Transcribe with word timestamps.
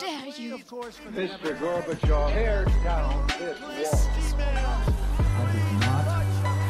dare 0.00 0.28
you? 0.38 0.58
Mr. 0.58 1.58
Gorbachev, 1.58 2.32
tear 2.32 2.64
down 2.82 3.26
this 3.76 4.32
wall. 4.34 4.94
I 5.18 5.52
did 5.52 5.70
not 5.80 6.04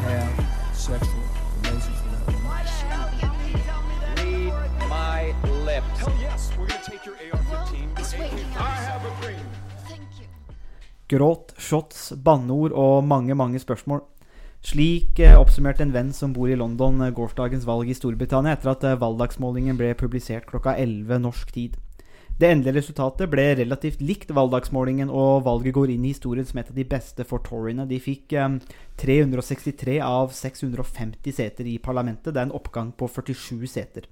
have 0.05 0.77
sexual 0.77 1.23
relations 1.63 1.99
with 2.03 2.13
that 2.13 2.27
woman. 2.35 2.55
Read 4.17 4.89
my 4.89 5.35
lips. 5.65 5.99
Hell 5.99 6.15
yes, 6.21 6.51
we're 6.59 6.67
gonna 6.67 6.81
take 6.83 7.05
your 7.07 7.15
AR-15. 7.15 7.97
This 7.97 8.13
way. 8.15 8.31
I 8.57 8.71
have 8.91 9.05
a 9.05 9.23
dream. 9.23 9.47
Gråt, 11.09 11.53
shots, 11.59 12.13
banneord 12.17 12.73
og 12.73 13.05
mange, 13.05 13.35
mange 13.35 13.59
spørsmål. 13.59 14.01
Slik 14.65 15.21
eh, 15.21 15.37
oppsummerte 15.37 15.85
en 15.85 15.93
venn 15.93 16.13
som 16.17 16.33
bor 16.33 16.49
i 16.49 16.57
London 16.57 17.03
eh, 17.05 17.13
gårsdagens 17.13 17.67
valg 17.69 17.91
i 17.93 17.95
Storbritannia 17.95 18.57
etter 18.57 18.73
at 18.73 18.87
eh, 18.89 18.97
valgdagsmålingen 18.97 19.77
ble 19.77 19.93
publisert 20.01 20.49
klokka 20.49 20.73
11 20.81 21.21
norsk 21.27 21.53
tid. 21.53 21.77
Det 22.35 22.49
endelige 22.51 22.81
resultatet 22.81 23.31
ble 23.31 23.45
relativt 23.61 24.01
likt 24.03 24.33
valgdagsmålingen, 24.35 25.07
og 25.07 25.45
valget 25.47 25.77
går 25.77 25.93
inn 25.95 26.03
i 26.03 26.11
historien 26.11 26.47
som 26.49 26.59
et 26.59 26.73
av 26.73 26.75
de 26.75 26.87
beste 26.91 27.27
for 27.29 27.45
toryene. 27.47 27.87
De 27.87 28.01
fikk 28.03 28.35
eh, 28.35 28.59
363 28.99 30.01
av 30.03 30.35
650 30.35 31.37
seter 31.37 31.71
i 31.71 31.79
parlamentet. 31.79 32.33
Det 32.35 32.43
er 32.43 32.49
en 32.49 32.59
oppgang 32.59 32.91
på 32.99 33.07
47 33.07 33.63
seter. 33.71 34.11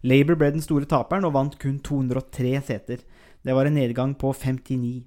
Labour 0.00 0.40
ble 0.40 0.54
den 0.54 0.64
store 0.64 0.88
taperen 0.88 1.28
og 1.28 1.36
vant 1.36 1.58
kun 1.60 1.76
203 1.84 2.56
seter. 2.64 3.04
Det 3.44 3.56
var 3.56 3.68
en 3.68 3.76
nedgang 3.76 4.16
på 4.16 4.32
59 4.32 5.02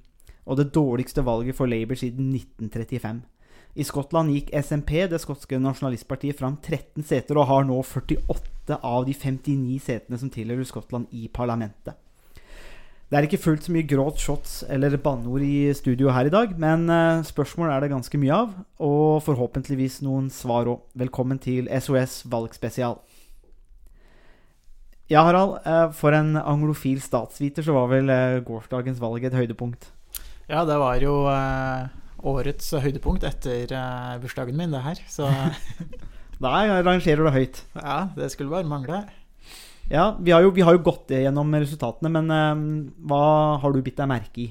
og 0.46 0.60
det 0.60 0.74
dårligste 0.76 1.24
valget 1.26 1.56
for 1.56 1.70
Labour 1.72 1.96
siden 1.96 2.34
1935. 2.36 3.22
I 3.74 3.84
Skottland 3.88 4.30
gikk 4.30 4.52
SMP, 4.54 5.00
det 5.10 5.22
skotske 5.24 5.58
nasjonalistpartiet, 5.58 6.38
fram 6.38 6.60
13 6.62 7.06
seter 7.08 7.40
og 7.40 7.48
har 7.50 7.66
nå 7.66 7.80
48 7.82 8.78
av 8.78 9.08
de 9.08 9.16
59 9.18 9.80
setene 9.82 10.20
som 10.22 10.30
tilhører 10.30 10.68
Skottland 10.68 11.10
i 11.10 11.26
parlamentet. 11.34 11.98
Det 13.14 13.20
er 13.20 13.26
ikke 13.28 13.38
fullt 13.44 13.66
så 13.68 13.74
mye 13.76 13.86
gråt, 13.86 14.18
shots 14.18 14.54
eller 14.74 14.96
banneord 14.98 15.44
i 15.46 15.68
studio 15.78 16.10
her 16.16 16.26
i 16.26 16.32
dag, 16.34 16.56
men 16.58 16.88
eh, 16.90 17.20
spørsmål 17.28 17.70
er 17.70 17.84
det 17.84 17.92
ganske 17.92 18.18
mye 18.18 18.34
av, 18.34 18.56
og 18.82 19.20
forhåpentligvis 19.22 20.00
noen 20.02 20.32
svar 20.34 20.66
òg. 20.72 20.80
Velkommen 20.98 21.38
til 21.44 21.70
SOS 21.78 22.24
valgspesial. 22.32 22.98
Ja, 25.14 25.28
Harald. 25.28 25.60
eh, 25.62 25.92
For 25.94 26.18
en 26.18 26.34
anglofil 26.42 27.04
statsviter 27.06 27.62
så 27.62 27.76
var 27.78 27.92
vel 27.94 28.10
eh, 28.10 28.40
gårsdagens 28.48 28.98
valg 29.04 29.30
et 29.30 29.38
høydepunkt. 29.38 29.92
Ja, 30.50 30.64
det 30.66 30.80
var 30.82 30.98
jo 30.98 31.14
årets 32.34 32.74
høydepunkt 32.82 33.24
etter 33.30 33.78
bursdagen 34.24 34.58
min, 34.58 34.74
det 34.74 34.82
her. 34.90 35.06
Så 35.06 35.30
Der 36.44 36.82
rangerer 36.82 37.22
du 37.22 37.30
høyt. 37.30 37.62
ja, 37.78 38.08
det 38.18 38.34
skulle 38.34 38.50
bare 38.50 38.66
mangle. 38.68 39.04
Ja, 39.92 40.18
vi 40.20 40.32
har 40.32 40.42
jo, 40.42 40.52
vi 40.52 40.62
har 40.62 40.76
jo 40.78 40.84
gått 40.84 41.12
gjennom 41.12 41.52
resultatene, 41.56 42.12
men 42.14 42.32
eh, 42.32 43.00
hva 43.10 43.24
har 43.62 43.74
du 43.74 43.82
bitt 43.84 44.00
deg 44.00 44.10
merke 44.10 44.46
i? 44.46 44.48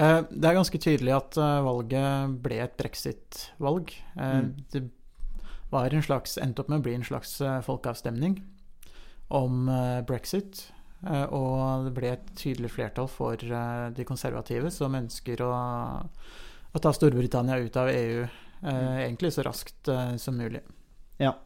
Eh, 0.00 0.20
det 0.30 0.48
er 0.48 0.56
ganske 0.56 0.80
tydelig 0.80 1.14
at 1.16 1.38
eh, 1.38 1.60
valget 1.66 2.34
ble 2.42 2.58
et 2.64 2.74
brexit-valg. 2.80 3.94
Mm. 4.16 4.50
Det 4.72 4.84
var 5.70 5.94
en 5.94 6.04
slags, 6.04 6.36
endte 6.42 6.64
opp 6.64 6.72
med 6.72 6.80
å 6.80 6.86
bli 6.88 6.96
en 6.98 7.06
slags 7.06 7.36
folkeavstemning 7.62 8.40
om 9.30 9.68
brexit. 10.08 10.64
og 11.30 11.84
det 11.84 11.92
ble 11.94 12.08
et 12.10 12.32
tydelig 12.34 12.72
flertall 12.74 13.06
for 13.06 13.38
de 13.38 14.04
konservative, 14.04 14.72
som 14.74 14.96
ønsker 14.98 15.44
å, 15.46 15.52
å 16.74 16.82
ta 16.82 16.90
Storbritannia 16.92 17.60
ut 17.62 17.78
av 17.78 17.92
EU 17.92 18.24
eh, 18.24 18.98
egentlig 19.06 19.30
så 19.32 19.46
raskt 19.46 19.92
som 20.18 20.36
mulig. 20.36 20.64
Ja. 21.22 21.36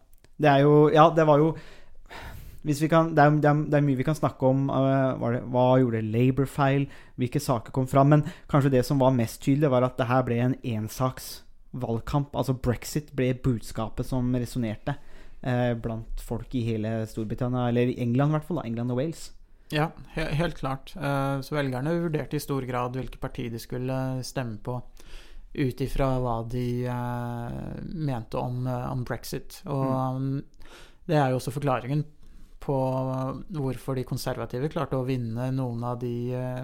Det 0.41 0.49
er 0.51 0.65
jo 0.65 0.89
Ja, 0.91 1.11
det 1.15 1.29
var 1.29 1.39
jo 1.39 1.53
kan, 2.65 3.15
det, 3.15 3.21
er, 3.21 3.31
det, 3.37 3.49
er, 3.51 3.65
det 3.69 3.77
er 3.77 3.85
mye 3.85 3.99
vi 3.99 4.07
kan 4.07 4.17
snakke 4.17 4.49
om. 4.49 4.71
Uh, 4.73 5.21
var 5.21 5.37
det, 5.37 5.43
hva 5.53 5.65
gjorde 5.83 6.01
Labour 6.01 6.49
feil? 6.49 6.87
Hvilke 7.21 7.41
saker 7.41 7.75
kom 7.77 7.87
fram? 7.87 8.09
Men 8.09 8.25
kanskje 8.49 8.73
det 8.73 8.87
som 8.89 8.99
var 8.99 9.13
mest 9.13 9.43
tydelig, 9.45 9.69
var 9.71 9.85
at 9.85 9.99
det 10.01 10.09
her 10.09 10.25
ble 10.25 10.41
en 10.41 10.57
ensaksvalgkamp. 10.65 12.33
Altså 12.33 12.57
brexit 12.57 13.13
ble 13.13 13.35
budskapet 13.37 14.09
som 14.09 14.33
resonnerte 14.33 14.97
uh, 15.45 15.75
blant 15.77 16.25
folk 16.25 16.55
i 16.57 16.65
hele 16.65 17.03
Storbritannia, 17.07 17.69
eller 17.69 17.93
i 17.93 17.99
England 18.01 18.33
i 18.33 18.39
hvert 18.39 18.49
fall. 18.49 18.63
Da, 18.63 18.69
England 18.73 18.97
og 18.97 19.03
Wales. 19.03 19.29
Ja, 19.73 19.91
he 20.15 20.25
helt 20.39 20.57
klart. 20.57 20.97
Uh, 20.97 21.41
Så 21.45 21.57
velgerne 21.57 21.93
vurderte 22.01 22.37
i 22.37 22.43
stor 22.43 22.65
grad 22.69 22.97
hvilket 22.97 23.21
parti 23.21 23.49
de 23.53 23.61
skulle 23.61 24.23
stemme 24.25 24.59
på, 24.65 24.81
ut 25.55 25.81
ifra 25.85 26.17
hva 26.19 26.41
de 26.49 26.67
uh, 26.89 27.77
mente 27.93 28.41
om, 28.41 28.65
uh, 28.67 28.91
om 28.93 29.05
brexit. 29.05 29.61
Og 29.69 30.17
um, 30.17 30.43
det 31.09 31.17
er 31.21 31.31
jo 31.31 31.39
også 31.39 31.53
forklaringen 31.55 32.05
på 32.65 32.77
hvorfor 33.55 33.99
de 33.99 34.07
konservative 34.09 34.71
klarte 34.73 34.99
å 34.99 35.07
vinne 35.07 35.51
noen 35.55 35.83
av 35.87 35.99
de 36.01 36.15
eh, 36.35 36.63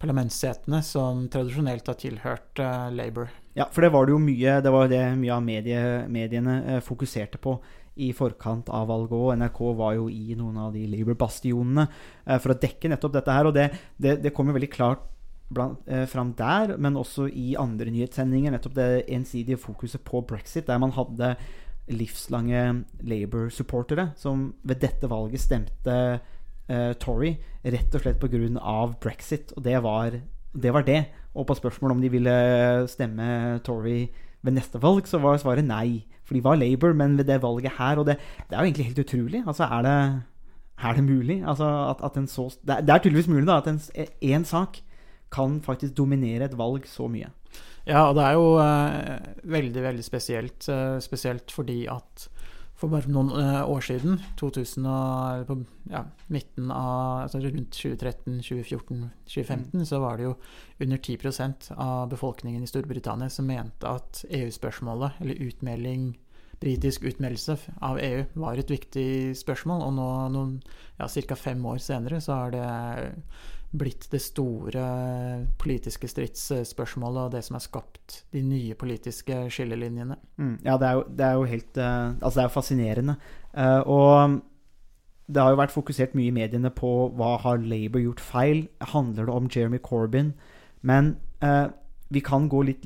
parlamentssetene 0.00 0.80
som 0.86 1.24
tradisjonelt 1.32 1.88
har 1.90 1.98
tilhørt 2.00 2.62
eh, 2.62 2.90
Labour. 2.94 3.32
Ja, 3.58 3.68
for 3.70 3.86
det 3.86 3.92
var 3.94 4.06
det 4.06 4.14
jo 4.14 4.20
mye 4.22 4.58
Det 4.64 4.72
var 4.74 4.88
det 4.90 5.02
mye 5.20 5.34
av 5.36 5.42
medie, 5.46 5.80
mediene 6.10 6.58
eh, 6.64 6.84
fokuserte 6.84 7.40
på 7.42 7.58
i 7.94 8.08
forkant 8.10 8.70
av 8.74 8.88
valget 8.90 9.14
òg. 9.14 9.32
NRK 9.38 9.58
var 9.78 9.92
jo 9.94 10.08
i 10.10 10.34
noen 10.34 10.56
av 10.58 10.72
de 10.74 10.82
Labour-bastionene 10.90 11.84
for 12.42 12.50
å 12.50 12.56
dekke 12.58 12.90
nettopp 12.90 13.12
dette 13.14 13.36
her. 13.36 13.46
Og 13.46 13.54
det, 13.54 13.68
det, 14.02 14.16
det 14.24 14.32
kom 14.34 14.50
jo 14.50 14.56
veldig 14.56 14.70
klart 14.72 15.04
blant, 15.54 15.88
eh, 15.88 16.06
fram 16.06 16.32
der, 16.36 16.76
men 16.78 16.96
også 16.96 17.28
i 17.28 17.54
andre 17.58 17.90
nyhetssendinger. 17.92 18.54
Nettopp 18.54 18.74
det 18.74 19.04
ensidige 19.12 19.60
fokuset 19.60 20.04
på 20.04 20.22
brexit, 20.26 20.66
der 20.66 20.78
man 20.78 20.92
hadde 20.92 21.36
livslange 21.92 22.84
Labour-supportere 23.04 24.10
som 24.16 24.52
ved 24.64 24.80
dette 24.84 25.08
valget 25.10 25.42
stemte 25.42 25.96
eh, 26.68 26.92
Tory 27.00 27.34
rett 27.64 27.94
og 27.96 28.04
slett 28.04 28.20
pga. 28.20 28.76
brexit. 29.00 29.52
Og 29.56 29.64
det 29.64 29.82
var, 29.82 30.20
det 30.52 30.72
var 30.72 30.82
det. 30.82 31.04
Og 31.34 31.46
på 31.46 31.54
spørsmål 31.54 31.96
om 31.96 32.00
de 32.00 32.10
ville 32.12 32.36
stemme 32.88 33.60
Tory 33.64 34.08
ved 34.44 34.52
neste 34.52 34.80
valg, 34.82 35.06
så 35.08 35.18
var 35.18 35.40
svaret 35.40 35.64
nei. 35.64 36.04
For 36.24 36.36
de 36.36 36.44
var 36.44 36.56
Labour, 36.56 36.92
men 36.92 37.18
ved 37.18 37.26
det 37.28 37.42
valget 37.42 37.76
her 37.76 37.98
Og 37.98 38.06
det, 38.06 38.16
det 38.48 38.56
er 38.56 38.62
jo 38.62 38.64
egentlig 38.64 38.86
helt 38.86 39.04
utrolig. 39.04 39.42
Altså, 39.46 39.64
er 39.64 39.82
det, 39.82 40.22
er 40.78 40.92
det 40.94 41.04
mulig? 41.04 41.44
Altså, 41.46 41.68
at, 41.90 42.04
at 42.04 42.16
en 42.16 42.26
så, 42.26 42.48
det, 42.64 42.88
er, 42.88 42.98
tydeligvis 42.98 43.28
mulig 43.28 43.46
da, 43.46 43.60
at 43.60 44.12
én 44.22 44.44
sak 44.44 44.80
kan 45.32 45.60
faktisk 45.60 45.96
dominere 45.96 46.44
et 46.44 46.58
valg 46.58 46.86
så 46.86 47.08
mye. 47.08 47.28
Ja, 47.84 48.06
og 48.08 48.16
det 48.16 48.24
er 48.24 48.36
jo 48.38 48.46
eh, 48.62 49.32
veldig, 49.56 49.82
veldig 49.84 50.04
spesielt. 50.06 50.68
eh, 50.72 50.98
spesielt 51.04 51.52
fordi 51.52 51.84
at 51.92 52.28
for 52.74 52.90
bare 52.90 53.10
noen 53.12 53.30
eh, 53.38 53.60
år 53.70 53.84
siden, 53.86 54.18
2000 54.40 54.88
og, 54.90 55.44
på 55.48 55.56
ja, 55.92 56.02
midten 56.32 56.72
av 56.74 57.24
altså 57.26 57.40
rundt 57.44 57.76
2013, 57.76 58.40
2014, 58.42 59.04
2015, 59.30 59.86
så 59.86 60.00
var 60.02 60.18
det 60.18 60.26
jo 60.26 60.34
under 60.82 60.98
10% 60.98 61.70
av 61.76 62.08
befolkningen 62.10 62.64
i 62.64 62.70
Storbritannia 62.70 63.30
som 63.30 63.46
mente 63.48 63.88
at 63.88 64.24
EU-spørsmålet, 64.28 65.20
eller 65.22 65.46
utmelding 65.46 66.12
britisk 66.64 67.04
utmeldelse 67.04 67.56
av 67.84 67.98
EU 68.00 68.24
var 68.40 68.58
et 68.58 68.70
viktig 68.70 69.34
spørsmål, 69.36 69.82
og 69.84 69.96
nå 69.98 70.08
noen, 70.34 70.54
ja, 70.98 71.08
ca. 71.08 71.36
fem 71.36 71.64
år 71.68 71.82
senere 71.82 72.20
så 72.24 72.46
er 72.46 72.54
det 72.54 72.68
blitt 73.74 74.06
det 74.12 74.20
store 74.22 74.84
politiske 75.58 76.08
stridsspørsmålet 76.10 77.26
og 77.26 77.32
det 77.34 77.42
som 77.46 77.56
har 77.58 77.64
skapt 77.64 78.20
de 78.34 78.42
nye 78.46 78.76
politiske 78.78 79.44
skillelinjene. 79.52 80.16
Mm, 80.38 80.56
ja, 80.62 80.76
det 80.78 80.88
er, 80.88 80.98
jo, 80.98 81.04
det 81.10 81.26
er 81.26 81.38
jo 81.38 81.46
helt 81.50 81.80
eh, 81.82 82.10
Altså, 82.14 82.34
det 82.36 82.42
er 82.42 82.48
jo 82.48 82.54
fascinerende. 82.54 83.16
Uh, 83.54 83.80
og 83.90 84.40
det 85.26 85.42
har 85.42 85.54
jo 85.54 85.60
vært 85.62 85.74
fokusert 85.74 86.14
mye 86.18 86.30
i 86.30 86.36
mediene 86.36 86.70
på 86.74 86.92
hva 87.16 87.34
har 87.42 87.62
Labour 87.62 88.02
gjort 88.02 88.22
feil. 88.22 88.66
Handler 88.92 89.26
det 89.26 89.34
om 89.34 89.48
Jeremy 89.50 89.80
Corbyn? 89.82 90.34
Men 90.82 91.16
uh, 91.42 91.72
vi 92.12 92.22
kan 92.22 92.48
gå 92.52 92.62
litt, 92.68 92.84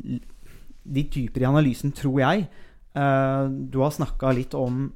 litt 0.88 1.12
dypere 1.15 1.44
i 1.44 1.50
analysen, 1.50 1.93
tror 1.93 2.20
jeg. 2.22 2.49
Uh, 2.97 3.50
du 3.50 3.82
har 3.82 3.93
snakka 3.94 4.32
litt 4.38 4.56
om 4.56 4.88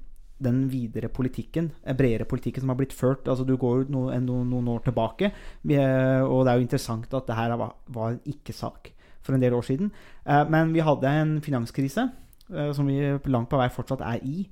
den 0.43 0.65
videre 0.71 1.09
politikken, 1.13 1.71
eh, 1.85 1.95
bredere 1.97 2.27
politikken 2.29 2.61
som 2.65 2.73
har 2.73 2.79
blitt 2.81 2.93
ført. 2.93 3.29
altså 3.29 3.47
Du 3.47 3.57
går 3.57 3.87
no, 3.89 4.09
no, 4.21 4.43
noen 4.45 4.69
år 4.69 4.83
tilbake, 4.85 5.31
eh, 5.33 6.23
og 6.23 6.45
det 6.45 6.53
er 6.53 6.59
jo 6.59 6.67
interessant 6.67 7.15
at 7.15 7.27
det 7.27 7.37
her 7.37 7.57
var, 7.57 7.75
en 8.11 8.21
ikke-sak 8.27 8.93
for 9.23 9.35
en 9.35 9.41
del 9.41 9.55
år 9.55 9.63
siden. 9.63 9.93
Eh, 10.27 10.45
men 10.49 10.73
vi 10.73 10.81
hadde 10.81 11.09
en 11.09 11.41
finanskrise, 11.41 12.11
som 12.53 12.85
vi 12.87 12.99
langt 13.33 13.49
på 13.49 13.57
vei 13.57 13.71
fortsatt 13.73 14.03
er 14.05 14.19
i, 14.29 14.43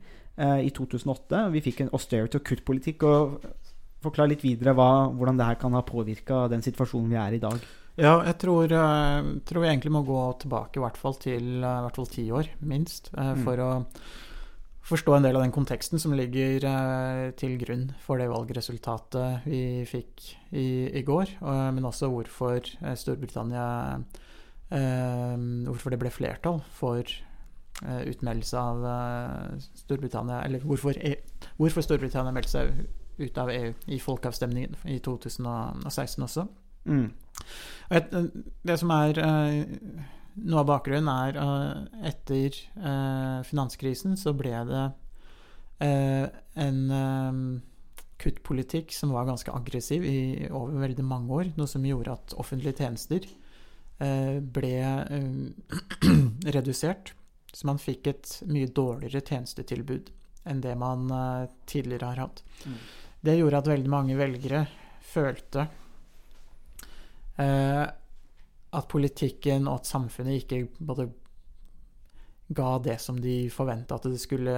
i 0.40 0.70
2008. 0.72 1.50
Vi 1.52 1.60
fikk 1.60 1.82
en 1.82 1.90
austerity 1.92 2.38
og 2.38 2.44
kuttpolitikk. 2.48 3.02
og 3.04 3.42
Forklar 4.00 4.30
litt 4.30 4.40
videre 4.40 4.72
hva, 4.72 5.10
hvordan 5.12 5.36
det 5.36 5.44
her 5.44 5.58
kan 5.60 5.74
ha 5.76 5.82
påvirka 5.84 6.46
den 6.48 6.62
situasjonen 6.64 7.10
vi 7.10 7.18
er 7.20 7.34
i 7.34 7.36
i 7.36 7.42
dag. 7.42 7.58
Ja, 8.00 8.22
jeg 8.24 8.38
tror, 8.40 8.72
tror 9.44 9.60
vi 9.60 9.68
egentlig 9.68 9.92
må 9.92 10.00
gå 10.06 10.22
tilbake 10.40 10.80
i 10.80 10.84
hvert 10.86 10.96
fall 10.96 11.18
til 11.20 11.58
i 11.58 11.60
hvert 11.60 11.98
fall 11.98 12.08
ti 12.08 12.30
år, 12.32 12.48
minst, 12.62 13.10
for 13.12 13.60
Mm. 13.60 13.66
å 13.66 13.84
forstå 14.90 15.14
en 15.14 15.26
del 15.26 15.38
av 15.38 15.44
den 15.44 15.54
konteksten 15.54 16.00
som 16.02 16.14
ligger 16.16 16.64
eh, 16.66 17.24
til 17.38 17.56
grunn 17.60 17.88
for 18.02 18.20
det 18.20 18.30
valgresultatet 18.30 19.46
vi 19.46 19.62
fikk 19.88 20.26
i, 20.50 20.90
i 20.98 21.02
går, 21.06 21.36
men 21.74 21.86
også 21.86 22.10
hvorfor 22.10 22.58
eh, 22.58 22.96
Storbritannia 22.98 23.66
eh, 24.74 25.36
Hvorfor 25.70 25.94
det 25.94 26.00
ble 26.02 26.12
flertall 26.14 26.62
for 26.74 27.04
utmeldelse 27.80 28.60
av 28.60 28.82
Storbritannia 29.78 30.42
Eller 30.44 30.60
hvorfor, 30.60 30.98
e 31.00 31.14
hvorfor 31.56 31.86
Storbritannia 31.86 32.34
meldte 32.34 32.52
seg 32.52 32.82
ut 33.20 33.38
av 33.40 33.50
EU 33.54 33.70
i 33.88 33.98
folkeavstemningen 34.00 34.76
i 34.90 34.98
2016 35.04 36.24
også. 36.26 36.44
Mm. 36.84 37.08
Det 38.68 38.76
som 38.80 38.92
er 38.94 39.20
Noe 40.36 40.62
av 40.62 40.68
bakgrunnen 40.68 41.10
er 41.10 41.38
at 41.40 41.96
etter 42.12 42.54
eh, 42.54 43.40
finanskrisen 43.48 44.16
så 44.20 44.32
ble 44.36 44.54
det 44.68 44.84
eh, 45.84 46.26
en 46.64 46.80
eh, 46.94 47.40
kuttpolitikk 48.20 48.92
som 48.94 49.14
var 49.14 49.28
ganske 49.28 49.52
aggressiv 49.52 50.04
i 50.04 50.48
over 50.50 50.82
veldig 50.84 51.06
mange 51.06 51.38
år. 51.40 51.52
Noe 51.58 51.70
som 51.70 51.86
gjorde 51.86 52.14
at 52.14 52.36
offentlige 52.40 52.82
tjenester 52.82 53.26
eh, 53.26 54.38
ble 54.40 54.74
eh, 54.84 55.30
redusert. 56.56 57.14
Så 57.50 57.66
man 57.66 57.80
fikk 57.82 58.06
et 58.12 58.36
mye 58.46 58.70
dårligere 58.70 59.24
tjenestetilbud 59.26 60.12
enn 60.50 60.62
det 60.64 60.76
man 60.78 61.08
eh, 61.12 61.48
tidligere 61.70 62.12
har 62.12 62.24
hatt. 62.26 62.44
Mm. 62.64 62.76
Det 63.20 63.36
gjorde 63.36 63.62
at 63.62 63.72
veldig 63.74 63.92
mange 63.92 64.16
velgere 64.16 64.64
følte 65.10 65.66
eh, 67.36 67.86
at 68.76 68.88
politikken 68.90 69.66
og 69.68 69.80
at 69.80 69.90
samfunnet 69.90 70.42
ikke 70.42 70.64
både 70.78 71.08
ga 72.50 72.70
det 72.82 72.96
som 73.02 73.18
de 73.22 73.44
forventa 73.52 73.96
at 73.98 74.08
det 74.10 74.18
skulle, 74.18 74.54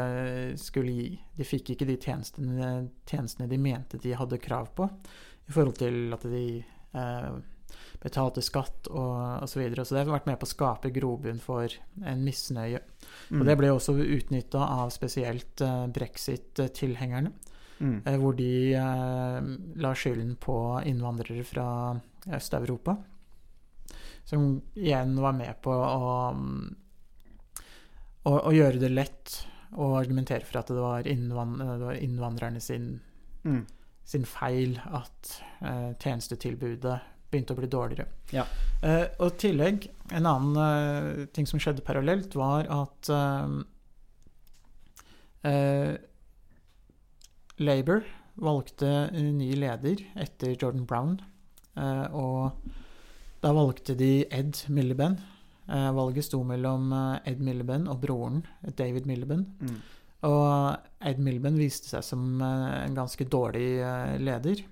skulle 0.61 0.95
gi. 0.97 1.09
De 1.37 1.47
fikk 1.47 1.75
ikke 1.75 1.89
de 1.89 1.99
tjenestene, 2.01 2.73
tjenestene 3.09 3.49
de 3.51 3.61
mente 3.61 4.01
de 4.01 4.15
hadde 4.17 4.41
krav 4.41 4.73
på, 4.77 4.89
i 5.49 5.53
forhold 5.53 5.77
til 5.81 6.17
at 6.17 6.25
de 6.33 6.47
eh, 6.63 7.33
betalte 8.03 8.43
skatt 8.45 8.89
og 8.91 9.45
osv. 9.45 9.53
Så, 9.53 9.61
videre. 9.61 9.85
så 9.85 9.97
det 9.97 10.05
har 10.05 10.15
vært 10.15 10.31
med 10.31 10.41
på 10.41 10.49
å 10.49 10.53
skape 10.55 10.93
grobunn 10.95 11.41
for 11.43 11.77
en 12.09 12.25
misnøye. 12.25 12.81
Mm. 13.29 13.41
Og 13.43 13.49
det 13.49 13.59
ble 13.61 13.73
også 13.75 13.97
utnytta 14.01 14.67
av 14.81 14.93
spesielt 14.95 15.65
eh, 15.65 15.87
brexit-tilhengerne. 15.93 17.33
Mm. 17.83 17.97
Eh, 18.07 18.19
hvor 18.23 18.37
de 18.39 18.53
eh, 18.79 19.53
la 19.83 19.95
skylden 19.99 20.37
på 20.41 20.57
innvandrere 20.89 21.45
fra 21.47 21.67
Øst-Europa. 22.33 22.97
Som 24.25 24.61
igjen 24.79 25.17
var 25.21 25.33
med 25.37 25.57
på 25.65 25.73
å, 25.75 26.11
å, 28.25 28.33
å 28.39 28.53
gjøre 28.55 28.81
det 28.81 28.93
lett 28.93 29.39
å 29.73 29.95
argumentere 29.99 30.45
for 30.45 30.61
at 30.61 30.69
det 30.71 30.81
var, 30.83 31.07
innvand, 31.09 31.59
det 31.63 31.79
var 31.87 32.01
innvandrerne 32.01 32.61
sin, 32.61 33.01
Mm. 33.43 33.65
sin 34.07 34.23
feil 34.29 34.77
at 34.95 35.33
eh, 35.67 35.89
tjenestetilbudet 35.99 37.01
begynte 37.33 37.55
å 37.55 37.59
bli 37.59 37.67
dårligere. 37.73 38.05
Ja. 38.31 38.45
Eh, 38.85 39.09
og 39.19 39.33
i 39.33 39.39
tillegg, 39.47 39.89
en 40.13 40.29
annen 40.29 40.59
eh, 40.63 41.27
ting 41.35 41.49
som 41.49 41.59
skjedde 41.59 41.83
parallelt, 41.83 42.37
var 42.39 42.69
at 42.71 43.11
eh, 43.11 43.57
eh, 45.51 45.97
Labour 47.59 48.05
valgte 48.43 48.93
ny 49.13 49.51
leder 49.59 50.05
etter 50.23 50.55
Jordan 50.55 50.87
Brown. 50.89 51.19
Eh, 51.77 52.07
og 52.15 52.53
da 53.43 53.53
valgte 53.57 53.97
de 53.99 54.13
Ed 54.31 54.59
Miliband. 54.71 55.19
Eh, 55.69 55.89
valget 55.95 56.25
sto 56.27 56.43
mellom 56.47 56.93
eh, 56.93 57.31
Ed 57.33 57.41
Miliband 57.43 57.89
og 57.91 58.01
broren 58.03 58.43
David 58.79 59.07
Miliband. 59.07 59.47
Mm. 59.63 59.81
Og 60.29 60.77
Ed 61.03 61.19
Miliband 61.23 61.59
viste 61.59 61.91
seg 61.91 62.05
som 62.07 62.27
eh, 62.43 62.85
en 62.87 62.95
ganske 62.99 63.27
dårlig 63.31 63.69
eh, 63.83 64.15
leder. 64.23 64.63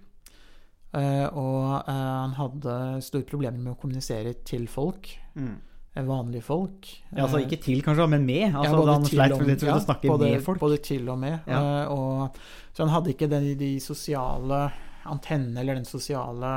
Eh, 0.91 1.27
og 1.39 1.85
eh, 1.87 1.95
han 1.95 2.33
hadde 2.39 2.77
store 3.07 3.27
problemer 3.29 3.59
med 3.63 3.75
å 3.77 3.79
kommunisere 3.81 4.33
til 4.47 4.67
folk. 4.71 5.11
Mm. 5.39 5.53
eh, 5.95 6.05
Vanlige 6.07 6.43
folk. 6.47 6.91
Ja, 7.13 7.25
altså 7.29 7.39
Eh, 7.41 7.47
ikke 7.47 7.61
til, 7.63 7.83
kanskje, 7.87 8.09
men 8.11 8.27
med. 8.27 8.49
ja, 8.51 8.59
Altså, 8.65 8.77
både 8.83 8.93
han 8.99 9.05
til 9.07 9.21
og- 9.21 9.27
litt 9.31 9.63
med 9.63 9.63
ja, 9.71 9.79
både, 10.11 10.31
med. 10.31 10.59
Både 10.63 10.79
til 10.83 11.09
og 11.09 11.19
med. 11.19 11.39
Ja. 11.47 11.61
eh, 11.83 11.89
og, 11.95 12.37
så 12.75 12.85
han 12.87 12.95
hadde 12.95 13.15
ikke 13.15 13.29
de, 13.31 13.55
de 13.59 13.73
sosiale 13.81 14.71
antennene, 15.05 15.61
eller 15.61 15.79
den 15.79 15.88
sosiale 15.88 16.50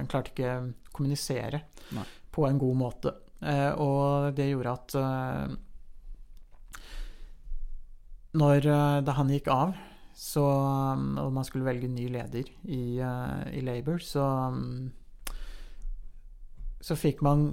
Han 0.00 0.10
klarte 0.10 0.32
ikke 0.32 0.54
å 0.56 0.66
kommunisere 0.96 1.62
Nei. 1.96 2.04
på 2.32 2.46
en 2.48 2.58
god 2.58 2.76
måte. 2.80 3.12
Eh, 3.40 3.72
og 3.76 4.32
det 4.36 4.48
gjorde 4.48 4.72
at 4.72 4.94
eh, 4.96 5.56
Når 8.40 8.68
eh, 8.72 9.00
Da 9.04 9.16
han 9.18 9.32
gikk 9.32 9.50
av, 9.52 9.74
så, 10.16 10.44
og 11.20 11.32
man 11.36 11.44
skulle 11.44 11.66
velge 11.68 11.90
ny 11.92 12.06
leder 12.08 12.48
i, 12.64 12.96
eh, 13.04 13.42
i 13.58 13.64
Labour, 13.64 14.00
så 14.00 14.24
um, 14.48 14.88
Så 16.80 16.96
fikk 16.96 17.20
man 17.26 17.50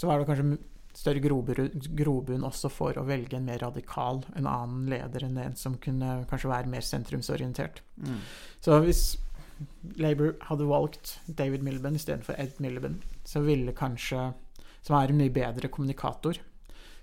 Så 0.00 0.08
var 0.08 0.18
det 0.18 0.30
kanskje 0.30 0.56
større 0.94 1.18
grobunn 1.20 2.46
også 2.46 2.70
for 2.70 2.96
å 2.96 3.02
velge 3.04 3.34
en 3.36 3.48
mer 3.48 3.58
radikal, 3.64 4.20
en 4.38 4.46
annen 4.46 4.84
leder 4.92 5.24
enn 5.26 5.40
en 5.42 5.56
som 5.58 5.74
kunne 5.82 6.20
kanskje 6.30 6.52
være 6.52 6.70
mer 6.70 6.86
sentrumsorientert. 6.86 7.80
Mm. 7.98 8.20
Så 8.62 8.78
hvis 8.84 9.00
Labour 10.00 10.34
hadde 10.48 10.66
valgt 10.68 11.18
David 11.26 11.62
Miliband 11.66 11.98
istedenfor 11.98 12.38
Ed 12.40 12.58
Miliband, 12.62 13.04
så 13.24 13.42
ville 13.44 13.76
kanskje 13.76 14.32
Som 14.84 14.98
er 14.98 15.08
en 15.08 15.16
mye 15.16 15.32
bedre 15.32 15.70
kommunikator, 15.72 16.36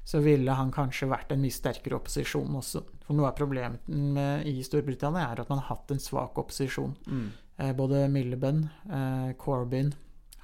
så 0.06 0.20
ville 0.22 0.54
han 0.54 0.70
kanskje 0.70 1.08
vært 1.10 1.32
en 1.34 1.42
mye 1.42 1.56
sterkere 1.56 1.98
opposisjon 1.98 2.60
også. 2.60 2.84
For 3.08 3.18
noe 3.18 3.32
av 3.32 3.38
problemet 3.40 3.88
med, 3.90 4.46
i 4.46 4.62
Storbritannia 4.62 5.32
er 5.32 5.42
at 5.42 5.50
man 5.50 5.58
har 5.64 5.72
hatt 5.72 5.90
en 5.90 6.04
svak 6.04 6.38
opposisjon. 6.38 6.94
Mm. 7.10 7.32
Eh, 7.58 7.74
både 7.74 8.04
Miliband, 8.14 8.68
eh, 8.86 9.34
Corbyn 9.42 9.90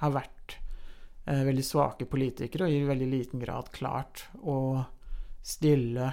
har 0.02 0.14
vært 0.14 0.56
eh, 1.26 1.44
veldig 1.46 1.64
svake 1.66 2.10
politikere 2.10 2.66
og 2.66 2.74
i 2.74 2.82
veldig 2.90 3.08
liten 3.10 3.42
grad 3.42 3.70
klart 3.74 4.26
å 4.42 4.82
stille 5.46 6.12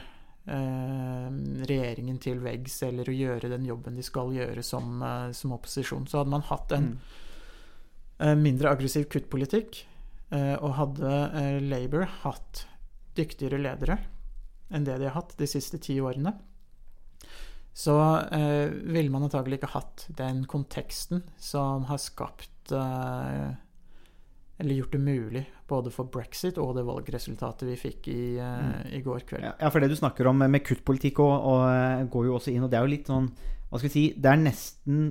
regjeringen 1.65 2.19
til 2.21 2.39
veggs 2.43 2.83
eller 2.85 3.09
å 3.09 3.15
gjøre 3.15 3.49
den 3.49 3.65
jobben 3.65 3.95
de 3.97 4.03
skal 4.05 4.29
gjøre 4.35 4.63
som, 4.63 5.01
eh, 5.01 5.31
som 5.31 5.51
opposisjon. 5.57 6.07
Så 6.07 6.19
hadde 6.21 6.29
man 6.29 6.41
hatt 6.41 6.71
en 6.71 6.87
Mm. 6.91 6.99
eh, 8.19 8.35
mindre 8.35 8.69
aggressiv 8.69 9.09
kuttpolitikk, 9.09 9.83
eh, 10.31 10.55
og 10.61 10.75
hadde 10.75 11.11
eh, 11.33 11.59
Labour 11.61 12.05
hatt 12.23 12.65
dyktigere 13.15 13.59
ledere 13.61 13.97
enn 14.71 14.83
det 14.83 14.97
de 14.99 15.05
har 15.09 15.13
hatt 15.21 15.35
de 15.37 15.45
siste 15.47 15.77
ti 15.79 15.99
årene, 15.99 16.33
så 17.73 17.95
eh, 18.31 18.69
ville 18.69 19.09
man 19.11 19.23
antagelig 19.23 19.59
ikke 19.59 19.73
hatt 19.73 20.07
den 20.15 20.45
konteksten 20.45 21.23
som 21.37 21.83
har 21.85 21.97
skapt 21.97 22.71
eh, 22.71 23.51
Eller 24.57 24.77
gjort 24.79 24.93
det 24.95 25.01
mulig 25.03 25.43
både 25.67 25.91
for 25.91 26.07
brexit 26.11 26.59
og 26.61 26.77
det 26.77 26.85
valgresultatet 26.87 27.67
vi 27.67 27.75
fikk 27.79 28.07
i, 28.13 28.37
eh, 28.39 28.95
i 28.95 29.01
går 29.03 29.25
kveld. 29.27 29.47
Ja, 29.59 29.69
for 29.69 29.83
det 29.83 29.89
du 29.91 29.97
snakker 29.99 30.29
om 30.29 30.39
med 30.39 30.63
kuttpolitikk 30.63 31.19
og, 31.23 31.33
og 31.35 31.63
eh, 31.67 32.05
går 32.11 32.29
jo 32.29 32.37
også 32.37 32.53
inn, 32.53 32.63
og 32.63 32.71
det 32.71 32.79
er 32.79 32.85
jo 32.85 32.93
litt 32.93 33.11
sånn 33.11 33.29
Hva 33.69 33.81
skal 33.81 33.89
vi 33.89 33.95
si 33.95 34.03
Det 34.21 34.29
er 34.31 34.39
nesten 34.39 35.09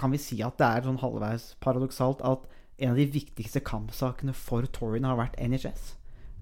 Kan 0.00 0.14
vi 0.14 0.18
si 0.18 0.40
at 0.42 0.56
det 0.58 0.66
er 0.66 0.86
sånn 0.88 0.98
halvveis 1.02 1.52
paradoksalt 1.62 2.24
at 2.26 2.48
en 2.82 2.94
av 2.94 2.98
de 2.98 3.06
viktigste 3.14 3.60
kampsakene 3.62 4.32
for 4.34 4.66
Toryene 4.74 5.06
har 5.06 5.18
vært 5.20 5.36
NHS. 5.38 5.92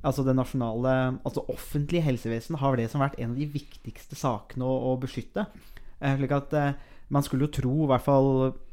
Altså 0.06 0.22
det 0.24 0.32
nasjonale 0.38 0.94
Altså 1.26 1.42
offentlige 1.52 2.06
helsevesen 2.06 2.56
har 2.62 2.78
det 2.80 2.86
som 2.88 3.02
vært 3.02 3.18
en 3.20 3.34
av 3.34 3.40
de 3.40 3.48
viktigste 3.50 4.16
sakene 4.16 4.64
å, 4.64 4.78
å 4.88 4.96
beskytte. 5.02 5.44
Eh, 6.00 6.16
slik 6.16 6.32
at 6.32 6.56
man 7.12 7.26
skulle 7.26 7.48
jo 7.48 7.54
tro, 7.58 7.74
i 7.84 7.90
hvert 7.90 8.06
fall 8.06 8.30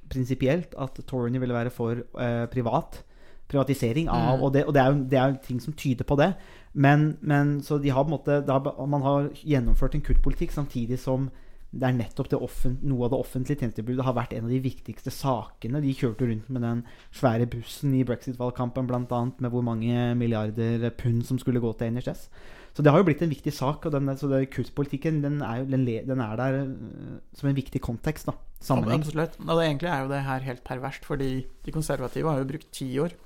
prinsipielt, 0.07 0.77
at 0.79 0.99
Toryene 1.09 1.41
ville 1.41 1.57
være 1.57 1.73
for 1.73 1.99
eh, 1.99 2.45
privat 2.53 3.01
privatisering 3.47 4.09
av 4.09 4.37
Mm. 4.37 4.43
Og, 4.43 4.53
det, 4.53 4.65
og 4.65 4.73
det, 4.73 4.81
er 4.81 4.93
jo, 4.93 5.03
det 5.11 5.19
er 5.19 5.27
jo 5.31 5.41
ting 5.47 5.59
som 5.63 5.73
tyder 5.73 6.03
på 6.03 6.15
det. 6.19 6.33
Men, 6.73 7.17
men 7.21 7.61
så 7.63 7.77
de 7.81 7.89
har 7.89 8.03
på 8.03 8.11
en 8.11 8.17
måte 8.17 8.41
da, 8.45 8.59
Man 8.85 9.01
har 9.01 9.29
gjennomført 9.33 9.95
en 9.95 10.01
kuttpolitikk 10.01 10.51
samtidig 10.51 10.99
som 10.99 11.29
det 11.67 11.83
er 11.83 11.97
nettopp 11.97 12.29
det 12.31 12.39
noe 12.87 13.05
av 13.05 13.11
det 13.11 13.19
offentlige 13.19 13.59
tjenestetilbudet 13.59 14.05
har 14.07 14.15
vært 14.15 14.33
en 14.33 14.45
av 14.47 14.51
de 14.53 14.59
viktigste 14.63 15.11
sakene. 15.11 15.81
De 15.83 15.93
kjørte 15.93 16.25
rundt 16.29 16.47
med 16.49 16.63
den 16.63 16.83
svære 17.11 17.47
bussen 17.51 17.91
i 17.93 18.05
brexit-valgkampen, 18.07 18.87
bl.a. 18.87 19.19
med 19.27 19.51
hvor 19.51 19.65
mange 19.67 20.13
milliarder 20.15 20.87
pund 20.97 21.25
som 21.27 21.39
skulle 21.41 21.61
gå 21.61 21.73
til 21.77 21.91
NHS. 21.91 22.29
Så 22.77 22.85
det 22.85 22.93
har 22.93 23.01
jo 23.01 23.07
blitt 23.09 23.21
en 23.25 23.33
viktig 23.33 23.51
sak. 23.53 23.85
Og 23.85 23.93
den, 23.93 24.09
så 24.17 24.29
det, 24.31 24.45
kuttpolitikken 24.53 25.19
den 25.25 25.41
er, 25.41 25.63
jo, 25.63 25.69
den, 25.73 25.85
den 26.07 26.23
er 26.23 26.39
der 26.39 26.59
øh, 26.63 27.19
som 27.35 27.49
en 27.49 27.57
viktig 27.57 27.81
kontekst. 27.83 28.29
da, 28.29 28.37
Sammenheng. 28.63 29.03
Absolutt. 29.03 29.37
Og 29.43 29.53
det, 29.57 29.63
egentlig 29.67 29.91
er 29.91 30.03
jo 30.05 30.11
det 30.13 30.23
her 30.23 30.45
helt 30.47 30.63
perverst, 30.63 31.05
fordi 31.05 31.31
de 31.65 31.73
konservative 31.73 32.31
har 32.31 32.39
jo 32.41 32.51
brukt 32.53 32.71
ti 32.71 32.89
år 33.01 33.17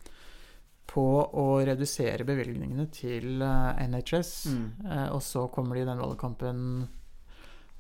på 0.91 1.03
å 1.31 1.45
redusere 1.63 2.25
bevilgningene 2.27 2.87
til 2.91 3.41
eh, 3.45 3.85
NHS, 3.87 4.31
Mm. 4.51 4.65
eh, 4.85 5.07
og 5.15 5.21
så 5.23 5.45
kommer 5.53 5.75
de 5.75 5.85
i 5.85 5.87
den 5.87 6.01
valgkampen 6.01 6.65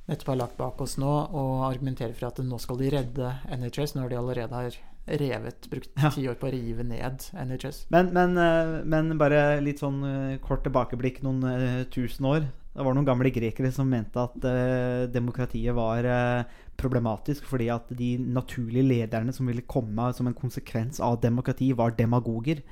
nettopp 0.07 0.31
har 0.33 0.39
lagt 0.39 0.57
bak 0.57 0.79
oss 0.81 0.97
nå, 0.97 1.11
og 1.31 1.65
argumenterer 1.67 2.15
for 2.17 2.27
at 2.31 2.39
nå 2.43 2.57
skal 2.59 2.79
de 2.79 2.89
redde 2.91 3.33
NHS, 3.51 3.95
når 3.95 4.09
de 4.09 4.17
allerede 4.17 4.63
har 4.63 4.79
revet, 5.07 5.67
brukt 5.69 5.91
ti 6.15 6.27
år 6.29 6.35
på 6.39 6.47
å 6.47 6.53
rive 6.53 6.83
ned 6.87 7.27
NHS. 7.33 7.85
Men, 7.93 8.11
men, 8.15 8.37
øh, 8.37 8.79
men 8.85 9.17
bare 9.19 9.59
litt 9.63 9.83
sånn 9.83 10.01
kort 10.43 10.63
tilbakeblikk 10.65 11.21
noen 11.25 11.85
tusen 11.91 12.27
år. 12.27 12.49
Det 12.71 12.85
var 12.87 12.95
noen 12.95 13.07
gamle 13.07 13.31
grekere 13.35 13.69
som 13.75 13.89
mente 13.91 14.21
at 14.21 14.45
øh, 14.47 15.07
demokratiet 15.11 15.75
var 15.75 16.05
øh, 16.07 16.43
problematisk 16.79 17.43
fordi 17.49 17.67
at 17.73 17.89
de 17.91 18.13
naturlige 18.23 18.87
lederne 18.87 19.33
som 19.35 19.49
ville 19.49 19.65
komme 19.67 20.05
som 20.15 20.29
en 20.29 20.37
konsekvens 20.37 21.01
av 21.03 21.19
demokrati, 21.23 21.73
var 21.75 21.91
demagoger. 21.97 22.63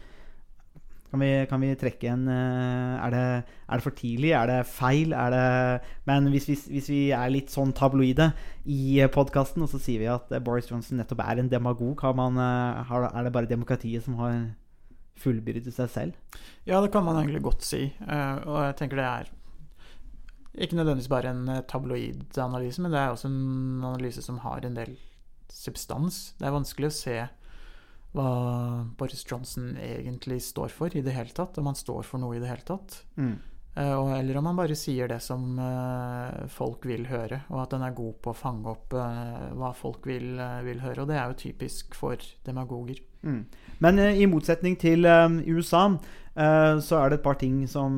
Kan 1.10 1.24
vi, 1.24 1.30
kan 1.50 1.62
vi 1.63 1.72
trekke 1.74 2.12
en 2.12 2.28
eh, 2.30 2.98
er 3.01 3.13
det, 3.13 3.22
er 3.66 3.80
det 3.80 3.86
for 3.86 3.98
tidlig? 3.98 4.30
Er 4.38 4.46
det 4.46 4.58
feil? 4.70 5.16
Er 5.18 5.34
det 5.34 5.88
Men 6.06 6.30
hvis, 6.30 6.46
hvis, 6.46 6.68
hvis 6.70 6.89
vi 6.92 7.00
er 7.18 7.32
litt 7.34 7.50
sånn 7.50 7.74
tabloide 7.74 8.30
i 8.70 9.01
podkasten, 9.10 9.66
og 9.66 9.72
så 9.72 9.82
sier 9.82 10.04
vi 10.04 10.12
at 10.12 10.30
eh, 10.30 10.44
Boris 10.44 10.70
Johnson 10.70 11.01
nettopp 11.01 11.24
er 11.25 11.42
en 11.42 11.50
demagog, 11.50 12.04
man, 12.13 12.38
eh, 12.38 12.94
er 13.10 13.25
det 13.25 13.34
bare 13.34 13.50
demokratiet 13.50 14.06
som 14.06 14.20
har 14.22 14.38
fullbyrdet 15.20 15.74
seg 15.74 15.89
selv? 15.89 16.39
Ja, 16.70 16.78
det 16.78 16.94
kan 16.94 17.04
man 17.04 17.18
egentlig 17.18 17.42
godt 17.44 17.66
si. 17.66 17.89
Og 18.06 18.62
jeg 18.62 18.78
tenker 18.80 19.01
det 19.01 19.10
er 19.10 19.34
ikke 20.60 20.78
nødvendigvis 20.78 21.10
bare 21.12 21.34
en 21.34 21.50
tabloid 21.68 22.38
analyse, 22.38 22.82
men 22.82 22.94
det 22.94 23.01
er 23.01 23.12
også 23.12 23.28
en 23.28 23.84
analyse 23.84 24.22
som 24.24 24.39
har 24.46 24.63
en 24.63 24.78
del 24.78 24.94
substans. 25.50 26.36
Det 26.39 26.48
er 26.48 26.56
vanskelig 26.56 26.89
å 26.89 26.96
se 26.96 27.18
hva 28.16 28.30
Boris 28.98 29.22
Johnson 29.28 29.75
egentlig 29.78 30.42
står 30.42 30.74
for 30.74 30.96
i 30.98 31.04
det 31.06 31.13
hele 31.13 31.34
tatt, 31.36 31.58
om 31.62 31.70
han 31.70 31.78
står 31.78 32.08
for 32.08 32.22
noe 32.22 32.38
i 32.38 32.42
det 32.42 32.50
hele 32.50 32.66
tatt. 32.66 33.04
Mm. 33.20 33.36
Eh, 33.80 33.94
og, 33.94 34.12
eller 34.18 34.39
om 34.39 34.50
han 34.50 34.58
bare 34.58 34.78
sier 34.78 35.10
det 35.12 35.20
som 35.24 35.60
uh, 35.62 36.48
folk 36.51 36.88
vil 36.89 37.06
høre, 37.10 37.44
og 37.54 37.63
at 37.63 37.75
han 37.78 37.86
er 37.86 37.98
god 37.98 38.18
på 38.24 38.34
å 38.34 38.38
fange 38.38 38.72
opp 38.72 38.96
uh, 38.98 39.51
hva 39.56 39.72
folk 39.78 40.10
vil, 40.10 40.34
uh, 40.39 40.60
vil 40.66 40.82
høre. 40.84 41.04
Og 41.04 41.12
det 41.12 41.20
er 41.20 41.30
jo 41.30 41.39
typisk 41.46 41.98
for 41.98 42.20
demagoger. 42.48 43.04
Mm. 43.22 43.44
Men 43.84 44.00
i 44.00 44.28
motsetning 44.32 44.78
til 44.80 45.04
USA, 45.04 45.82
så 46.36 47.00
er 47.00 47.10
det 47.12 47.18
et 47.18 47.24
par 47.24 47.36
ting 47.39 47.58
som 47.68 47.98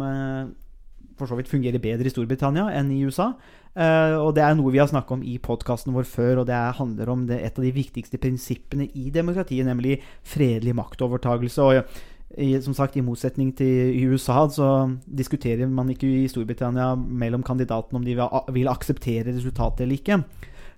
for 1.19 1.29
så 1.29 1.37
vidt 1.37 1.51
fungerer 1.51 1.81
bedre 1.81 2.07
i 2.07 2.13
Storbritannia 2.13 2.69
enn 2.77 2.91
i 2.93 3.01
USA. 3.07 3.31
Uh, 3.71 4.17
og 4.19 4.33
det 4.35 4.43
er 4.43 4.55
noe 4.57 4.73
vi 4.73 4.81
har 4.81 4.89
snakket 4.91 5.15
om 5.15 5.21
i 5.23 5.37
podkasten 5.39 5.95
vår 5.95 6.07
før, 6.09 6.41
og 6.41 6.47
det 6.49 6.55
er, 6.57 6.77
handler 6.77 7.11
om 7.13 7.25
det, 7.29 7.39
et 7.39 7.59
av 7.59 7.65
de 7.65 7.73
viktigste 7.75 8.19
prinsippene 8.21 8.89
i 8.99 9.11
demokratiet, 9.13 9.67
nemlig 9.67 9.99
fredelig 10.27 10.75
maktovertagelse. 10.75 11.67
Og 11.67 12.39
i, 12.39 12.53
som 12.63 12.75
sagt, 12.75 12.95
i 12.95 13.03
motsetning 13.03 13.51
til 13.57 13.95
i 13.95 14.05
USA, 14.07 14.45
så 14.51 14.69
diskuterer 15.05 15.67
man 15.67 15.91
ikke 15.91 16.07
i 16.07 16.29
Storbritannia 16.31 16.93
mellom 16.95 17.43
kandidatene 17.43 17.99
om 17.99 18.07
de 18.07 18.15
vil 18.55 18.71
akseptere 18.71 19.33
resultatet 19.33 19.85
eller 19.85 19.99
ikke. 19.99 20.21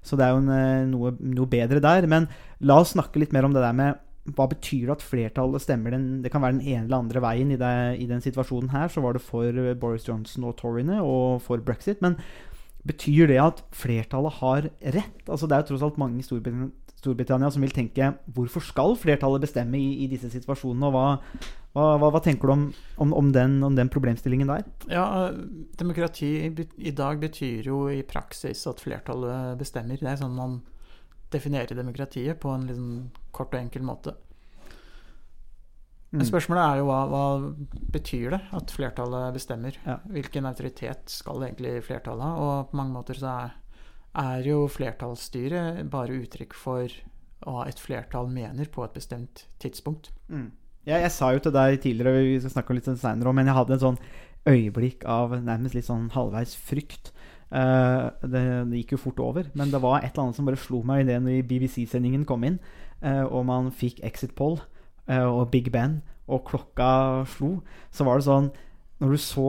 Så 0.03 0.17
det 0.19 0.25
er 0.25 0.33
jo 0.33 0.41
en, 0.41 0.49
eh, 0.51 0.85
noe, 0.89 1.13
noe 1.19 1.47
bedre 1.47 1.81
der. 1.83 2.07
Men 2.07 2.27
la 2.59 2.79
oss 2.81 2.93
snakke 2.93 3.21
litt 3.21 3.33
mer 3.33 3.45
om 3.47 3.53
det 3.53 3.63
der 3.63 3.73
med 3.77 4.01
hva 4.23 4.45
betyr 4.47 4.87
det 4.87 4.95
at 4.95 5.03
flertallet 5.03 5.63
stemmer 5.63 5.91
den 5.91 6.21
Det 6.23 6.31
kan 6.31 6.43
være 6.43 6.55
den 6.55 6.67
ene 6.67 6.85
eller 6.85 7.01
andre 7.01 7.23
veien. 7.23 7.51
I, 7.51 7.59
det, 7.59 7.73
i 7.99 8.07
den 8.07 8.23
situasjonen 8.23 8.71
her 8.71 8.87
så 8.91 9.03
var 9.03 9.17
det 9.17 9.23
for 9.23 9.47
eh, 9.51 9.75
Boris 9.75 10.07
Johnson 10.07 10.47
og 10.47 10.55
Toryene 10.61 11.01
og 11.03 11.41
for 11.43 11.59
brexit. 11.59 11.99
Men 12.01 12.15
betyr 12.87 13.27
det 13.31 13.41
at 13.43 13.63
flertallet 13.75 14.39
har 14.39 14.69
rett? 14.95 15.27
Altså 15.27 15.47
Det 15.47 15.57
er 15.57 15.65
jo 15.65 15.73
tross 15.73 15.85
alt 15.89 15.99
mange 15.99 16.23
i 16.23 16.25
Storbritannia, 16.27 16.71
Storbritannia 17.03 17.51
som 17.51 17.63
vil 17.65 17.75
tenke 17.75 18.13
hvorfor 18.31 18.63
skal 18.63 18.95
flertallet 18.95 19.43
bestemme 19.43 19.75
i, 19.75 20.05
i 20.05 20.07
disse 20.07 20.31
situasjonene? 20.31 20.87
Og 20.87 20.95
hva, 20.95 21.05
hva, 21.75 21.87
hva, 21.99 22.11
hva 22.15 22.21
tenker 22.23 22.47
du 22.47 22.53
om, 22.55 22.67
om, 23.03 23.15
om, 23.19 23.31
den, 23.35 23.57
om, 23.67 23.75
den, 23.75 23.91
problemstillingen 23.91 24.47
der? 24.47 24.63
Ja, 24.87 25.33
Demokrati 25.79 26.31
i 26.47 26.95
dag 26.95 27.19
betyr 27.19 27.67
jo 27.67 27.89
i 27.91 28.05
praksis 28.07 28.63
at 28.71 28.79
flertallet 28.83 29.59
bestemmer. 29.59 29.99
Det 29.99 30.13
er 30.13 30.23
sånn 30.23 30.39
man 30.39 30.61
definere 31.33 31.75
demokratiet 31.77 32.39
på 32.39 32.53
en 32.53 32.67
liksom 32.69 32.91
kort 33.35 33.53
og 33.55 33.59
enkel 33.63 33.83
måte. 33.85 34.13
Men 36.13 36.21
Mm. 36.21 36.29
spørsmålet 36.29 36.61
er 36.61 36.77
jo 36.77 36.85
hva, 36.85 36.99
hva 37.09 37.55
betyr 37.91 38.29
det 38.35 38.41
at 38.53 38.69
flertallet 38.69 39.33
bestemmer? 39.33 39.77
Ja. 39.83 39.95
Hvilken 40.13 40.45
autoritet 40.45 41.09
skal 41.09 41.41
egentlig 41.41 41.81
flertallet 41.87 42.21
ha? 42.21 42.35
Og 42.37 42.69
på 42.69 42.77
mange 42.77 42.93
måter 42.93 43.17
så 43.17 43.31
er, 43.45 43.53
er 44.15 44.43
jo 44.45 44.67
flertallsstyret 44.69 45.89
bare 45.89 46.13
uttrykk 46.21 46.53
for 46.53 46.87
hva 47.43 47.65
et 47.67 47.81
flertall 47.81 48.29
mener 48.29 48.69
på 48.69 48.83
et 48.85 48.93
bestemt 48.93 49.47
tidspunkt. 49.59 50.11
Mm. 50.29 50.51
Ja, 50.85 50.99
jeg 50.99 51.11
sa 51.15 51.31
jo 51.33 51.39
til 51.39 51.51
deg 51.55 51.81
tidligere, 51.81 52.21
vi 52.27 52.39
skal 52.43 52.61
snakke 52.61 52.75
litt 52.77 52.85
senere 52.99 53.29
om, 53.31 53.35
men 53.35 53.47
jeg 53.49 53.55
hadde 53.55 53.73
en 53.73 53.79
sånn 53.79 53.99
øyeblikk 54.45 55.05
av 55.09 55.31
nærmest 55.41 55.73
litt 55.73 55.87
sånn 55.87 56.11
halvveis 56.13 56.53
frykt. 56.59 57.09
Uh, 57.53 58.09
det, 58.25 58.41
gikk 58.79 58.95
jo 58.95 59.03
fort 59.03 59.19
over, 59.21 59.49
men 59.53 59.69
det 59.69 59.81
var 59.83 59.99
et 59.99 60.15
eller 60.15 60.25
annet 60.25 60.37
som 60.39 60.47
bare 60.47 60.57
slo 60.57 60.79
meg 60.87 61.03
idet 61.03 61.19
BBC-sendingen 61.45 62.23
kom 62.25 62.41
inn, 62.47 62.57
uh, 63.05 63.27
og 63.27 63.45
man 63.45 63.69
fikk 63.69 63.99
Exit 64.07 64.33
Poll 64.33 64.57
uh, 64.57 65.27
og 65.27 65.51
Big 65.53 65.69
Ben, 65.73 65.99
og 66.25 66.47
klokka 66.49 67.21
slo. 67.29 67.59
Så 67.93 68.07
var 68.07 68.17
det 68.17 68.25
sånn 68.29 68.53
Når 69.03 69.09
du 69.11 69.19
så 69.19 69.47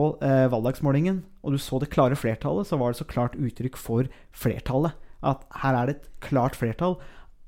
valgdagsmålingen, 0.51 1.21
og 1.45 1.53
du 1.53 1.59
så 1.61 1.77
det 1.79 1.87
klare 1.93 2.17
flertallet, 2.19 2.67
så 2.67 2.75
var 2.75 2.91
det 2.91 2.99
så 2.99 3.05
klart 3.07 3.37
uttrykk 3.39 3.77
for 3.79 4.09
flertallet. 4.35 4.97
At 5.23 5.45
her 5.61 5.77
er 5.79 5.87
det 5.87 5.95
et 5.95 6.09
klart 6.19 6.57
flertall. 6.59 6.97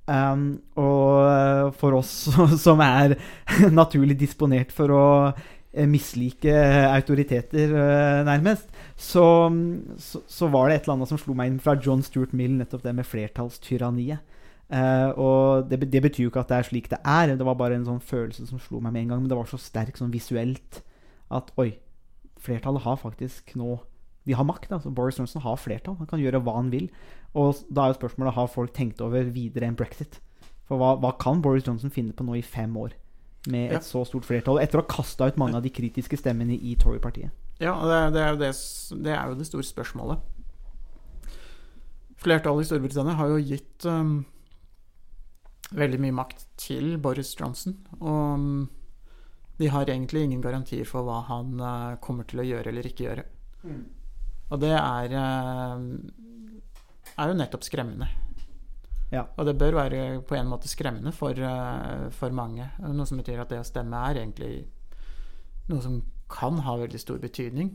Um, 0.07 0.61
og 0.79 1.75
for 1.75 1.97
oss 1.97 2.29
som 2.65 2.79
er 2.85 3.17
naturlig 3.81 4.15
disponert 4.21 4.71
for 4.71 4.93
å 4.95 5.07
mislike 5.91 6.53
autoriteter, 6.93 7.75
nærmest, 8.25 8.71
så, 8.97 9.23
så, 10.01 10.23
så, 10.25 10.47
var 10.49 10.67
det 10.67 10.75
et 10.75 10.87
eller 10.87 10.95
annet 10.97 11.11
som 11.11 11.19
slo 11.21 11.35
meg 11.37 11.51
inn 11.51 11.61
fra 11.61 11.75
John 11.77 12.01
Stuart 12.01 12.33
Mill, 12.33 12.55
nettopp 12.57 12.81
det 12.81 12.95
med 12.97 13.05
flertallstyranniet. 13.05 14.35
Uh, 14.67 15.13
og 15.15 15.69
det, 15.69 15.79
det, 15.93 16.01
betyr 16.03 16.25
jo 16.25 16.31
ikke 16.31 16.41
at 16.43 16.49
det 16.49 16.57
er 16.57 16.65
slik 16.67 16.89
det 16.91 16.97
er, 17.07 17.29
det 17.39 17.45
var 17.47 17.55
bare 17.55 17.77
en 17.77 17.85
sånn 17.87 18.01
følelse 18.03 18.49
som 18.49 18.59
slo 18.59 18.81
meg 18.83 18.95
med 18.95 19.05
en 19.05 19.13
gang. 19.13 19.21
Men 19.21 19.29
det 19.31 19.37
var 19.37 19.49
så 19.51 19.59
sterk 19.61 19.99
sånn 19.99 20.11
visuelt 20.11 20.81
at 21.29 21.53
oi, 21.61 21.75
flertallet 22.41 22.83
har 22.87 22.97
faktisk 22.99 23.53
nå 23.59 23.77
De 24.27 24.35
har 24.35 24.43
makt. 24.43 24.73
altså 24.75 24.89
Boris 24.91 25.21
Johnson 25.21 25.45
har 25.45 25.55
flertall. 25.55 25.95
Han 26.01 26.09
kan 26.09 26.19
gjøre 26.19 26.41
hva 26.43 26.57
han 26.57 26.73
vil. 26.73 26.89
Og 27.37 27.61
da 27.71 27.85
er 27.85 27.93
jo 27.93 28.01
spørsmålet 28.01 28.35
har 28.35 28.49
folk 28.51 28.73
tenkt 28.75 28.99
over 28.99 29.29
videre 29.31 29.69
enn 29.69 29.77
brexit. 29.77 30.19
For 30.67 30.81
hva, 30.81 30.97
hva 30.99 31.13
kan 31.21 31.39
Boris 31.39 31.63
Johnson 31.63 31.93
finne 31.93 32.11
på 32.11 32.25
nå 32.27 32.35
i 32.35 32.43
fem 32.43 32.73
år? 32.75 32.97
Med 33.47 33.69
et 33.69 33.77
ja. 33.77 33.85
så 33.85 34.01
stort 34.03 34.27
flertall, 34.27 34.59
etter 34.59 34.81
å 34.81 34.83
ha 34.83 34.89
kasta 34.91 35.29
ut 35.29 35.37
mange 35.39 35.55
av 35.55 35.63
de 35.63 35.71
kritiske 35.71 36.19
stemmene 36.19 36.57
i 36.57 36.75
Tory-partiet. 36.75 37.31
Ja, 37.57 37.73
det, 37.81 37.99
det, 38.13 38.21
er 38.21 38.35
det, 38.37 38.51
det, 39.03 39.13
er 39.13 39.29
jo 39.31 39.37
det, 39.37 39.47
store 39.49 39.65
spørsmålet. 39.65 40.21
Flertallet 42.21 42.65
i 42.65 42.69
Storbritannia 42.69 43.15
har 43.17 43.31
jo 43.33 43.41
gitt 43.41 43.85
um, 43.89 44.19
veldig 45.77 45.99
mye 46.01 46.15
makt 46.19 46.45
til 46.61 46.97
Boris 47.01 47.33
Johnson. 47.37 47.77
Og 47.97 48.19
um, 48.37 48.67
de 49.57 49.69
har 49.73 49.89
egentlig 49.89 50.27
ingen 50.27 50.41
garantier 50.41 50.85
for 50.85 51.05
hva 51.05 51.23
han 51.31 51.57
uh, 51.61 51.97
kommer 52.01 52.29
til 52.29 52.43
å 52.43 52.45
gjøre 52.45 52.69
eller 52.73 52.89
ikke 52.89 53.07
gjøre. 53.07 53.25
Mm. 53.65 53.83
Og 54.53 54.61
det 54.61 54.73
er, 54.77 55.17
uh, 55.17 57.13
er 57.17 57.31
jo 57.31 57.39
nettopp 57.41 57.65
skremmende. 57.65 58.09
Ja. 59.09 59.23
Og 59.39 59.47
det 59.47 59.55
bør 59.57 59.79
være 59.79 60.19
på 60.27 60.35
en 60.37 60.49
måte 60.51 60.69
skremmende 60.69 61.13
for, 61.15 61.33
uh, 61.33 62.05
for 62.13 62.37
mange. 62.37 62.69
Noe 62.85 63.09
som 63.09 63.17
betyr 63.17 63.41
at 63.41 63.49
det 63.49 63.63
å 63.63 63.67
stemme 63.67 64.03
er 64.11 64.21
egentlig 64.21 64.51
noe 65.71 65.81
som 65.83 65.97
kan 66.31 66.59
ha 66.65 66.75
veldig 66.79 66.99
stor 67.01 67.19
betydning. 67.23 67.71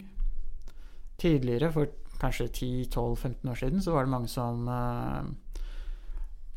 Tidligere, 1.20 1.70
for 1.72 1.90
kanskje 2.22 2.48
10-12-15 2.48 3.50
år 3.50 3.60
siden, 3.60 3.82
så 3.82 3.94
var 3.94 4.06
det 4.06 4.14
mange 4.14 4.30
som 4.30 4.68
eh, 4.68 5.64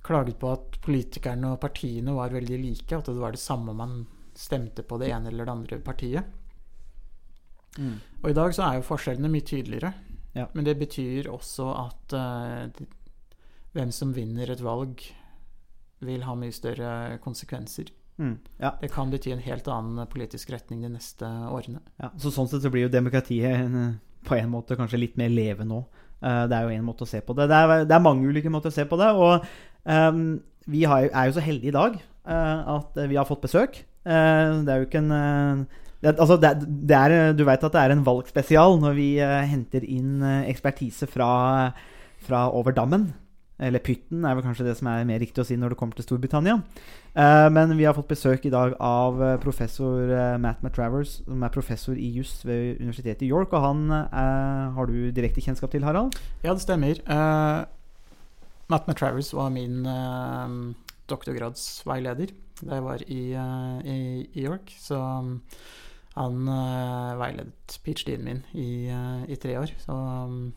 klaget 0.05 0.39
på 0.41 0.51
at 0.53 0.79
politikerne 0.85 1.55
og 1.55 1.61
partiene 1.63 2.13
var 2.15 2.33
veldig 2.33 2.59
like. 2.61 2.91
At 2.95 3.09
det 3.09 3.21
var 3.21 3.35
det 3.35 3.41
samme 3.41 3.73
man 3.73 4.03
stemte 4.35 4.83
på 4.83 4.99
det 5.01 5.11
ene 5.15 5.31
eller 5.31 5.47
det 5.47 5.55
andre 5.55 5.79
partiet. 5.79 6.23
Mm. 7.77 7.97
Og 8.23 8.29
i 8.29 8.35
dag 8.35 8.53
så 8.55 8.67
er 8.67 8.77
jo 8.77 8.87
forskjellene 8.87 9.31
mye 9.31 9.47
tydeligere. 9.47 9.93
Ja. 10.35 10.49
Men 10.53 10.67
det 10.67 10.77
betyr 10.79 11.29
også 11.31 11.69
at 11.79 12.15
uh, 12.15 12.85
hvem 13.75 13.91
som 13.95 14.13
vinner 14.15 14.51
et 14.51 14.63
valg, 14.63 15.01
vil 16.05 16.25
ha 16.27 16.35
mye 16.37 16.53
større 16.53 17.17
konsekvenser. 17.23 17.89
Mm, 18.15 18.37
ja. 18.61 18.71
Det 18.79 18.89
kan 18.93 19.11
bety 19.11 19.33
en 19.33 19.43
helt 19.43 19.67
annen 19.67 20.07
politisk 20.07 20.53
retning 20.53 20.85
de 20.85 20.93
neste 20.93 21.27
årene. 21.51 21.81
Ja, 21.99 22.13
så 22.21 22.31
Sånn 22.31 22.47
sett 22.47 22.63
så 22.63 22.71
blir 22.71 22.87
jo 22.87 22.93
demokratiet 22.93 23.99
på 24.25 24.37
en 24.37 24.51
måte 24.53 24.77
kanskje 24.79 25.01
litt 25.01 25.17
mer 25.19 25.31
leve 25.33 25.67
òg. 25.67 26.03
Uh, 26.23 26.45
det 26.49 26.57
er 26.57 26.65
jo 26.65 26.75
én 26.75 26.85
måte 26.85 27.05
å 27.05 27.09
se 27.09 27.21
på 27.21 27.35
det. 27.37 27.49
Det 27.51 27.57
er, 27.57 27.85
det 27.85 27.95
er, 27.95 28.03
mange 28.03 28.25
ulike 28.25 28.51
måter 28.51 28.71
å 28.71 28.75
se 28.75 28.85
på 28.87 28.97
det. 28.99 29.09
Og 29.13 29.45
um, 29.83 30.21
vi 30.71 30.85
har, 30.89 31.09
er 31.11 31.29
jo 31.29 31.35
så 31.35 31.43
heldige 31.43 31.73
i 31.73 31.75
dag 31.75 31.97
uh, 31.99 32.77
at 32.79 33.01
vi 33.11 33.19
har 33.19 33.27
fått 33.27 33.43
besøk. 33.45 33.83
Uh, 34.07 34.63
det 34.65 34.71
er 34.71 34.79
jo 34.79 34.87
ikke 34.87 35.03
en 35.03 35.67
det, 36.03 36.11
altså 36.21 36.35
det, 36.37 36.49
det 36.85 36.95
er, 36.97 37.33
Du 37.33 37.45
vet 37.47 37.63
at 37.65 37.73
det 37.73 37.81
er 37.81 37.91
en 37.93 38.03
valgspesial 38.05 38.75
når 38.77 38.97
vi 38.97 39.07
henter 39.49 39.85
inn 39.89 40.19
ekspertise 40.45 41.07
fra, 41.09 41.71
fra 42.21 42.41
over 42.53 42.75
dammen. 42.75 43.07
Eller 43.57 43.81
Pytten 43.81 44.25
er 44.27 44.35
vel 44.35 44.43
kanskje 44.45 44.67
det 44.67 44.75
som 44.77 44.89
er 44.91 45.07
mer 45.07 45.21
riktig 45.23 45.41
å 45.41 45.47
si 45.47 45.55
når 45.57 45.73
det 45.73 45.79
kommer 45.79 45.97
til 45.97 46.05
Storbritannia. 46.05 46.59
Uh, 47.15 47.47
men 47.47 47.71
vi 47.77 47.85
har 47.87 47.95
fått 47.95 48.09
besøk 48.11 48.43
i 48.43 48.51
dag 48.51 48.73
av 48.83 49.21
professor 49.43 50.09
uh, 50.11 50.35
Matt 50.41 50.59
McTravers, 50.63 51.21
som 51.23 51.45
er 51.47 51.53
professor 51.53 51.95
i 51.95 52.09
juss 52.17 52.41
ved 52.43 52.81
Universitetet 52.81 53.23
i 53.23 53.29
York. 53.31 53.53
Og 53.55 53.63
han 53.63 53.85
uh, 53.91 54.75
har 54.75 54.91
du 54.91 55.11
direkte 55.15 55.43
kjennskap 55.43 55.71
til, 55.71 55.85
Harald? 55.87 56.17
Ja, 56.43 56.51
det 56.51 56.65
stemmer. 56.65 56.99
Matt 58.67 58.87
McTravers 58.89 59.29
var 59.37 59.53
min 59.53 59.85
doktorgradsveileder 61.05 62.33
da 62.65 62.77
jeg 62.79 62.83
var 62.85 63.01
i, 63.11 63.21
i, 63.31 63.97
i 64.33 64.45
York. 64.45 64.71
Så 64.81 64.99
han 64.99 65.41
han 66.15 66.47
veiledet 67.19 67.75
ph.d.-en 67.83 68.23
min 68.23 68.37
i, 68.55 68.87
i, 69.27 69.35
tre 69.35 69.57
år. 69.59 69.73
Så 69.83 69.91
um, 69.91 70.53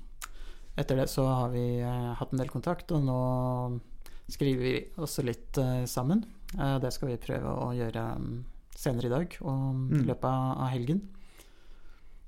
etter 0.79 1.01
det 1.01 1.09
så 1.11 1.25
har 1.27 1.51
vi 1.51 1.81
uh, 1.83 2.15
hatt 2.19 2.33
en 2.33 2.43
del 2.43 2.51
kontakt, 2.53 2.93
og 2.95 3.03
nå 3.03 3.19
skriver 4.31 4.63
vi 4.63 4.75
også 5.03 5.25
litt 5.27 5.59
uh, 5.59 5.83
sammen. 5.91 6.23
Uh, 6.57 6.79
det 6.81 6.93
skal 6.95 7.11
vi 7.13 7.17
prøve 7.21 7.51
å 7.61 7.73
gjøre 7.77 8.07
um, 8.17 8.45
senere 8.79 9.11
i 9.11 9.13
dag 9.13 9.37
og 9.43 9.59
i 9.93 9.99
Mm. 10.01 10.07
løpet 10.09 10.25
av 10.31 10.69
helgen. 10.73 11.03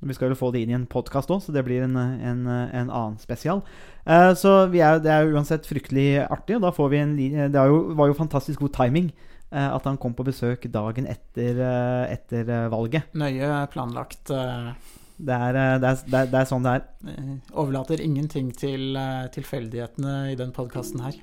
Vi 0.02 0.14
skal 0.16 0.30
jo 0.32 0.36
få 0.40 0.48
det 0.52 0.62
inn 0.64 0.70
i 0.72 0.76
en 0.78 0.86
podkast 0.88 1.28
òg, 1.28 1.42
så 1.44 1.52
det 1.52 1.60
blir 1.66 1.82
en, 1.84 1.94
en, 1.96 2.46
en 2.48 2.88
annen 2.88 3.18
spesial. 3.20 3.60
Eh, 4.08 4.30
så 4.32 4.66
vi 4.72 4.80
er, 4.80 4.96
det 5.04 5.10
er 5.12 5.26
jo 5.28 5.34
uansett 5.36 5.66
fryktelig 5.68 6.22
artig, 6.24 6.56
og 6.56 6.62
da 6.64 6.70
får 6.72 6.88
vi 6.88 7.00
en 7.02 7.12
Det 7.52 7.58
er 7.60 7.68
jo, 7.68 7.92
var 7.98 8.08
jo 8.08 8.16
fantastisk 8.16 8.60
god 8.64 8.72
timing 8.78 9.10
eh, 9.52 9.68
at 9.74 9.84
han 9.84 9.98
kom 10.00 10.14
på 10.16 10.24
besøk 10.24 10.64
dagen 10.72 11.04
etter, 11.06 11.60
eh, 11.60 12.14
etter 12.16 12.48
eh, 12.48 12.68
valget. 12.72 13.12
Nøye 13.12 13.66
planlagt. 13.74 14.30
eh, 14.32 14.72
Det 15.20 15.36
er, 15.36 15.54
eh, 15.60 15.76
det, 15.84 15.88
er, 15.92 16.00
det, 16.08 16.16
er, 16.22 16.26
det 16.32 16.40
er 16.40 16.48
sånn 16.48 16.64
det 16.64 16.72
er. 16.78 16.88
eh, 17.12 17.36
overlater 17.52 18.00
ingenting 18.00 18.52
til 18.56 18.96
eh, 18.96 19.28
tilfeldighetene 19.36 20.32
i 20.32 20.34
den 20.40 20.50
podkasten 20.56 21.04
her. 21.04 21.20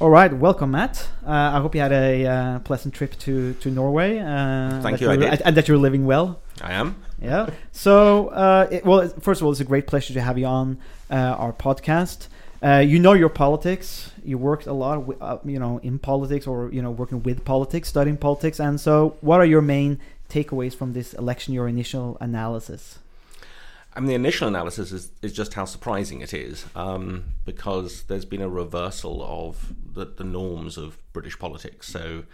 All 0.00 0.08
right, 0.08 0.32
welcome, 0.32 0.70
Matt. 0.70 1.06
Uh, 1.26 1.30
I 1.30 1.60
hope 1.60 1.74
you 1.74 1.82
had 1.82 1.92
a 1.92 2.24
uh, 2.24 2.58
pleasant 2.60 2.94
trip 2.94 3.18
to 3.18 3.52
to 3.60 3.70
Norway. 3.70 4.18
Uh, 4.18 4.80
Thank 4.80 5.02
you, 5.02 5.10
I 5.10 5.16
did. 5.16 5.42
And 5.42 5.54
that 5.58 5.68
you're 5.68 5.76
living 5.76 6.06
well. 6.06 6.40
I 6.62 6.72
am. 6.72 6.96
Yeah. 7.20 7.50
So, 7.72 8.28
uh, 8.28 8.66
it, 8.70 8.86
well, 8.86 9.06
first 9.20 9.42
of 9.42 9.44
all, 9.44 9.52
it's 9.52 9.60
a 9.60 9.64
great 9.64 9.86
pleasure 9.86 10.14
to 10.14 10.22
have 10.22 10.38
you 10.38 10.46
on 10.46 10.78
uh, 11.10 11.16
our 11.16 11.52
podcast. 11.52 12.28
Uh, 12.62 12.78
you 12.78 12.98
know 12.98 13.12
your 13.12 13.28
politics. 13.28 14.10
You 14.24 14.38
worked 14.38 14.66
a 14.66 14.72
lot, 14.72 15.04
uh, 15.20 15.36
you 15.44 15.58
know, 15.58 15.76
in 15.82 15.98
politics 15.98 16.46
or 16.46 16.72
you 16.72 16.80
know, 16.80 16.90
working 16.90 17.22
with 17.22 17.44
politics, 17.44 17.90
studying 17.90 18.16
politics. 18.16 18.58
And 18.58 18.80
so, 18.80 19.18
what 19.20 19.38
are 19.38 19.44
your 19.44 19.60
main 19.60 19.98
takeaways 20.30 20.74
from 20.74 20.94
this 20.94 21.12
election? 21.12 21.52
Your 21.52 21.68
initial 21.68 22.16
analysis. 22.22 22.99
I 23.92 24.00
mean, 24.00 24.08
the 24.08 24.14
initial 24.14 24.46
analysis 24.46 24.92
is, 24.92 25.10
is 25.20 25.32
just 25.32 25.54
how 25.54 25.64
surprising 25.64 26.20
it 26.20 26.32
is, 26.32 26.64
um, 26.76 27.24
because 27.44 28.04
there's 28.04 28.24
been 28.24 28.42
a 28.42 28.48
reversal 28.48 29.22
of 29.22 29.74
the, 29.94 30.04
the 30.04 30.24
norms 30.24 30.78
of 30.78 30.98
British 31.12 31.38
politics. 31.38 31.88
So, 31.88 32.24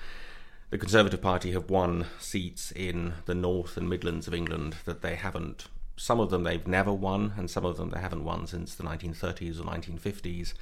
the 0.68 0.78
Conservative 0.78 1.22
Party 1.22 1.52
have 1.52 1.70
won 1.70 2.06
seats 2.18 2.72
in 2.72 3.14
the 3.24 3.34
North 3.34 3.76
and 3.76 3.88
Midlands 3.88 4.26
of 4.26 4.34
England 4.34 4.76
that 4.84 5.00
they 5.00 5.14
haven't. 5.14 5.68
Some 5.96 6.20
of 6.20 6.28
them 6.30 6.42
they've 6.42 6.66
never 6.66 6.92
won, 6.92 7.32
and 7.38 7.48
some 7.48 7.64
of 7.64 7.76
them 7.76 7.90
they 7.90 8.00
haven't 8.00 8.24
won 8.24 8.46
since 8.46 8.74
the 8.74 8.82
1930s 8.82 9.60
or 9.60 9.62
1950s. 9.62 10.52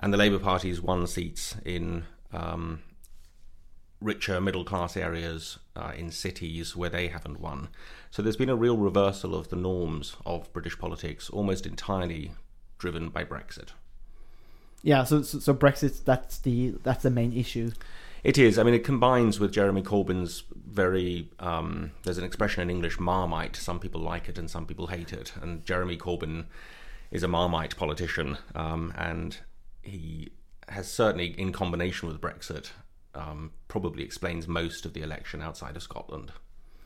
And 0.00 0.12
the 0.12 0.18
Labour 0.18 0.38
Party's 0.38 0.80
won 0.80 1.06
seats 1.06 1.56
in 1.64 2.04
um, 2.32 2.82
richer 4.00 4.40
middle 4.40 4.64
class 4.64 4.96
areas 4.96 5.58
uh, 5.74 5.92
in 5.96 6.10
cities 6.10 6.76
where 6.76 6.90
they 6.90 7.08
haven't 7.08 7.40
won. 7.40 7.68
So 8.10 8.22
there's 8.22 8.36
been 8.36 8.48
a 8.48 8.56
real 8.56 8.76
reversal 8.76 9.34
of 9.34 9.48
the 9.48 9.56
norms 9.56 10.16
of 10.24 10.52
British 10.52 10.78
politics, 10.78 11.28
almost 11.30 11.66
entirely 11.66 12.32
driven 12.78 13.10
by 13.10 13.24
Brexit. 13.24 13.68
Yeah. 14.82 15.04
So, 15.04 15.22
so, 15.22 15.38
so 15.38 15.54
Brexit. 15.54 16.04
That's 16.04 16.38
the 16.38 16.74
that's 16.82 17.02
the 17.02 17.10
main 17.10 17.32
issue. 17.32 17.72
It 18.24 18.36
is. 18.36 18.58
I 18.58 18.62
mean, 18.64 18.74
it 18.74 18.84
combines 18.84 19.38
with 19.38 19.52
Jeremy 19.52 19.82
Corbyn's 19.82 20.42
very. 20.54 21.30
Um, 21.38 21.92
there's 22.02 22.18
an 22.18 22.24
expression 22.24 22.62
in 22.62 22.70
English, 22.70 22.98
marmite. 22.98 23.56
Some 23.56 23.80
people 23.80 24.00
like 24.00 24.28
it 24.28 24.38
and 24.38 24.50
some 24.50 24.66
people 24.66 24.88
hate 24.88 25.12
it. 25.12 25.32
And 25.40 25.64
Jeremy 25.64 25.96
Corbyn 25.96 26.46
is 27.10 27.22
a 27.22 27.28
marmite 27.28 27.76
politician, 27.76 28.38
um, 28.54 28.92
and 28.96 29.38
he 29.82 30.30
has 30.68 30.90
certainly, 30.90 31.28
in 31.38 31.52
combination 31.52 32.08
with 32.08 32.20
Brexit, 32.20 32.70
um, 33.14 33.52
probably 33.68 34.02
explains 34.02 34.46
most 34.46 34.84
of 34.84 34.92
the 34.92 35.00
election 35.00 35.40
outside 35.40 35.76
of 35.76 35.82
Scotland. 35.82 36.32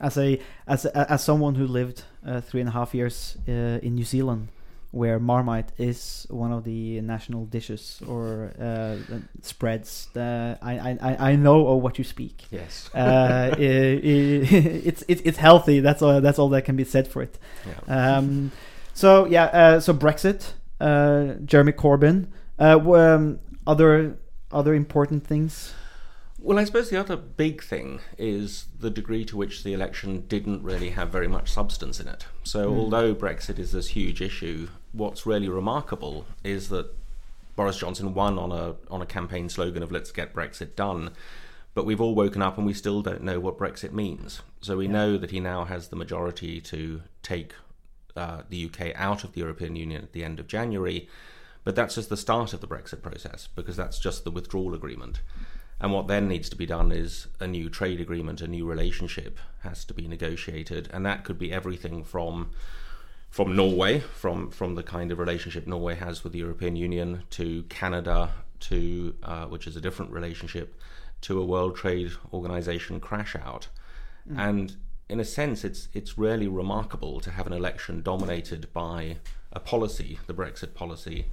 As 0.03 0.19
a 0.19 0.39
as 0.67 0.85
as 0.87 1.23
someone 1.25 1.55
who 1.55 1.67
lived 1.67 2.03
uh, 2.27 2.41
three 2.41 2.61
and 2.61 2.69
a 2.69 2.73
half 2.73 2.93
years 2.95 3.37
uh, 3.49 3.53
in 3.87 3.95
New 3.95 4.05
Zealand, 4.05 4.49
where 4.91 5.19
Marmite 5.21 5.71
is 5.79 6.27
one 6.29 6.53
of 6.53 6.65
the 6.65 7.01
national 7.01 7.47
dishes 7.47 8.03
or 8.07 8.53
uh, 8.61 8.97
spreads, 9.43 10.09
uh, 10.17 10.57
I, 10.61 10.73
I 10.79 10.99
I- 11.11 11.31
I 11.33 11.37
know 11.37 11.67
of 11.69 11.83
what 11.83 11.99
you 11.99 12.05
speak. 12.05 12.45
Yes. 12.51 12.91
Uh, 12.95 13.55
i- 13.57 13.61
i- 13.61 14.47
it's 14.89 15.05
it's 15.09 15.23
it's 15.25 15.39
healthy. 15.39 15.81
That's 15.81 16.03
all. 16.03 16.21
That's 16.21 16.39
all 16.39 16.49
that 16.51 16.65
can 16.65 16.77
be 16.77 16.85
said 16.85 17.07
for 17.09 17.23
it. 17.23 17.39
Yeah. 17.67 18.17
Um, 18.17 18.51
so 18.95 19.27
yeah. 19.27 19.45
Uh, 19.45 19.81
so 19.81 19.95
Brexit, 19.95 20.53
uh, 20.81 21.35
Jeremy 21.45 21.73
Corbyn, 21.73 22.27
uh, 22.59 22.79
um, 22.93 23.39
other 23.67 24.19
other 24.51 24.75
important 24.75 25.27
things. 25.27 25.75
Well, 26.43 26.59
I 26.59 26.65
suppose 26.65 26.91
the 26.91 26.99
other 26.99 27.17
big 27.17 27.63
thing 27.63 28.01
is 28.19 28.67
the 28.77 28.91
degree 28.91 29.25
to 29.27 29.37
which 29.37 29.63
the 29.63 29.75
election 29.75 30.25
didn't 30.27 30.65
really 30.65 30.91
have 30.91 31.09
very 31.11 31.29
much 31.29 31.53
substance 31.53 32.01
in 32.01 32.09
it. 32.09 32.27
So, 32.43 32.75
although 32.75 33.15
Brexit 33.15 33.61
is 33.61 33.71
this 33.71 33.89
huge 33.89 34.21
issue, 34.21 34.69
what's 34.91 35.25
really 35.25 35.49
remarkable 35.49 36.27
is 36.43 36.69
that 36.71 36.93
Boris 37.55 37.79
Johnson 37.79 38.13
won 38.13 38.41
on 38.41 38.51
a 38.51 38.75
on 38.91 39.01
a 39.01 39.07
campaign 39.07 39.49
slogan 39.49 39.85
of 39.85 39.93
"Let's 39.93 40.11
get 40.11 40.35
Brexit 40.35 40.75
done," 40.75 41.11
but 41.75 41.87
we've 41.87 42.01
all 42.01 42.17
woken 42.17 42.43
up 42.43 42.59
and 42.59 42.67
we 42.67 42.75
still 42.75 43.03
don't 43.03 43.23
know 43.23 43.39
what 43.39 43.57
Brexit 43.57 43.93
means. 43.93 44.43
So 44.61 44.77
we 44.77 44.89
know 44.89 45.17
that 45.19 45.31
he 45.31 45.39
now 45.39 45.65
has 45.65 45.89
the 45.89 45.97
majority 45.97 46.61
to 46.63 47.03
take 47.23 47.55
uh, 48.17 48.43
the 48.49 48.65
UK 48.65 48.93
out 48.97 49.23
of 49.23 49.33
the 49.35 49.41
European 49.41 49.77
Union 49.77 50.03
at 50.03 50.13
the 50.13 50.25
end 50.25 50.41
of 50.41 50.49
January, 50.49 51.09
but 51.63 51.77
that's 51.77 51.95
just 51.95 52.09
the 52.09 52.17
start 52.17 52.53
of 52.53 52.61
the 52.61 52.67
Brexit 52.67 53.01
process 53.01 53.49
because 53.55 53.77
that's 53.77 54.01
just 54.01 54.25
the 54.25 54.33
withdrawal 54.33 54.75
agreement. 54.75 55.21
And 55.83 55.93
what 55.93 56.07
then 56.07 56.29
needs 56.29 56.49
to 56.51 56.57
be 56.57 56.65
done 56.65 56.93
is 56.93 57.27
a 57.41 57.49
new 57.49 57.69
trade 57.69 58.01
agreement, 58.01 58.41
a 58.41 58.47
new 58.47 58.65
relationship 58.65 59.41
has 59.63 59.85
to 59.87 59.93
be 59.93 60.07
negotiated, 60.07 60.89
and 60.93 61.05
that 61.05 61.25
could 61.25 61.39
be 61.39 61.53
everything 61.53 62.05
from 62.05 62.51
from 63.29 63.57
Norway, 63.57 63.99
from 63.99 64.51
from 64.51 64.77
the 64.77 64.85
kind 64.85 65.11
of 65.11 65.19
relationship 65.19 65.67
Norway 65.67 65.97
has 65.97 66.23
with 66.23 66.33
the 66.33 66.39
European 66.39 66.77
Union, 66.77 67.25
to 67.31 67.65
Canada, 67.65 68.31
to 68.61 69.17
uh, 69.25 69.47
which 69.47 69.67
is 69.67 69.75
a 69.75 69.81
different 69.81 70.13
relationship, 70.13 70.81
to 71.23 71.41
a 71.41 71.45
World 71.45 71.75
Trade 71.75 72.13
Organization 72.33 73.01
crash 73.01 73.35
out, 73.35 73.67
and 74.37 74.77
in 75.09 75.19
a 75.19 75.25
sense, 75.25 75.65
it's 75.65 75.89
it's 75.93 76.17
really 76.17 76.47
remarkable 76.47 77.19
to 77.21 77.33
have 77.33 77.49
an 77.49 77.53
election 77.53 78.03
dominated 78.03 78.73
by 78.73 79.17
a 79.53 79.59
policy, 79.59 80.21
the 80.29 80.35
Brexit 80.35 80.75
policy, 80.75 81.27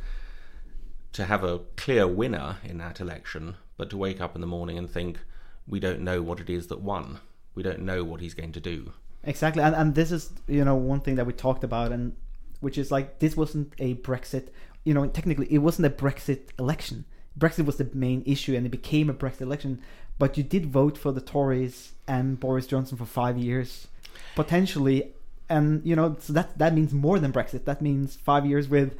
to 1.13 1.25
have 1.25 1.43
a 1.43 1.59
clear 1.77 2.07
winner 2.07 2.57
in 2.63 2.79
that 2.79 2.99
election, 2.99 3.55
but 3.79 3.89
to 3.89 3.97
wake 3.97 4.19
up 4.19 4.35
in 4.35 4.41
the 4.41 4.47
morning 4.47 4.77
and 4.77 4.91
think 4.91 5.19
we 5.65 5.79
don't 5.79 6.01
know 6.01 6.21
what 6.21 6.41
it 6.41 6.49
is 6.49 6.67
that 6.67 6.81
won. 6.81 7.19
We 7.55 7.63
don't 7.63 7.79
know 7.79 8.03
what 8.03 8.19
he's 8.19 8.33
going 8.33 8.51
to 8.51 8.59
do. 8.59 8.91
Exactly, 9.23 9.63
and 9.63 9.73
and 9.73 9.95
this 9.95 10.11
is 10.11 10.31
you 10.47 10.65
know 10.65 10.75
one 10.75 10.99
thing 10.99 11.15
that 11.15 11.25
we 11.25 11.33
talked 11.33 11.63
about, 11.63 11.93
and 11.93 12.15
which 12.59 12.77
is 12.77 12.91
like 12.91 13.19
this 13.19 13.37
wasn't 13.37 13.73
a 13.79 13.95
Brexit. 13.95 14.49
You 14.83 14.93
know, 14.93 15.07
technically, 15.07 15.47
it 15.49 15.59
wasn't 15.59 15.87
a 15.87 15.89
Brexit 15.89 16.49
election. 16.59 17.05
Brexit 17.37 17.65
was 17.65 17.77
the 17.77 17.89
main 17.93 18.21
issue, 18.25 18.53
and 18.55 18.65
it 18.65 18.69
became 18.69 19.09
a 19.09 19.13
Brexit 19.13 19.41
election. 19.41 19.81
But 20.17 20.37
you 20.37 20.43
did 20.43 20.65
vote 20.65 20.97
for 20.97 21.13
the 21.13 21.21
Tories 21.21 21.93
and 22.05 22.37
Boris 22.37 22.67
Johnson 22.67 22.97
for 22.97 23.05
five 23.05 23.37
years, 23.37 23.87
potentially, 24.35 25.13
and 25.47 25.85
you 25.85 25.95
know 25.95 26.17
so 26.19 26.33
that 26.33 26.57
that 26.57 26.73
means 26.73 26.93
more 26.93 27.17
than 27.17 27.31
Brexit. 27.31 27.63
That 27.63 27.81
means 27.81 28.17
five 28.17 28.45
years 28.45 28.67
with, 28.67 28.97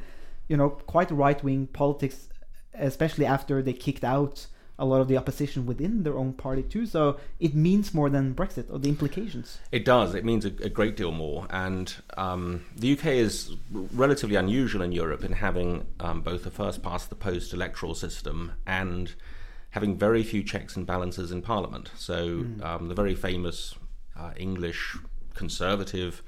you 0.48 0.56
know, 0.56 0.70
quite 0.70 1.10
right 1.10 1.42
wing 1.44 1.66
politics, 1.66 2.30
especially 2.72 3.26
after 3.26 3.60
they 3.60 3.74
kicked 3.74 4.04
out 4.04 4.46
a 4.80 4.86
lot 4.86 5.00
of 5.00 5.08
the 5.08 5.16
opposition 5.16 5.66
within 5.66 6.02
their 6.02 6.16
own 6.16 6.32
party 6.32 6.62
too. 6.62 6.86
So 6.86 7.20
it 7.38 7.54
means 7.54 7.94
more 7.94 8.08
than 8.08 8.34
Brexit 8.34 8.64
or 8.72 8.78
the 8.78 8.88
implications. 8.88 9.58
It 9.70 9.84
does. 9.84 10.14
It 10.14 10.24
means 10.24 10.44
a, 10.44 10.48
a 10.62 10.70
great 10.70 10.96
deal 10.96 11.12
more. 11.12 11.46
And 11.50 11.94
um, 12.16 12.64
the 12.74 12.94
UK 12.94 13.06
is 13.06 13.54
relatively 13.70 14.36
unusual 14.36 14.82
in 14.82 14.92
Europe 14.92 15.22
in 15.22 15.32
having 15.32 15.86
um, 16.00 16.22
both 16.22 16.46
a 16.46 16.50
first 16.50 16.82
past 16.82 17.10
the 17.10 17.14
post 17.14 17.52
electoral 17.52 17.94
system 17.94 18.52
and 18.66 19.14
having 19.70 19.96
very 19.96 20.22
few 20.22 20.42
checks 20.42 20.74
and 20.74 20.86
balances 20.86 21.30
in 21.30 21.42
Parliament. 21.42 21.90
So 21.96 22.46
um, 22.62 22.88
the 22.88 22.94
very 22.94 23.14
famous 23.14 23.74
uh, 24.18 24.32
English 24.36 24.96
conservative 25.34 26.22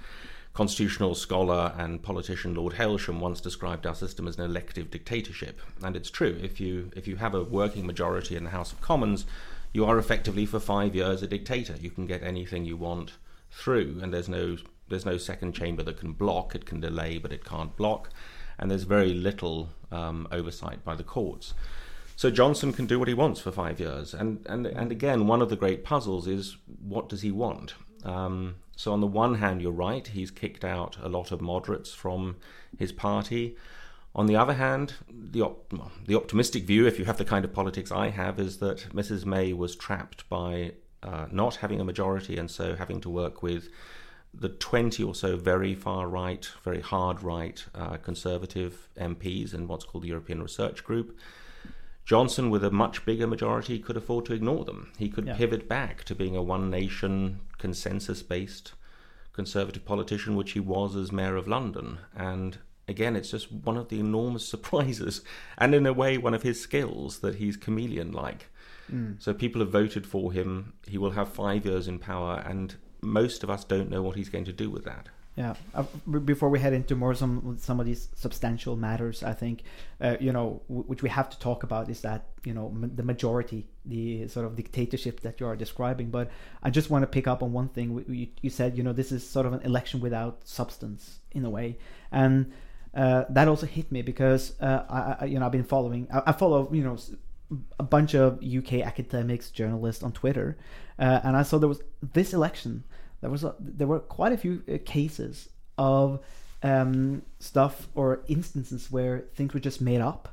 constitutional 0.54 1.14
scholar 1.14 1.72
and 1.78 2.02
politician 2.02 2.54
Lord 2.54 2.74
Hailsham 2.74 3.20
once 3.20 3.40
described 3.40 3.86
our 3.86 3.94
system 3.94 4.28
as 4.28 4.36
an 4.36 4.44
elective 4.44 4.90
dictatorship, 4.90 5.60
and 5.82 5.96
it's 5.96 6.10
true. 6.10 6.38
If 6.42 6.60
you 6.60 6.90
if 6.94 7.08
you 7.08 7.16
have 7.16 7.34
a 7.34 7.44
working 7.44 7.86
majority 7.86 8.36
in 8.36 8.44
the 8.44 8.50
House 8.50 8.72
of 8.72 8.80
Commons, 8.80 9.24
you 9.72 9.84
are 9.84 9.98
effectively 9.98 10.44
for 10.44 10.60
five 10.60 10.94
years 10.94 11.22
a 11.22 11.26
dictator. 11.26 11.76
You 11.80 11.90
can 11.90 12.06
get 12.06 12.22
anything 12.22 12.64
you 12.64 12.76
want 12.76 13.12
through, 13.50 14.00
and 14.02 14.12
there's 14.12 14.28
no 14.28 14.58
there's 14.88 15.06
no 15.06 15.16
second 15.16 15.54
chamber 15.54 15.82
that 15.84 15.98
can 15.98 16.12
block. 16.12 16.54
It 16.54 16.66
can 16.66 16.80
delay, 16.80 17.18
but 17.18 17.32
it 17.32 17.44
can't 17.44 17.74
block, 17.76 18.10
and 18.58 18.70
there's 18.70 18.84
very 18.84 19.14
little 19.14 19.70
um, 19.90 20.28
oversight 20.30 20.84
by 20.84 20.94
the 20.94 21.02
courts. 21.02 21.54
So 22.14 22.30
Johnson 22.30 22.74
can 22.74 22.86
do 22.86 22.98
what 22.98 23.08
he 23.08 23.14
wants 23.14 23.40
for 23.40 23.50
five 23.50 23.80
years, 23.80 24.12
and 24.12 24.44
and 24.46 24.66
and 24.66 24.92
again, 24.92 25.26
one 25.26 25.40
of 25.40 25.48
the 25.48 25.56
great 25.56 25.82
puzzles 25.82 26.26
is 26.26 26.58
what 26.86 27.08
does 27.08 27.22
he 27.22 27.30
want? 27.30 27.72
Um, 28.04 28.56
so 28.76 28.92
on 28.92 29.00
the 29.00 29.06
one 29.06 29.36
hand, 29.36 29.62
you're 29.62 29.70
right; 29.72 30.06
he's 30.06 30.30
kicked 30.30 30.64
out 30.64 30.96
a 31.02 31.08
lot 31.08 31.32
of 31.32 31.40
moderates 31.40 31.92
from 31.92 32.36
his 32.78 32.92
party. 32.92 33.56
On 34.14 34.26
the 34.26 34.36
other 34.36 34.54
hand, 34.54 34.94
the 35.10 35.40
op- 35.42 35.72
the 36.06 36.14
optimistic 36.16 36.64
view, 36.64 36.86
if 36.86 36.98
you 36.98 37.04
have 37.06 37.16
the 37.18 37.24
kind 37.24 37.44
of 37.44 37.52
politics 37.52 37.90
I 37.90 38.10
have, 38.10 38.38
is 38.38 38.58
that 38.58 38.86
Mrs. 38.92 39.24
May 39.24 39.52
was 39.52 39.74
trapped 39.76 40.28
by 40.28 40.72
uh, 41.02 41.26
not 41.30 41.56
having 41.56 41.80
a 41.80 41.84
majority, 41.84 42.36
and 42.36 42.50
so 42.50 42.74
having 42.76 43.00
to 43.02 43.10
work 43.10 43.42
with 43.42 43.68
the 44.34 44.48
20 44.48 45.02
or 45.02 45.14
so 45.14 45.36
very 45.36 45.74
far 45.74 46.08
right, 46.08 46.48
very 46.64 46.80
hard 46.80 47.22
right 47.22 47.64
uh, 47.74 47.96
conservative 47.98 48.88
MPs 48.98 49.52
in 49.52 49.68
what's 49.68 49.84
called 49.84 50.04
the 50.04 50.08
European 50.08 50.42
Research 50.42 50.84
Group. 50.84 51.18
Johnson, 52.04 52.50
with 52.50 52.64
a 52.64 52.70
much 52.70 53.04
bigger 53.04 53.26
majority, 53.26 53.78
could 53.78 53.96
afford 53.96 54.26
to 54.26 54.32
ignore 54.34 54.64
them. 54.64 54.90
He 54.98 55.08
could 55.08 55.26
Yeah. 55.26 55.36
pivot 55.36 55.68
back 55.68 56.04
to 56.04 56.14
being 56.14 56.34
a 56.36 56.42
one 56.42 56.68
nation, 56.70 57.40
consensus 57.62 58.22
based 58.24 58.72
conservative 59.32 59.84
politician, 59.84 60.34
which 60.34 60.50
he 60.50 60.60
was 60.60 60.96
as 60.96 61.12
mayor 61.12 61.36
of 61.36 61.46
London. 61.46 61.98
And 62.14 62.58
again, 62.88 63.14
it's 63.14 63.30
just 63.30 63.52
one 63.52 63.76
of 63.76 63.88
the 63.88 64.00
enormous 64.00 64.46
surprises, 64.54 65.22
and 65.56 65.72
in 65.72 65.86
a 65.86 65.92
way, 65.92 66.18
one 66.18 66.34
of 66.34 66.42
his 66.42 66.60
skills 66.60 67.20
that 67.20 67.36
he's 67.36 67.56
chameleon 67.56 68.10
like. 68.10 68.50
Mm. 68.92 69.22
So 69.22 69.32
people 69.32 69.60
have 69.60 69.70
voted 69.70 70.06
for 70.06 70.32
him. 70.32 70.72
He 70.88 70.98
will 70.98 71.12
have 71.12 71.28
five 71.28 71.64
years 71.64 71.86
in 71.86 72.00
power, 72.00 72.42
and 72.44 72.74
most 73.00 73.44
of 73.44 73.48
us 73.48 73.64
don't 73.64 73.90
know 73.90 74.02
what 74.02 74.16
he's 74.16 74.28
going 74.28 74.44
to 74.46 74.52
do 74.52 74.68
with 74.68 74.84
that. 74.84 75.08
Yeah. 75.34 75.54
Uh, 75.74 75.84
before 76.24 76.50
we 76.50 76.58
head 76.58 76.74
into 76.74 76.94
more 76.94 77.14
some 77.14 77.56
some 77.58 77.80
of 77.80 77.86
these 77.86 78.08
substantial 78.14 78.76
matters, 78.76 79.22
I 79.22 79.32
think 79.32 79.62
uh, 79.98 80.16
you 80.20 80.30
know 80.30 80.60
w- 80.68 80.84
which 80.86 81.02
we 81.02 81.08
have 81.08 81.30
to 81.30 81.38
talk 81.38 81.62
about 81.62 81.88
is 81.88 82.02
that 82.02 82.26
you 82.44 82.52
know 82.52 82.66
m- 82.68 82.92
the 82.94 83.02
majority, 83.02 83.66
the 83.86 84.28
sort 84.28 84.44
of 84.44 84.56
dictatorship 84.56 85.20
that 85.20 85.40
you 85.40 85.46
are 85.46 85.56
describing. 85.56 86.10
But 86.10 86.30
I 86.62 86.68
just 86.68 86.90
want 86.90 87.02
to 87.04 87.06
pick 87.06 87.26
up 87.26 87.42
on 87.42 87.54
one 87.54 87.68
thing. 87.68 88.04
You, 88.08 88.26
you 88.42 88.50
said 88.50 88.76
you 88.76 88.82
know 88.82 88.92
this 88.92 89.10
is 89.10 89.26
sort 89.26 89.46
of 89.46 89.54
an 89.54 89.62
election 89.62 90.00
without 90.00 90.46
substance 90.46 91.20
in 91.30 91.46
a 91.46 91.50
way, 91.50 91.78
and 92.10 92.52
uh, 92.94 93.24
that 93.30 93.48
also 93.48 93.64
hit 93.64 93.90
me 93.90 94.02
because 94.02 94.52
uh, 94.60 94.84
I, 94.90 95.16
I 95.20 95.24
you 95.24 95.38
know 95.38 95.46
I've 95.46 95.52
been 95.52 95.64
following 95.64 96.08
I, 96.12 96.24
I 96.26 96.32
follow 96.32 96.68
you 96.70 96.84
know 96.84 96.98
a 97.78 97.82
bunch 97.82 98.14
of 98.14 98.42
UK 98.42 98.74
academics, 98.84 99.50
journalists 99.50 100.02
on 100.02 100.12
Twitter, 100.12 100.58
uh, 100.98 101.20
and 101.24 101.38
I 101.38 101.42
saw 101.42 101.56
there 101.56 101.70
was 101.70 101.82
this 102.02 102.34
election. 102.34 102.84
There 103.22 103.30
was 103.30 103.44
a, 103.44 103.54
there 103.58 103.86
were 103.86 104.00
quite 104.00 104.32
a 104.32 104.36
few 104.36 104.62
uh, 104.70 104.76
cases 104.84 105.48
of 105.78 106.20
um, 106.62 107.22
stuff 107.38 107.88
or 107.94 108.20
instances 108.28 108.92
where 108.92 109.24
things 109.34 109.54
were 109.54 109.60
just 109.60 109.80
made 109.80 110.02
up. 110.02 110.28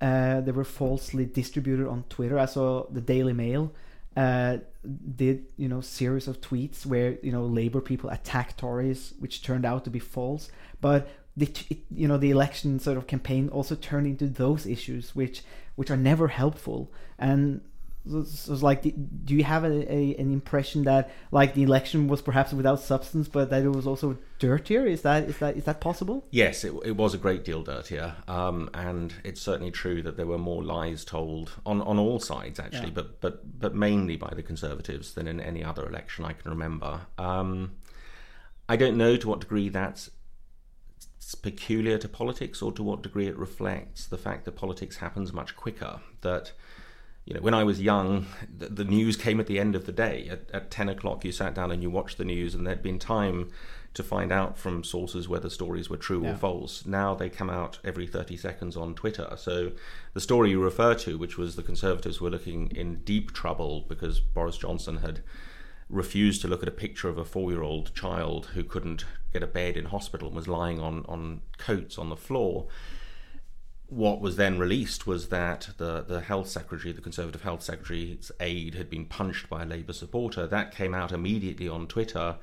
Uh, 0.00 0.40
they 0.40 0.52
were 0.52 0.64
falsely 0.64 1.26
distributed 1.26 1.86
on 1.86 2.04
Twitter. 2.08 2.38
I 2.38 2.46
saw 2.46 2.86
the 2.88 3.02
Daily 3.02 3.34
Mail 3.34 3.72
uh, 4.18 4.58
did 5.14 5.46
you 5.56 5.68
know 5.68 5.80
series 5.80 6.26
of 6.26 6.40
tweets 6.40 6.84
where 6.84 7.18
you 7.22 7.30
know 7.30 7.44
Labour 7.44 7.80
people 7.80 8.10
attacked 8.10 8.58
Tories, 8.58 9.14
which 9.20 9.42
turned 9.42 9.64
out 9.64 9.84
to 9.84 9.90
be 9.90 10.00
false. 10.00 10.50
But 10.80 11.08
the 11.36 11.46
it, 11.70 11.78
you 11.90 12.08
know 12.08 12.18
the 12.18 12.30
election 12.30 12.80
sort 12.80 12.96
of 12.96 13.06
campaign 13.06 13.48
also 13.48 13.76
turned 13.76 14.08
into 14.08 14.26
those 14.26 14.66
issues, 14.66 15.14
which 15.14 15.42
which 15.76 15.88
are 15.88 15.96
never 15.96 16.28
helpful. 16.28 16.90
And 17.16 17.60
so, 18.08 18.52
it's 18.52 18.62
like, 18.62 18.82
do 18.82 19.34
you 19.34 19.44
have 19.44 19.64
a, 19.64 19.92
a, 19.92 20.14
an 20.16 20.32
impression 20.32 20.84
that 20.84 21.10
like 21.30 21.54
the 21.54 21.62
election 21.62 22.08
was 22.08 22.22
perhaps 22.22 22.52
without 22.52 22.80
substance, 22.80 23.28
but 23.28 23.50
that 23.50 23.62
it 23.62 23.68
was 23.68 23.86
also 23.86 24.16
dirtier? 24.38 24.86
Is 24.86 25.02
that 25.02 25.24
is 25.24 25.38
that 25.38 25.56
is 25.56 25.64
that 25.64 25.80
possible? 25.80 26.26
Yes, 26.30 26.64
it, 26.64 26.72
it 26.84 26.96
was 26.96 27.14
a 27.14 27.18
great 27.18 27.44
deal 27.44 27.62
dirtier, 27.62 28.16
um, 28.26 28.70
and 28.72 29.12
it's 29.24 29.40
certainly 29.40 29.70
true 29.70 30.02
that 30.02 30.16
there 30.16 30.26
were 30.26 30.38
more 30.38 30.62
lies 30.62 31.04
told 31.04 31.52
on, 31.66 31.80
on 31.82 31.98
all 31.98 32.20
sides, 32.20 32.58
actually, 32.58 32.88
Yeah. 32.88 32.94
but 32.94 33.20
but 33.20 33.58
but 33.58 33.74
mainly 33.74 34.16
by 34.16 34.32
the 34.34 34.42
Conservatives 34.42 35.14
than 35.14 35.28
in 35.28 35.40
any 35.40 35.62
other 35.62 35.86
election 35.86 36.24
I 36.24 36.32
can 36.32 36.50
remember. 36.50 37.02
Um, 37.18 37.72
I 38.68 38.76
don't 38.76 38.96
know 38.96 39.16
to 39.16 39.28
what 39.28 39.40
degree 39.40 39.68
that's 39.68 40.10
peculiar 41.42 41.98
to 41.98 42.08
politics, 42.08 42.62
or 42.62 42.72
to 42.72 42.82
what 42.82 43.02
degree 43.02 43.26
it 43.26 43.36
reflects 43.36 44.06
the 44.06 44.16
fact 44.16 44.44
that 44.46 44.52
politics 44.52 44.96
happens 44.98 45.32
much 45.32 45.56
quicker. 45.56 46.00
That 46.22 46.52
you 47.28 47.34
know, 47.34 47.40
when 47.42 47.52
I 47.52 47.62
was 47.62 47.78
young, 47.82 48.24
the, 48.56 48.68
the 48.68 48.84
news 48.84 49.14
came 49.18 49.38
at 49.38 49.46
the 49.48 49.58
end 49.58 49.74
of 49.76 49.84
the 49.84 49.92
day. 49.92 50.28
At, 50.30 50.50
at 50.50 50.70
10 50.70 50.88
o'clock, 50.88 51.26
you 51.26 51.30
sat 51.32 51.54
down 51.54 51.70
and 51.70 51.82
you 51.82 51.90
watched 51.90 52.16
the 52.16 52.24
news, 52.24 52.54
and 52.54 52.66
there'd 52.66 52.82
been 52.82 52.98
time 52.98 53.50
to 53.92 54.02
find 54.02 54.32
out 54.32 54.56
from 54.56 54.82
sources 54.82 55.28
whether 55.28 55.50
stories 55.50 55.90
were 55.90 55.98
true 55.98 56.22
Yeah. 56.22 56.32
or 56.32 56.36
false. 56.36 56.86
Now 56.86 57.14
they 57.14 57.28
come 57.28 57.50
out 57.50 57.80
every 57.84 58.06
30 58.06 58.38
seconds 58.38 58.78
on 58.78 58.94
Twitter. 58.94 59.28
So 59.36 59.72
the 60.14 60.22
story 60.22 60.48
you 60.50 60.62
refer 60.62 60.94
to, 60.94 61.18
which 61.18 61.36
was 61.36 61.54
the 61.56 61.62
Conservatives 61.62 62.18
were 62.18 62.30
looking 62.30 62.70
in 62.70 63.00
deep 63.04 63.34
trouble 63.34 63.84
because 63.86 64.20
Boris 64.20 64.56
Johnson 64.56 64.98
had 64.98 65.20
refused 65.90 66.40
to 66.42 66.48
look 66.48 66.62
at 66.62 66.68
a 66.68 66.72
picture 66.72 67.10
of 67.10 67.18
a 67.18 67.24
four 67.26 67.50
year 67.50 67.62
old 67.62 67.94
child 67.94 68.46
who 68.54 68.64
couldn't 68.64 69.04
get 69.34 69.42
a 69.42 69.46
bed 69.46 69.76
in 69.76 69.86
hospital 69.86 70.28
and 70.28 70.36
was 70.36 70.48
lying 70.48 70.80
on, 70.80 71.04
on 71.08 71.42
coats 71.58 71.98
on 71.98 72.08
the 72.08 72.16
floor 72.16 72.66
what 73.88 74.20
was 74.20 74.36
then 74.36 74.58
released 74.58 75.06
was 75.06 75.28
that 75.28 75.70
the, 75.78 76.02
the 76.02 76.20
health 76.20 76.48
secretary, 76.48 76.92
the 76.92 77.00
Conservative 77.00 77.42
health 77.42 77.62
secretary's 77.62 78.30
aide, 78.38 78.74
had 78.74 78.90
been 78.90 79.06
punched 79.06 79.48
by 79.48 79.62
a 79.62 79.66
Labour 79.66 79.94
supporter. 79.94 80.46
That 80.46 80.74
came 80.74 80.94
out 80.94 81.10
immediately 81.12 81.68
on 81.68 81.86
Twitter. 81.86 82.36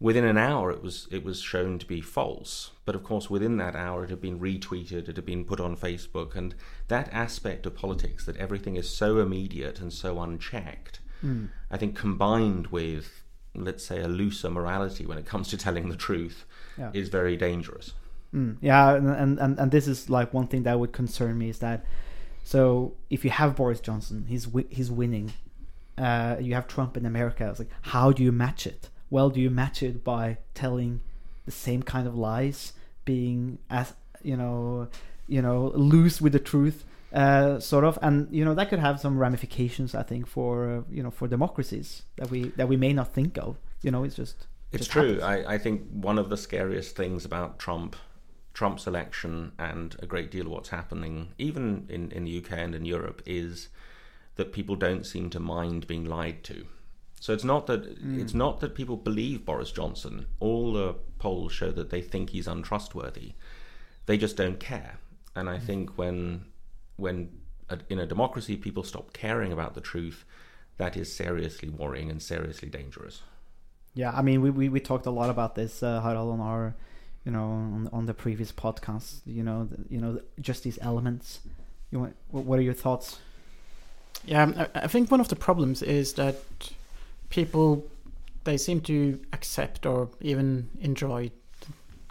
Within 0.00 0.24
an 0.24 0.36
hour, 0.36 0.72
it 0.72 0.82
was 0.82 1.06
it 1.12 1.22
was 1.22 1.40
shown 1.40 1.78
to 1.78 1.86
be 1.86 2.00
false. 2.00 2.72
But 2.84 2.96
of 2.96 3.04
course, 3.04 3.30
within 3.30 3.56
that 3.58 3.76
hour, 3.76 4.02
it 4.02 4.10
had 4.10 4.20
been 4.20 4.40
retweeted, 4.40 5.08
it 5.08 5.16
had 5.16 5.24
been 5.24 5.44
put 5.44 5.60
on 5.60 5.76
Facebook, 5.76 6.34
and 6.34 6.56
that 6.88 7.08
aspect 7.12 7.64
of 7.66 7.76
politics, 7.76 8.24
that 8.26 8.36
everything 8.36 8.74
is 8.74 8.88
so 8.88 9.20
immediate 9.20 9.78
and 9.78 9.92
so 9.92 10.20
unchecked, 10.20 10.98
hmm. 11.20 11.46
I 11.70 11.76
think 11.76 11.96
combined 11.96 12.66
with, 12.68 13.22
let's 13.54 13.84
say, 13.84 14.00
a 14.02 14.08
looser 14.08 14.50
morality 14.50 15.06
when 15.06 15.18
it 15.18 15.26
comes 15.26 15.46
to 15.48 15.56
telling 15.56 15.88
the 15.88 15.96
truth, 15.96 16.44
Yeah. 16.76 16.90
is 16.92 17.08
very 17.08 17.36
dangerous. 17.36 17.92
Mm, 18.34 18.56
yeah, 18.60 18.94
and, 18.94 19.38
and 19.38 19.58
and 19.58 19.70
this 19.70 19.86
is 19.86 20.08
like 20.08 20.32
one 20.32 20.46
thing 20.46 20.62
that 20.62 20.78
would 20.78 20.92
concern 20.92 21.36
me 21.38 21.50
is 21.50 21.58
that 21.58 21.84
so 22.44 22.94
if 23.10 23.24
you 23.24 23.30
have 23.30 23.56
Boris 23.56 23.80
Johnson, 23.80 24.26
he's 24.28 24.46
wi- 24.46 24.68
he's 24.70 24.90
winning. 24.90 25.32
Uh, 25.98 26.36
you 26.40 26.54
have 26.54 26.66
Trump 26.66 26.96
in 26.96 27.04
America. 27.04 27.46
It's 27.50 27.58
like 27.58 27.68
how 27.82 28.10
do 28.12 28.22
you 28.22 28.32
match 28.32 28.66
it? 28.66 28.88
Well, 29.10 29.28
do 29.28 29.40
you 29.40 29.50
match 29.50 29.82
it 29.82 30.02
by 30.02 30.38
telling 30.54 31.00
the 31.44 31.50
same 31.52 31.82
kind 31.82 32.06
of 32.06 32.14
lies, 32.16 32.72
being 33.04 33.58
as 33.68 33.92
you 34.22 34.36
know, 34.36 34.88
you 35.28 35.42
know, 35.42 35.72
loose 35.74 36.20
with 36.22 36.32
the 36.32 36.38
truth, 36.38 36.84
uh, 37.12 37.60
sort 37.60 37.84
of, 37.84 37.98
and 38.00 38.28
you 38.34 38.44
know 38.44 38.54
that 38.54 38.70
could 38.70 38.78
have 38.78 38.98
some 38.98 39.18
ramifications. 39.18 39.94
I 39.94 40.02
think 40.02 40.26
for 40.26 40.70
uh, 40.70 40.80
you 40.90 41.02
know 41.02 41.10
for 41.10 41.28
democracies 41.28 42.02
that 42.16 42.30
we 42.30 42.44
that 42.56 42.68
we 42.68 42.76
may 42.76 42.94
not 42.94 43.12
think 43.12 43.36
of. 43.36 43.58
You 43.82 43.90
know, 43.90 44.04
it's 44.04 44.14
just 44.16 44.46
It's 44.70 44.86
just 44.86 44.90
true. 44.90 45.20
I, 45.22 45.54
I 45.54 45.58
think 45.58 45.82
one 45.90 46.18
of 46.18 46.30
the 46.30 46.36
scariest 46.36 46.96
things 46.96 47.24
about 47.24 47.58
Trump, 47.58 47.96
Trump's 48.54 48.86
election, 48.86 49.52
and 49.58 49.96
a 50.00 50.06
great 50.06 50.30
deal 50.30 50.46
of 50.46 50.52
what's 50.52 50.68
happening, 50.68 51.32
even 51.38 51.86
in, 51.88 52.10
in 52.12 52.24
the 52.24 52.38
UK 52.38 52.52
and 52.52 52.74
in 52.74 52.84
Europe, 52.84 53.22
is 53.24 53.68
that 54.36 54.52
people 54.52 54.76
don't 54.76 55.06
seem 55.06 55.30
to 55.30 55.40
mind 55.40 55.86
being 55.86 56.04
lied 56.04 56.44
to. 56.44 56.66
So 57.20 57.32
it's 57.32 57.44
not 57.44 57.66
that 57.68 57.84
hmm. 57.84 58.18
it's 58.18 58.34
not 58.34 58.60
that 58.60 58.74
people 58.74 58.96
believe 58.96 59.44
Boris 59.44 59.70
Johnson. 59.70 60.26
All 60.40 60.72
the 60.72 60.94
polls 61.18 61.52
show 61.52 61.70
that 61.70 61.90
they 61.90 62.00
think 62.00 62.30
he's 62.30 62.48
untrustworthy. 62.48 63.34
They 64.06 64.18
just 64.18 64.36
don't 64.36 64.58
care. 64.58 64.98
And 65.36 65.48
I 65.48 65.58
hmm. 65.58 65.66
think 65.66 65.98
when 65.98 66.46
when 66.96 67.30
a, 67.68 67.78
in 67.88 67.98
a 67.98 68.06
democracy 68.06 68.56
people 68.56 68.82
stop 68.82 69.12
caring 69.12 69.52
about 69.52 69.74
the 69.74 69.80
truth, 69.80 70.24
that 70.78 70.96
is 70.96 71.14
seriously 71.14 71.68
worrying 71.68 72.10
and 72.10 72.20
seriously 72.20 72.68
dangerous. 72.68 73.22
Yeah, 73.94 74.10
I 74.10 74.22
mean, 74.22 74.40
we, 74.40 74.50
we, 74.50 74.68
we 74.68 74.80
talked 74.80 75.06
a 75.06 75.10
lot 75.10 75.28
about 75.28 75.54
this, 75.54 75.82
uh, 75.82 76.00
Harald, 76.00 76.32
on 76.32 76.40
our, 76.40 76.74
you 77.24 77.32
know, 77.32 77.44
on, 77.44 77.88
on 77.92 78.06
the 78.06 78.14
previous 78.14 78.52
podcast. 78.52 79.20
You 79.26 79.42
know, 79.42 79.64
the, 79.64 79.84
you 79.88 80.00
know, 80.00 80.20
just 80.40 80.64
these 80.64 80.78
elements. 80.82 81.40
You 81.90 82.00
want, 82.00 82.16
what 82.30 82.58
are 82.58 82.62
your 82.62 82.74
thoughts? 82.74 83.18
Yeah, 84.24 84.68
I, 84.74 84.84
I 84.84 84.86
think 84.86 85.10
one 85.10 85.20
of 85.20 85.28
the 85.28 85.36
problems 85.36 85.82
is 85.82 86.14
that 86.14 86.36
people 87.28 87.84
they 88.44 88.56
seem 88.56 88.80
to 88.80 89.20
accept 89.32 89.86
or 89.86 90.08
even 90.20 90.68
enjoy 90.80 91.30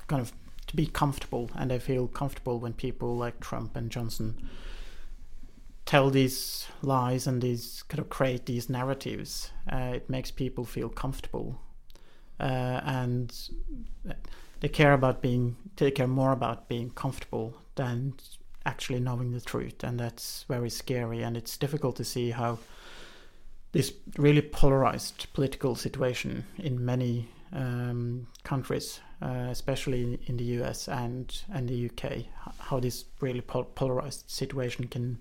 kind 0.07 0.21
of 0.21 0.33
to 0.67 0.75
be 0.75 0.85
comfortable, 0.85 1.49
and 1.55 1.69
they 1.69 1.79
feel 1.79 2.07
comfortable 2.07 2.59
when 2.59 2.73
people 2.73 3.17
like 3.17 3.39
Trump 3.39 3.75
and 3.75 3.89
Johnson 3.89 4.47
tell 5.85 6.09
these 6.09 6.67
lies 6.81 7.27
and 7.27 7.41
these 7.41 7.83
kind 7.89 7.99
of 7.99 8.09
create 8.09 8.45
these 8.45 8.69
narratives. 8.69 9.51
Uh, 9.71 9.91
it 9.95 10.09
makes 10.09 10.31
people 10.31 10.63
feel 10.63 10.89
comfortable, 10.89 11.59
uh, 12.39 12.79
and 12.85 13.49
they 14.61 14.69
care 14.69 14.93
about 14.93 15.21
being 15.21 15.57
they 15.75 15.91
care 15.91 16.07
more 16.07 16.31
about 16.31 16.69
being 16.69 16.91
comfortable 16.91 17.55
than 17.75 18.13
actually 18.65 18.99
knowing 18.99 19.31
the 19.31 19.41
truth, 19.41 19.83
and 19.83 19.99
that's 19.99 20.45
very 20.47 20.69
scary. 20.69 21.23
And 21.23 21.35
it's 21.35 21.57
difficult 21.57 21.95
to 21.97 22.03
see 22.03 22.29
how 22.29 22.59
this 23.71 23.93
really 24.17 24.41
polarized 24.41 25.27
political 25.33 25.75
situation 25.75 26.45
in 26.57 26.85
many 26.85 27.27
um, 27.53 28.27
countries, 28.43 28.99
uh, 29.21 29.47
especially 29.49 30.19
in 30.27 30.37
the 30.37 30.43
US 30.61 30.87
and 30.87 31.43
and 31.51 31.67
the 31.67 31.89
UK, 31.89 32.25
how 32.59 32.79
this 32.79 33.05
really 33.19 33.41
pol- 33.41 33.63
polarized 33.75 34.29
situation 34.29 34.87
can 34.87 35.17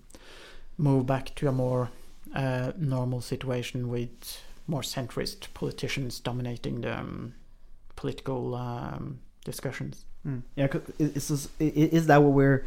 move 0.77 1.07
back 1.07 1.33
to 1.35 1.47
a 1.47 1.51
more 1.51 1.89
uh, 2.35 2.71
normal 2.77 3.21
situation 3.21 3.89
with 3.89 4.41
more 4.67 4.81
centrist 4.81 5.47
politicians 5.55 6.19
dominating 6.19 6.81
the 6.81 6.97
um, 6.97 7.33
political 7.95 8.55
um, 8.55 9.19
discussions. 9.45 10.05
Mm. 10.27 10.41
Yeah, 10.55 10.67
'cause 10.67 10.81
i- 10.99 11.03
is, 11.03 11.27
this, 11.27 11.49
i- 11.59 11.63
i- 11.65 11.89
is 11.97 12.07
that 12.07 12.21
what 12.23 12.33
we're 12.33 12.65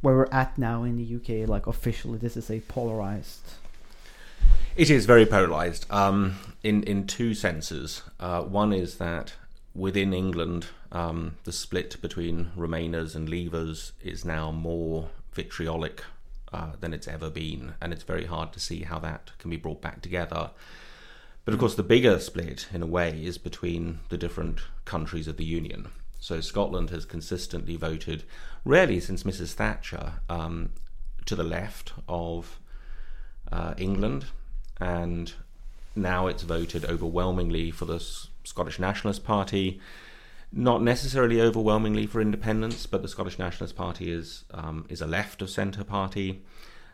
where 0.00 0.14
we're 0.16 0.28
at 0.32 0.56
now 0.58 0.84
in 0.84 0.96
the 0.96 1.04
UK? 1.16 1.46
Like 1.48 1.66
officially, 1.66 2.18
this 2.18 2.36
is 2.36 2.50
a 2.50 2.60
polarized. 2.60 3.54
It 4.76 4.90
is 4.90 5.06
very 5.06 5.24
polarized 5.26 5.86
um, 5.90 6.36
in 6.62 6.82
in 6.84 7.06
two 7.06 7.34
senses. 7.34 8.02
Uh, 8.20 8.42
one 8.42 8.72
is 8.72 8.96
that 8.98 9.34
within 9.74 10.12
England, 10.12 10.66
um, 10.92 11.36
the 11.44 11.52
split 11.52 12.00
between 12.00 12.50
Remainers 12.56 13.14
and 13.16 13.28
Leavers 13.28 13.92
is 14.02 14.24
now 14.24 14.50
more 14.52 15.08
vitriolic 15.32 16.02
uh, 16.52 16.72
than 16.80 16.92
it's 16.94 17.08
ever 17.08 17.30
been, 17.30 17.74
and 17.80 17.92
it's 17.92 18.04
very 18.04 18.26
hard 18.26 18.52
to 18.52 18.60
see 18.60 18.82
how 18.82 18.98
that 19.00 19.32
can 19.38 19.50
be 19.50 19.56
brought 19.56 19.80
back 19.82 20.00
together. 20.02 20.50
But 21.44 21.54
of 21.54 21.60
course, 21.60 21.74
the 21.74 21.82
bigger 21.82 22.18
split, 22.20 22.68
in 22.72 22.82
a 22.82 22.86
way, 22.86 23.24
is 23.24 23.38
between 23.38 23.98
the 24.08 24.16
different 24.16 24.60
countries 24.84 25.26
of 25.28 25.36
the 25.36 25.44
Union. 25.44 25.88
So 26.24 26.40
Scotland 26.40 26.88
has 26.88 27.04
consistently 27.04 27.76
voted, 27.76 28.24
rarely 28.64 28.98
since 28.98 29.24
Mrs. 29.24 29.52
Thatcher, 29.52 30.20
um, 30.30 30.70
to 31.26 31.36
the 31.36 31.44
left 31.44 31.92
of 32.08 32.58
uh, 33.52 33.74
England, 33.76 34.24
and 34.80 35.34
now 35.94 36.26
it's 36.26 36.42
voted 36.42 36.86
overwhelmingly 36.86 37.70
for 37.70 37.84
the 37.84 37.96
S- 37.96 38.28
Scottish 38.42 38.78
Nationalist 38.78 39.22
Party. 39.22 39.78
Not 40.50 40.80
necessarily 40.80 41.42
overwhelmingly 41.42 42.06
for 42.06 42.22
independence, 42.22 42.86
but 42.86 43.02
the 43.02 43.08
Scottish 43.08 43.38
Nationalist 43.38 43.76
Party 43.76 44.10
is 44.10 44.44
um, 44.50 44.86
is 44.88 45.02
a 45.02 45.06
left 45.06 45.42
of 45.42 45.50
centre 45.50 45.84
party. 45.84 46.42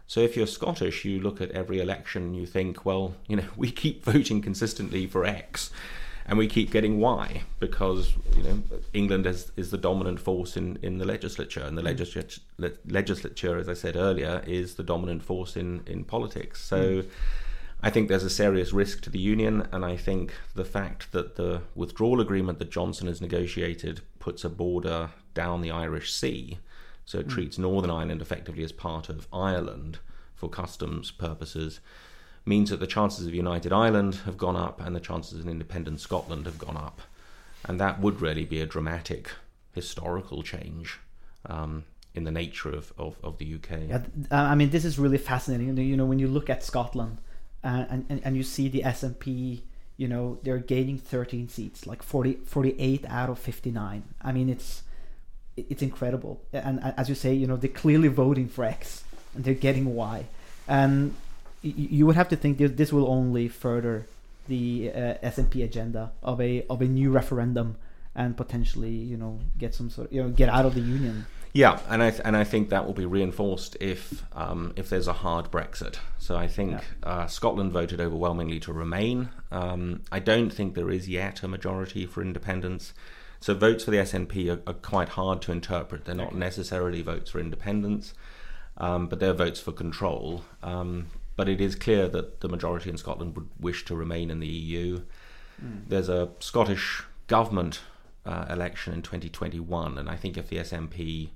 So 0.08 0.18
if 0.18 0.36
you're 0.36 0.48
Scottish, 0.48 1.04
you 1.04 1.20
look 1.20 1.40
at 1.40 1.52
every 1.52 1.78
election 1.78 2.24
and 2.24 2.36
you 2.36 2.46
think, 2.46 2.84
well, 2.84 3.14
you 3.28 3.36
know, 3.36 3.48
we 3.56 3.70
keep 3.70 4.02
voting 4.02 4.42
consistently 4.42 5.06
for 5.06 5.24
X, 5.24 5.70
and 6.26 6.38
we 6.38 6.46
keep 6.46 6.70
getting 6.70 7.00
why 7.00 7.42
because 7.59 8.14
you 8.37 8.42
know 8.42 8.62
England 8.92 9.26
is, 9.26 9.52
is 9.56 9.70
the 9.70 9.78
dominant 9.78 10.20
force 10.20 10.56
in, 10.56 10.78
in 10.83 10.98
the 10.98 11.04
legislature, 11.04 11.61
and 11.61 11.76
the 11.76 11.83
mm. 11.83 11.87
legislature, 11.87 12.40
le- 12.59 12.70
legislature, 12.87 13.59
as 13.59 13.68
I 13.68 13.74
said 13.74 13.96
earlier, 13.96 14.42
is 14.46 14.74
the 14.74 14.83
dominant 14.83 15.22
force 15.22 15.56
in 15.56 15.83
in 15.87 16.04
politics. 16.04 16.62
So. 16.62 17.02
Mm. 17.02 17.06
I 17.83 17.88
think 17.88 18.09
there's 18.09 18.24
a 18.24 18.28
serious 18.28 18.74
risk 18.74 19.00
to 19.04 19.11
the 19.11 19.18
union, 19.18 19.66
and 19.72 19.87
I 19.87 19.96
think 19.96 20.35
the 20.54 20.66
fact 20.66 21.12
that 21.12 21.37
the 21.37 21.62
withdrawal 21.74 22.20
agreement 22.20 22.59
that 22.59 22.70
Johnson 22.70 23.06
has 23.06 23.22
negotiated 23.22 24.02
puts 24.18 24.44
a 24.44 24.50
border 24.50 25.09
down 25.33 25.62
the 25.62 25.70
Irish 25.70 26.12
Sea, 26.12 26.59
so 27.06 27.20
it 27.20 27.28
mm. 27.28 27.30
treats 27.30 27.56
Northern 27.56 27.90
Ireland 27.90 28.20
effectively 28.20 28.64
as 28.64 28.72
part 28.72 29.09
of 29.09 29.26
Ireland 29.33 29.98
for 30.35 30.50
customs 30.50 31.11
purposes, 31.11 31.80
means 32.50 32.68
that 32.70 32.80
the 32.80 32.86
chances 32.86 33.26
of 33.26 33.32
United 33.34 33.72
Ireland 33.72 34.16
have 34.26 34.36
gone 34.36 34.56
up 34.56 34.76
and 34.84 34.94
the 34.94 35.00
chances 35.00 35.40
of 35.40 35.48
independent 35.48 36.00
Scotland 36.00 36.44
have 36.44 36.58
gone 36.58 36.76
up. 36.76 37.00
And 37.64 37.80
that 37.80 38.00
would 38.00 38.20
really 38.20 38.44
be 38.44 38.60
a 38.60 38.66
dramatic 38.66 39.30
historical 39.72 40.42
change 40.42 40.98
um, 41.46 41.84
in 42.14 42.24
the 42.24 42.30
nature 42.30 42.70
of, 42.70 42.92
of, 42.98 43.16
of 43.22 43.38
the 43.38 43.54
UK. 43.54 43.70
Yeah, 43.88 44.02
I 44.30 44.54
mean, 44.54 44.70
this 44.70 44.84
is 44.84 44.98
really 44.98 45.18
fascinating. 45.18 45.76
You 45.76 45.96
know, 45.96 46.04
when 46.04 46.18
you 46.18 46.28
look 46.28 46.50
at 46.50 46.64
Scotland 46.64 47.18
uh, 47.62 47.84
and, 47.88 48.04
and 48.08 48.20
and 48.24 48.36
you 48.36 48.42
see 48.42 48.68
the 48.68 48.82
SNP, 48.82 49.60
you 49.96 50.08
know, 50.08 50.38
they're 50.42 50.58
gaining 50.58 50.98
13 50.98 51.48
seats, 51.48 51.86
like 51.86 52.02
40, 52.02 52.34
48 52.44 53.04
out 53.08 53.30
of 53.30 53.38
59. 53.38 54.02
I 54.22 54.32
mean, 54.32 54.48
it's 54.48 54.82
it's 55.56 55.82
incredible. 55.82 56.42
And 56.52 56.80
as 56.96 57.08
you 57.08 57.14
say, 57.14 57.32
you 57.34 57.46
know, 57.46 57.56
they're 57.56 57.78
clearly 57.84 58.08
voting 58.08 58.48
for 58.48 58.64
X 58.64 59.04
and 59.34 59.44
they're 59.44 59.62
getting 59.68 59.94
Y. 59.94 60.24
And 60.66 61.14
you 61.62 62.06
would 62.06 62.16
have 62.16 62.28
to 62.30 62.36
think 62.36 62.58
this 62.58 62.92
will 62.92 63.08
only 63.08 63.48
further 63.48 64.06
the 64.48 64.90
uh, 64.94 65.14
SNP 65.22 65.62
agenda 65.64 66.12
of 66.22 66.40
a 66.40 66.64
of 66.68 66.80
a 66.80 66.86
new 66.86 67.10
referendum 67.10 67.76
and 68.14 68.36
potentially, 68.36 68.90
you 68.90 69.16
know, 69.16 69.38
get 69.56 69.74
some 69.74 69.88
sort, 69.88 70.08
of, 70.08 70.12
you 70.12 70.22
know, 70.22 70.30
get 70.30 70.48
out 70.48 70.66
of 70.66 70.74
the 70.74 70.80
union. 70.80 71.26
Yeah, 71.52 71.80
and 71.88 72.02
I 72.02 72.10
th- 72.10 72.22
and 72.24 72.36
I 72.36 72.44
think 72.44 72.68
that 72.68 72.86
will 72.86 72.94
be 72.94 73.06
reinforced 73.06 73.76
if 73.80 74.24
um, 74.34 74.72
if 74.76 74.88
there's 74.88 75.08
a 75.08 75.12
hard 75.12 75.50
Brexit. 75.50 75.96
So 76.18 76.36
I 76.36 76.46
think 76.46 76.80
uh, 77.02 77.26
Scotland 77.26 77.72
voted 77.72 78.00
overwhelmingly 78.00 78.60
to 78.60 78.72
remain. 78.72 79.30
Um, 79.50 80.02
I 80.12 80.20
don't 80.20 80.50
think 80.50 80.74
there 80.74 80.90
is 80.90 81.08
yet 81.08 81.42
a 81.42 81.48
majority 81.48 82.06
for 82.06 82.22
independence. 82.22 82.92
So 83.40 83.54
votes 83.54 83.84
for 83.84 83.90
the 83.90 83.96
SNP 83.96 84.48
are, 84.48 84.70
are 84.70 84.74
quite 84.74 85.10
hard 85.10 85.42
to 85.42 85.52
interpret. 85.52 86.04
They're 86.04 86.14
not 86.14 86.34
necessarily 86.34 87.02
votes 87.02 87.30
for 87.30 87.40
independence, 87.40 88.14
um, 88.76 89.08
but 89.08 89.18
they're 89.18 89.32
votes 89.32 89.58
for 89.58 89.72
control. 89.72 90.44
But 91.40 91.48
it 91.48 91.59
is 91.59 91.74
clear 91.74 92.07
that 92.07 92.40
the 92.40 92.50
majority 92.50 92.90
in 92.90 92.98
Scotland 92.98 93.35
would 93.35 93.48
wish 93.59 93.87
to 93.87 93.96
remain 93.96 94.31
in 94.31 94.40
the 94.40 94.46
EU. 94.46 95.00
There's 95.88 96.11
a 96.11 96.29
Scottish 96.38 97.03
government 97.29 97.81
uh, 98.26 98.44
election 98.50 98.92
in 98.92 99.00
2021, 99.00 99.96
and 99.96 100.11
I 100.11 100.16
think 100.16 100.37
if 100.37 100.50
the 100.50 100.59
SNP 100.59 101.31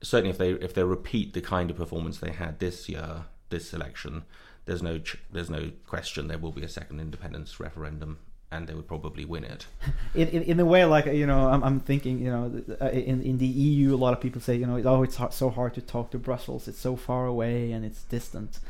certainly 0.00 0.30
if 0.30 0.38
they 0.38 0.52
if 0.52 0.72
they 0.72 0.84
repeat 0.84 1.34
the 1.34 1.42
kind 1.42 1.70
of 1.70 1.76
performance 1.76 2.16
they 2.16 2.30
had 2.32 2.60
this 2.60 2.88
year, 2.88 3.24
this 3.50 3.74
election, 3.74 4.24
there's 4.64 4.82
no 4.82 4.98
ch- 4.98 5.18
there's 5.30 5.50
no 5.50 5.70
question 5.86 6.28
there 6.28 6.38
will 6.38 6.52
be 6.52 6.62
a 6.62 6.68
second 6.68 6.98
independence 6.98 7.60
referendum, 7.60 8.20
and 8.50 8.68
they 8.68 8.72
would 8.72 8.88
probably 8.88 9.26
win 9.26 9.44
it. 9.44 9.66
in, 10.14 10.28
in, 10.28 10.42
in 10.44 10.60
a 10.60 10.64
way 10.64 10.86
like 10.86 11.04
you 11.04 11.26
know 11.26 11.50
I'm, 11.50 11.62
I'm 11.62 11.80
thinking 11.80 12.20
you 12.20 12.30
know 12.30 12.62
uh, 12.80 12.86
in 12.86 13.20
in 13.20 13.36
the 13.36 13.46
EU 13.46 13.94
a 13.94 14.00
lot 14.00 14.14
of 14.14 14.20
people 14.22 14.40
say 14.40 14.56
you 14.56 14.64
know 14.64 14.80
oh 14.82 15.02
it's 15.02 15.16
hard, 15.16 15.34
so 15.34 15.50
hard 15.50 15.74
to 15.74 15.82
talk 15.82 16.10
to 16.12 16.18
Brussels 16.18 16.66
it's 16.66 16.80
so 16.80 16.96
far 16.96 17.26
away 17.26 17.70
and 17.72 17.84
it's 17.84 18.04
distant 18.04 18.60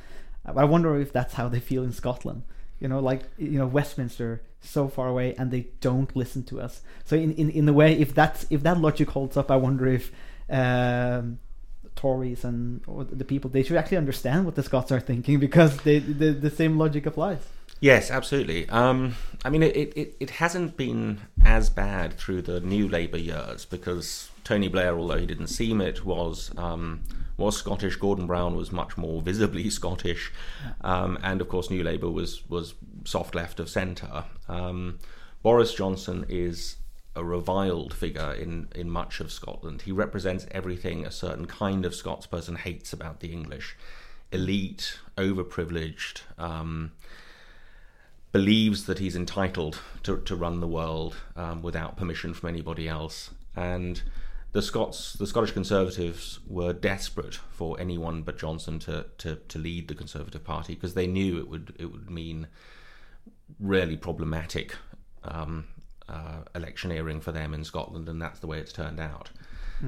I 0.44 0.64
wonder 0.64 0.98
if 1.00 1.12
that's 1.12 1.34
how 1.34 1.48
they 1.48 1.60
feel 1.60 1.82
in 1.82 1.92
Scotland. 1.92 2.42
You 2.78 2.88
know 2.88 3.00
like 3.00 3.22
you 3.36 3.58
know 3.58 3.66
Westminster 3.66 4.42
so 4.60 4.88
far 4.88 5.08
away 5.08 5.34
and 5.36 5.50
they 5.50 5.66
don't 5.80 6.14
listen 6.16 6.44
to 6.44 6.60
us. 6.60 6.80
So 7.04 7.16
in 7.16 7.32
in, 7.34 7.50
in 7.50 7.68
a 7.68 7.72
way 7.72 7.92
if 7.98 8.14
that's 8.14 8.46
if 8.50 8.62
that 8.62 8.78
logic 8.78 9.10
holds 9.10 9.36
up 9.36 9.50
I 9.50 9.56
wonder 9.56 9.86
if 9.86 10.12
um, 10.48 11.38
Tories 11.94 12.44
and 12.44 12.82
the 13.12 13.24
people 13.24 13.50
they 13.50 13.62
should 13.62 13.76
actually 13.76 13.98
understand 13.98 14.46
what 14.46 14.54
the 14.54 14.62
Scots 14.62 14.90
are 14.90 15.00
thinking 15.00 15.38
because 15.46 15.76
they 15.82 15.98
the, 15.98 16.32
the 16.32 16.50
same 16.50 16.78
logic 16.78 17.06
applies. 17.06 17.40
Yes, 17.80 18.10
absolutely. 18.10 18.68
Um, 18.68 19.16
I 19.42 19.48
mean, 19.48 19.62
it, 19.62 19.74
it, 19.74 20.16
it 20.20 20.30
hasn't 20.30 20.76
been 20.76 21.18
as 21.42 21.70
bad 21.70 22.12
through 22.12 22.42
the 22.42 22.60
new 22.60 22.86
Labour 22.86 23.16
years 23.16 23.64
because 23.64 24.30
Tony 24.44 24.68
Blair, 24.68 24.98
although 24.98 25.16
he 25.16 25.24
didn't 25.24 25.46
seem 25.46 25.80
it, 25.80 26.04
was 26.04 26.50
um, 26.58 27.00
was 27.40 27.56
Scottish. 27.56 27.96
Gordon 27.96 28.26
Brown 28.26 28.54
was 28.54 28.70
much 28.70 28.96
more 28.96 29.20
visibly 29.20 29.68
Scottish, 29.80 30.32
um, 30.82 31.18
and 31.22 31.40
of 31.40 31.48
course, 31.48 31.70
New 31.70 31.82
Labour 31.82 32.10
was 32.10 32.48
was 32.48 32.74
soft 33.04 33.34
left 33.34 33.58
of 33.58 33.68
centre. 33.68 34.24
Um, 34.48 34.98
Boris 35.42 35.74
Johnson 35.74 36.26
is 36.28 36.76
a 37.16 37.24
reviled 37.24 37.92
figure 37.92 38.32
in, 38.32 38.68
in 38.74 38.88
much 38.88 39.18
of 39.18 39.32
Scotland. 39.32 39.82
He 39.82 39.90
represents 39.90 40.46
everything 40.52 41.04
a 41.04 41.10
certain 41.10 41.46
kind 41.46 41.84
of 41.84 41.94
Scots 41.94 42.26
person 42.26 42.54
hates 42.54 42.92
about 42.92 43.18
the 43.18 43.32
English 43.32 43.76
elite, 44.30 44.98
overprivileged. 45.16 46.20
Um, 46.38 46.92
believes 48.32 48.86
that 48.86 48.98
he's 48.98 49.16
entitled 49.16 49.80
to, 50.04 50.18
to 50.18 50.36
run 50.36 50.60
the 50.60 50.68
world 50.68 51.16
um, 51.36 51.62
without 51.62 51.96
permission 51.96 52.32
from 52.32 52.48
anybody 52.48 52.88
else. 52.88 53.30
And 53.56 54.02
the 54.52 54.62
Scots, 54.62 55.12
the 55.14 55.26
Scottish 55.26 55.52
Conservatives, 55.52 56.40
were 56.46 56.72
desperate 56.72 57.34
for 57.34 57.78
anyone 57.80 58.22
but 58.22 58.38
Johnson 58.38 58.78
to, 58.80 59.06
to, 59.18 59.36
to 59.36 59.58
lead 59.58 59.88
the 59.88 59.94
Conservative 59.94 60.42
Party 60.42 60.74
because 60.74 60.94
they 60.94 61.06
knew 61.06 61.38
it 61.38 61.48
would 61.48 61.74
it 61.78 61.86
would 61.86 62.10
mean 62.10 62.48
really 63.58 63.96
problematic 63.96 64.74
um, 65.24 65.66
uh, 66.08 66.42
electioneering 66.54 67.20
for 67.20 67.32
them 67.32 67.54
in 67.54 67.64
Scotland, 67.64 68.08
and 68.08 68.20
that's 68.20 68.40
the 68.40 68.46
way 68.46 68.58
it's 68.58 68.72
turned 68.72 69.00
out. 69.00 69.30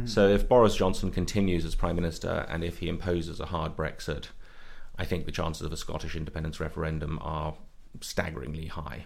So 0.07 0.29
if 0.29 0.49
Boris 0.49 0.75
Johnson 0.75 1.11
continues 1.11 1.65
as 1.65 1.75
Prime 1.75 1.97
Minister 1.97 2.47
and 2.49 2.65
if 2.65 2.79
he 2.79 2.89
imposes 2.89 3.41
a 3.41 3.47
hard 3.47 3.77
Brexit, 3.77 4.29
I 4.97 5.05
think 5.05 5.27
the 5.27 5.33
chances 5.33 5.67
of 5.67 5.73
a 5.73 5.77
Scottish 5.77 6.17
independence 6.17 6.61
referendum 6.61 7.19
are 7.21 7.55
staggeringly 8.01 8.67
high. 8.67 9.05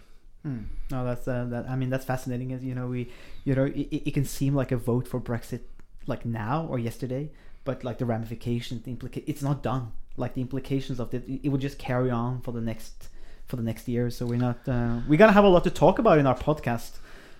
No, 0.91 1.05
that's 1.05 1.27
uh, 1.27 1.45
that. 1.51 1.69
I 1.69 1.77
mean, 1.77 1.91
that's 1.91 2.05
fascinating. 2.05 2.51
Is 2.53 2.63
you 2.63 2.75
know 2.75 2.87
we, 2.87 3.11
you 3.45 3.55
know, 3.55 3.65
it, 3.65 3.89
it 4.09 4.15
can 4.15 4.25
seem 4.25 4.55
like 4.55 4.71
a 4.73 4.77
vote 4.77 5.09
for 5.09 5.21
Brexit, 5.21 5.61
like 6.07 6.25
now 6.25 6.67
or 6.71 6.79
yesterday, 6.79 7.31
but 7.65 7.83
like 7.85 7.99
the 7.99 8.07
ramifications, 8.07 8.83
the 8.85 8.93
implica- 8.95 9.25
it's 9.27 9.43
not 9.43 9.63
done. 9.63 9.93
Like 10.17 10.35
the 10.35 10.41
implications 10.41 11.01
of 11.01 11.13
it, 11.13 11.25
it 11.29 11.49
would 11.51 11.61
just 11.61 11.79
carry 11.79 12.11
on 12.11 12.41
for 12.43 12.53
the 12.53 12.61
next 12.61 13.09
for 13.47 13.57
the 13.57 13.63
next 13.63 13.89
year. 13.89 14.09
So 14.11 14.25
we're 14.27 14.39
not. 14.39 14.59
Uh, 14.69 15.01
we're 15.09 15.19
gonna 15.19 15.33
have 15.33 15.45
a 15.45 15.49
lot 15.49 15.65
to 15.65 15.71
talk 15.71 15.99
about 15.99 16.19
in 16.19 16.27
our 16.27 16.37
podcast. 16.39 16.93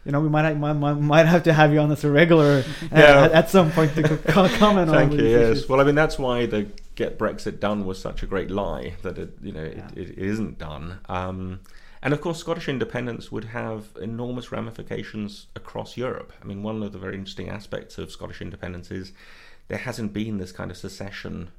You 0.05 0.13
know, 0.13 0.21
we 0.21 0.29
might 0.29 0.53
might, 0.57 0.75
might, 0.75 0.95
might 0.95 1.27
have 1.27 1.43
to 1.45 1.53
have 1.53 1.73
you 1.73 1.81
on 1.81 1.91
as 1.91 2.05
a 2.05 2.11
regular 2.11 2.63
uh, 2.83 2.87
Yeah. 2.93 3.25
at, 3.25 3.33
at 3.33 3.51
some 3.51 3.73
point 3.73 3.95
to 3.97 4.03
co- 4.19 4.49
comment 4.59 4.91
on. 4.91 4.95
Thank 4.97 5.13
you. 5.15 5.27
Yes. 5.27 5.59
issues. 5.59 5.69
Well, 5.69 5.81
I 5.81 5.85
mean 5.85 5.95
that's 5.97 6.19
why 6.19 6.47
the 6.47 6.67
get 6.97 7.19
Brexit 7.19 7.59
done 7.61 7.85
was 7.87 8.01
such 8.01 8.23
a 8.23 8.27
great 8.27 8.51
lie 8.51 8.95
that 9.03 9.19
it 9.19 9.31
you 9.43 9.53
know 9.53 9.65
Yeah. 9.65 9.89
it, 9.97 10.11
it 10.11 10.19
isn't 10.19 10.59
done. 10.59 10.99
Um, 11.09 11.61
and 12.03 12.13
of 12.13 12.21
course, 12.21 12.39
Scottish 12.39 12.69
independence 12.69 13.33
would 13.33 13.45
have 13.45 13.87
enormous 14.01 14.53
ramifications 14.53 15.47
across 15.57 15.97
Europe. 15.97 16.33
I 16.43 16.45
mean, 16.45 16.63
one 16.63 16.83
of 16.83 16.93
the 16.93 16.99
very 16.99 17.15
interesting 17.15 17.49
aspects 17.49 17.99
of 17.99 18.11
Scottish 18.11 18.43
independence 18.43 18.91
is 18.91 19.13
there 19.69 19.79
hasn't 19.79 20.13
been 20.13 20.39
this 20.39 20.53
kind 20.53 20.71
of 20.71 20.77
secession 20.77 21.51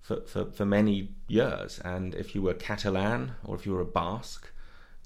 for, 0.00 0.20
for, 0.22 0.46
for 0.46 0.64
many 0.64 1.10
years. 1.28 1.80
And 1.84 2.14
if 2.14 2.34
you 2.34 2.42
were 2.42 2.54
Catalan 2.54 3.32
or 3.44 3.54
if 3.56 3.66
you 3.66 3.72
were 3.72 3.80
a 3.80 3.86
Basque, 3.86 4.50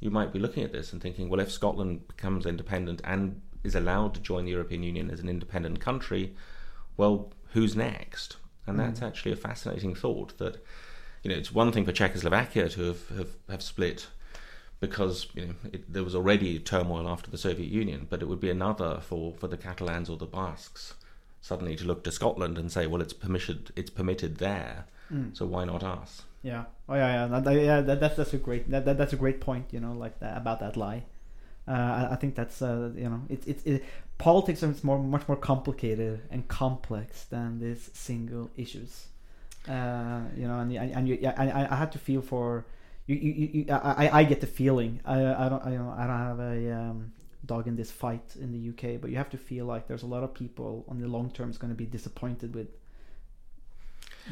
you 0.01 0.11
might 0.11 0.33
be 0.33 0.39
looking 0.39 0.65
at 0.65 0.73
this 0.73 0.93
and 0.93 1.01
thinking, 1.01 1.29
well, 1.29 1.41
if 1.41 1.51
Scotland 1.51 2.09
becomes 2.09 2.47
independent 2.47 3.01
and 3.05 3.41
is 3.63 3.75
allowed 3.75 4.15
to 4.15 4.21
join 4.21 4.45
the 4.45 4.51
European 4.53 4.83
Union 4.83 5.11
as 5.11 5.21
an 5.21 5.29
independent 5.29 5.81
country, 5.81 6.35
well, 6.97 7.33
who's 7.53 7.77
next? 7.77 8.37
And 8.67 8.77
hmm. 8.77 8.83
that's 8.83 9.03
actually 9.03 9.33
a 9.33 9.37
fascinating 9.37 9.95
thought 9.95 10.39
that, 10.39 10.65
you 11.23 11.31
know, 11.31 11.37
it's 11.37 11.53
one 11.53 11.71
thing 11.71 11.85
for 11.85 11.93
Czechoslovakia 11.93 12.69
to 12.71 12.83
have, 12.85 13.09
have, 13.11 13.29
have 13.51 13.63
split 13.63 14.07
because 14.81 15.27
you 15.35 15.47
know 15.47 15.55
it, 15.73 15.93
there 15.93 16.03
was 16.05 16.15
already 16.15 16.59
turmoil 16.59 17.09
after 17.09 17.31
the 17.31 17.39
Soviet 17.39 17.69
Union, 17.71 18.07
but 18.11 18.23
it 18.23 18.29
would 18.29 18.41
be 18.41 18.51
another 18.51 19.01
for, 19.03 19.35
for 19.35 19.47
the 19.49 19.57
Catalans 19.57 20.09
or 20.09 20.17
the 20.17 20.27
Basques 20.27 20.95
suddenly 21.43 21.75
to 21.77 21.85
look 21.85 22.05
to 22.05 22.13
Scotland 22.13 22.59
and 22.59 22.71
say, 22.71 22.87
well, 22.87 23.01
it's 23.03 23.13
permitted 23.13 23.71
it's 23.77 23.91
permitted 23.91 24.39
there, 24.39 24.85
so 25.33 25.45
why 25.47 25.65
not 25.65 25.83
us? 25.83 26.23
Yeah. 26.43 26.65
Oh 26.89 26.95
yeah, 26.95 27.27
yeah. 27.31 27.41
That, 27.41 27.55
yeah, 27.55 27.81
that, 27.83 28.01
that's 28.01 28.17
that's 28.17 28.33
a 28.35 28.39
great 28.39 28.71
that, 28.71 28.85
that 28.87 28.97
that's 28.99 29.13
a 29.13 29.17
great 29.17 29.41
point. 29.41 29.67
You 29.73 29.81
know, 29.81 29.93
like 29.93 30.19
that, 30.21 30.37
about 30.37 30.61
that 30.61 30.77
lie. 30.77 31.03
Uh, 31.69 31.73
I, 31.73 32.09
I 32.13 32.17
think 32.17 32.35
that's 32.35 32.63
uh, 32.63 32.91
you 32.97 33.09
know 33.11 33.21
it's 33.29 33.47
it's 33.47 33.63
it, 33.65 33.85
politics 34.19 34.63
is 34.63 34.83
more 34.83 34.99
much 34.99 35.29
more 35.29 35.37
complicated 35.37 36.23
and 36.31 36.49
complex 36.49 37.25
than 37.25 37.61
these 37.61 37.91
single 37.93 38.51
issues. 38.57 39.07
Uh, 39.69 40.23
you 40.37 40.49
know, 40.49 40.59
and 40.61 40.73
and, 40.73 40.91
and 40.93 41.09
you, 41.09 41.19
I- 41.37 41.69
I 41.71 41.77
had 41.77 41.93
to 41.93 41.99
feel 41.99 42.23
for 42.23 42.65
you. 43.15 43.33
you, 43.33 43.49
you, 43.53 43.65
I 43.73 44.07
I- 44.07 44.19
I 44.21 44.25
get 44.25 44.41
the 44.41 44.47
feeling. 44.47 45.01
I 45.05 45.17
I 45.45 45.49
don't 45.49 45.65
I, 45.67 45.73
you 45.73 45.79
know 45.79 45.95
I 45.97 46.07
don't 46.07 46.19
have 46.31 46.41
a 46.41 46.73
um, 46.81 47.13
dog 47.47 47.67
in 47.67 47.77
this 47.77 47.91
fight 47.91 48.35
in 48.41 48.53
the 48.53 48.63
UK, 48.71 49.01
but 49.01 49.11
you 49.11 49.17
have 49.17 49.31
to 49.31 49.39
feel 49.39 49.65
like 49.67 49.89
there's 49.89 50.03
a 50.03 50.07
lot 50.15 50.23
of 50.23 50.35
people 50.35 50.85
on 50.89 51.01
the 51.01 51.09
long 51.09 51.31
term 51.31 51.51
is 51.51 51.59
going 51.59 51.73
to 51.73 51.77
be 51.77 51.87
disappointed 51.87 52.55
with 52.55 52.69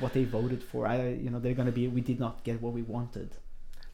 what 0.00 0.12
they 0.12 0.24
voted 0.24 0.62
for. 0.62 0.86
I, 0.86 1.08
you 1.08 1.30
know, 1.30 1.38
they're 1.38 1.54
going 1.54 1.66
to 1.66 1.72
be. 1.72 1.88
We 1.88 2.00
did 2.00 2.20
not 2.20 2.44
get 2.44 2.60
what 2.62 2.72
we 2.72 2.82
wanted. 2.82 3.36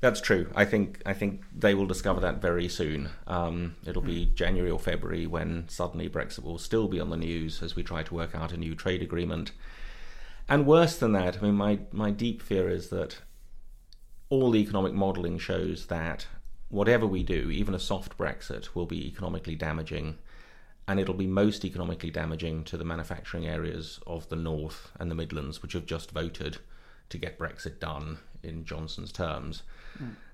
That's 0.01 0.21
true. 0.21 0.51
I 0.55 0.65
think 0.67 1.01
I 1.07 1.15
think 1.15 1.43
they 1.57 1.75
will 1.75 1.87
discover 1.87 2.21
that 2.21 2.43
very 2.43 2.69
soon. 2.69 3.09
Um, 3.27 3.77
it'll 3.87 4.03
be 4.03 4.27
January 4.35 4.71
or 4.71 4.79
February 4.79 5.27
when 5.27 5.67
suddenly 5.69 6.09
Brexit 6.11 6.43
will 6.43 6.59
still 6.59 6.89
be 6.89 7.01
on 7.01 7.09
the 7.11 7.17
news 7.17 7.63
as 7.63 7.75
we 7.75 7.83
try 7.83 8.03
to 8.03 8.15
work 8.15 8.35
out 8.35 8.53
a 8.53 8.57
new 8.59 8.75
trade 8.75 9.01
agreement. 9.03 9.53
And 10.47 10.67
worse 10.67 10.99
than 10.99 11.13
that, 11.13 11.39
I 11.39 11.41
mean, 11.41 11.55
my 11.55 11.79
my 11.91 12.11
deep 12.11 12.43
fear 12.43 12.69
is 12.69 12.89
that 12.91 13.17
all 14.43 14.51
the 14.51 14.61
economic 14.61 14.93
modelling 14.93 15.39
shows 15.39 15.87
that 15.87 16.27
whatever 16.69 17.07
we 17.07 17.23
do, 17.23 17.51
even 17.51 17.75
a 17.75 17.79
soft 17.79 18.19
Brexit, 18.19 18.75
will 18.75 18.87
be 18.87 19.07
economically 19.07 19.55
damaging, 19.55 20.19
and 20.89 20.99
it'll 20.99 21.15
be 21.15 21.27
most 21.27 21.65
economically 21.65 22.11
damaging 22.11 22.65
to 22.65 22.77
the 22.77 22.85
manufacturing 22.85 23.47
areas 23.47 24.01
of 24.07 24.29
the 24.29 24.37
North 24.37 24.91
and 24.99 25.11
the 25.11 25.15
Midlands, 25.15 25.63
which 25.63 25.73
have 25.73 25.87
just 25.87 26.11
voted 26.11 26.59
to 27.11 27.19
get 27.19 27.39
Brexit 27.39 27.79
done 27.81 28.19
in 28.43 28.65
Johnson's 28.65 29.13
terms. 29.13 29.63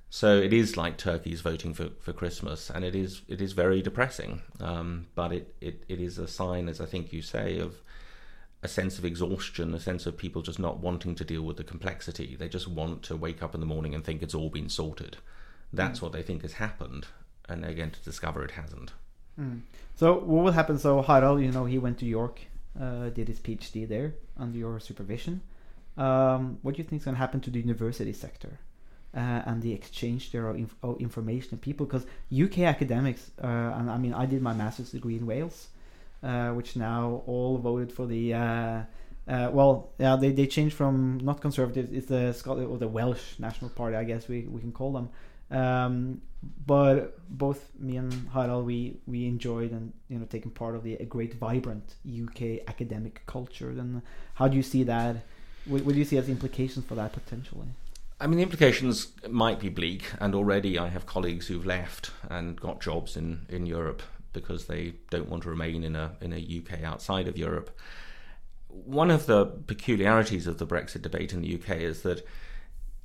So 0.08 0.38
it 0.38 0.52
is 0.52 0.76
like 0.76 0.96
turkeys 0.96 1.40
voting 1.40 1.72
for, 1.72 1.90
for 2.00 2.12
Christmas, 2.12 2.70
and 2.70 2.84
it 2.84 2.96
is 2.96 3.22
it 3.28 3.40
is 3.40 3.52
very 3.52 3.80
depressing. 3.80 4.42
Um, 4.58 5.06
but 5.14 5.32
it, 5.32 5.54
it, 5.60 5.84
it 5.88 6.00
is 6.00 6.18
a 6.18 6.26
sign, 6.26 6.68
as 6.68 6.80
I 6.80 6.86
think 6.86 7.12
you 7.12 7.22
say, 7.22 7.60
of 7.60 7.80
a 8.62 8.68
sense 8.68 8.98
of 8.98 9.04
exhaustion, 9.04 9.74
a 9.74 9.80
sense 9.80 10.06
of 10.06 10.16
people 10.16 10.42
just 10.42 10.58
not 10.58 10.80
wanting 10.80 11.14
to 11.14 11.24
deal 11.24 11.42
with 11.42 11.56
the 11.56 11.64
complexity. 11.64 12.36
They 12.36 12.48
just 12.48 12.68
want 12.68 13.02
to 13.04 13.16
wake 13.16 13.42
up 13.42 13.54
in 13.54 13.60
the 13.60 13.66
morning 13.66 13.94
and 13.94 14.04
think 14.04 14.22
it's 14.22 14.34
all 14.34 14.50
been 14.50 14.68
sorted. 14.68 15.16
That's 15.72 16.02
what 16.02 16.12
they 16.12 16.22
think 16.22 16.42
has 16.42 16.54
happened, 16.54 17.06
and 17.48 17.62
they're 17.62 17.74
going 17.74 17.92
to 17.92 18.00
discover 18.00 18.44
it 18.44 18.52
hasn't. 18.52 18.92
So 19.96 20.14
what 20.14 20.44
will 20.44 20.52
happen? 20.52 20.78
So 20.78 21.00
Harald, 21.02 21.40
you 21.40 21.52
know, 21.52 21.64
he 21.64 21.78
went 21.78 21.98
to 21.98 22.06
York, 22.06 22.40
uh, 22.78 23.08
did 23.10 23.28
his 23.28 23.38
PhD 23.40 23.88
there 23.88 24.14
under 24.36 24.58
your 24.58 24.80
supervision. 24.80 25.42
Um, 25.96 26.58
what 26.62 26.74
do 26.74 26.82
you 26.82 26.88
think 26.88 27.00
is 27.00 27.04
going 27.04 27.14
to 27.14 27.18
happen 27.18 27.40
to 27.40 27.50
the 27.50 27.60
university 27.60 28.12
sector 28.12 28.58
uh, 29.14 29.42
and 29.44 29.60
the 29.62 29.72
exchange 29.72 30.32
there 30.32 30.48
of, 30.48 30.56
inf- 30.56 30.76
of 30.82 31.00
information 31.00 31.50
and 31.52 31.60
people? 31.60 31.86
Because 31.86 32.06
UK 32.32 32.60
academics, 32.60 33.30
uh, 33.42 33.46
and 33.46 33.90
I 33.90 33.98
mean, 33.98 34.14
I 34.14 34.26
did 34.26 34.42
my 34.42 34.54
master's 34.54 34.90
degree 34.90 35.16
in 35.16 35.26
Wales, 35.26 35.68
which 36.52 36.76
now 36.76 37.22
all 37.26 37.58
voted 37.58 37.92
for 37.92 38.06
the. 38.06 38.34
Uh, 38.34 38.82
uh, 39.28 39.48
well, 39.52 39.92
yeah, 39.98 40.16
they, 40.16 40.32
they 40.32 40.46
changed 40.46 40.74
from 40.74 41.18
not 41.22 41.40
conservative. 41.40 41.88
It's 41.92 42.06
the 42.06 42.32
Scottish 42.32 42.66
or 42.66 42.78
the 42.78 42.88
Welsh 42.88 43.38
National 43.38 43.70
Party, 43.70 43.96
I 43.96 44.04
guess 44.04 44.26
we, 44.28 44.42
we 44.42 44.60
can 44.60 44.72
call 44.72 44.92
them. 44.92 45.08
Um, 45.50 46.22
but 46.66 47.18
both 47.28 47.70
me 47.78 47.96
and 47.96 48.28
Harald, 48.32 48.64
we 48.66 48.98
we 49.06 49.26
enjoyed 49.26 49.72
and 49.72 49.92
you 50.08 50.18
know 50.18 50.24
taking 50.24 50.50
part 50.50 50.74
of 50.74 50.82
the 50.82 50.94
a 50.94 51.04
great 51.04 51.34
vibrant 51.34 51.94
UK 52.06 52.66
academic 52.66 53.22
culture. 53.26 53.70
And 53.70 54.02
how 54.34 54.48
do 54.48 54.56
you 54.56 54.62
see 54.62 54.84
that? 54.84 55.16
What, 55.66 55.84
what 55.84 55.92
do 55.92 55.98
you 55.98 56.04
see 56.04 56.16
as 56.16 56.28
implications 56.28 56.86
for 56.86 56.94
that 56.94 57.12
potentially? 57.12 57.68
I 58.20 58.26
mean, 58.26 58.36
the 58.36 58.42
implications 58.42 59.08
might 59.28 59.60
be 59.60 59.70
bleak, 59.70 60.12
and 60.20 60.34
already 60.34 60.78
I 60.78 60.88
have 60.88 61.06
colleagues 61.06 61.46
who've 61.46 61.64
left 61.64 62.10
and 62.28 62.60
got 62.60 62.80
jobs 62.80 63.16
in, 63.16 63.46
in 63.48 63.64
Europe 63.64 64.02
because 64.32 64.66
they 64.66 64.94
don't 65.10 65.28
want 65.28 65.42
to 65.44 65.50
remain 65.50 65.84
in 65.84 65.96
a 65.96 66.16
in 66.20 66.32
a 66.32 66.62
UK 66.62 66.82
outside 66.82 67.28
of 67.28 67.38
Europe. 67.38 67.70
One 68.68 69.10
of 69.10 69.26
the 69.26 69.46
peculiarities 69.46 70.46
of 70.46 70.58
the 70.58 70.66
Brexit 70.66 71.02
debate 71.02 71.32
in 71.32 71.42
the 71.42 71.54
UK 71.54 71.78
is 71.78 72.02
that 72.02 72.24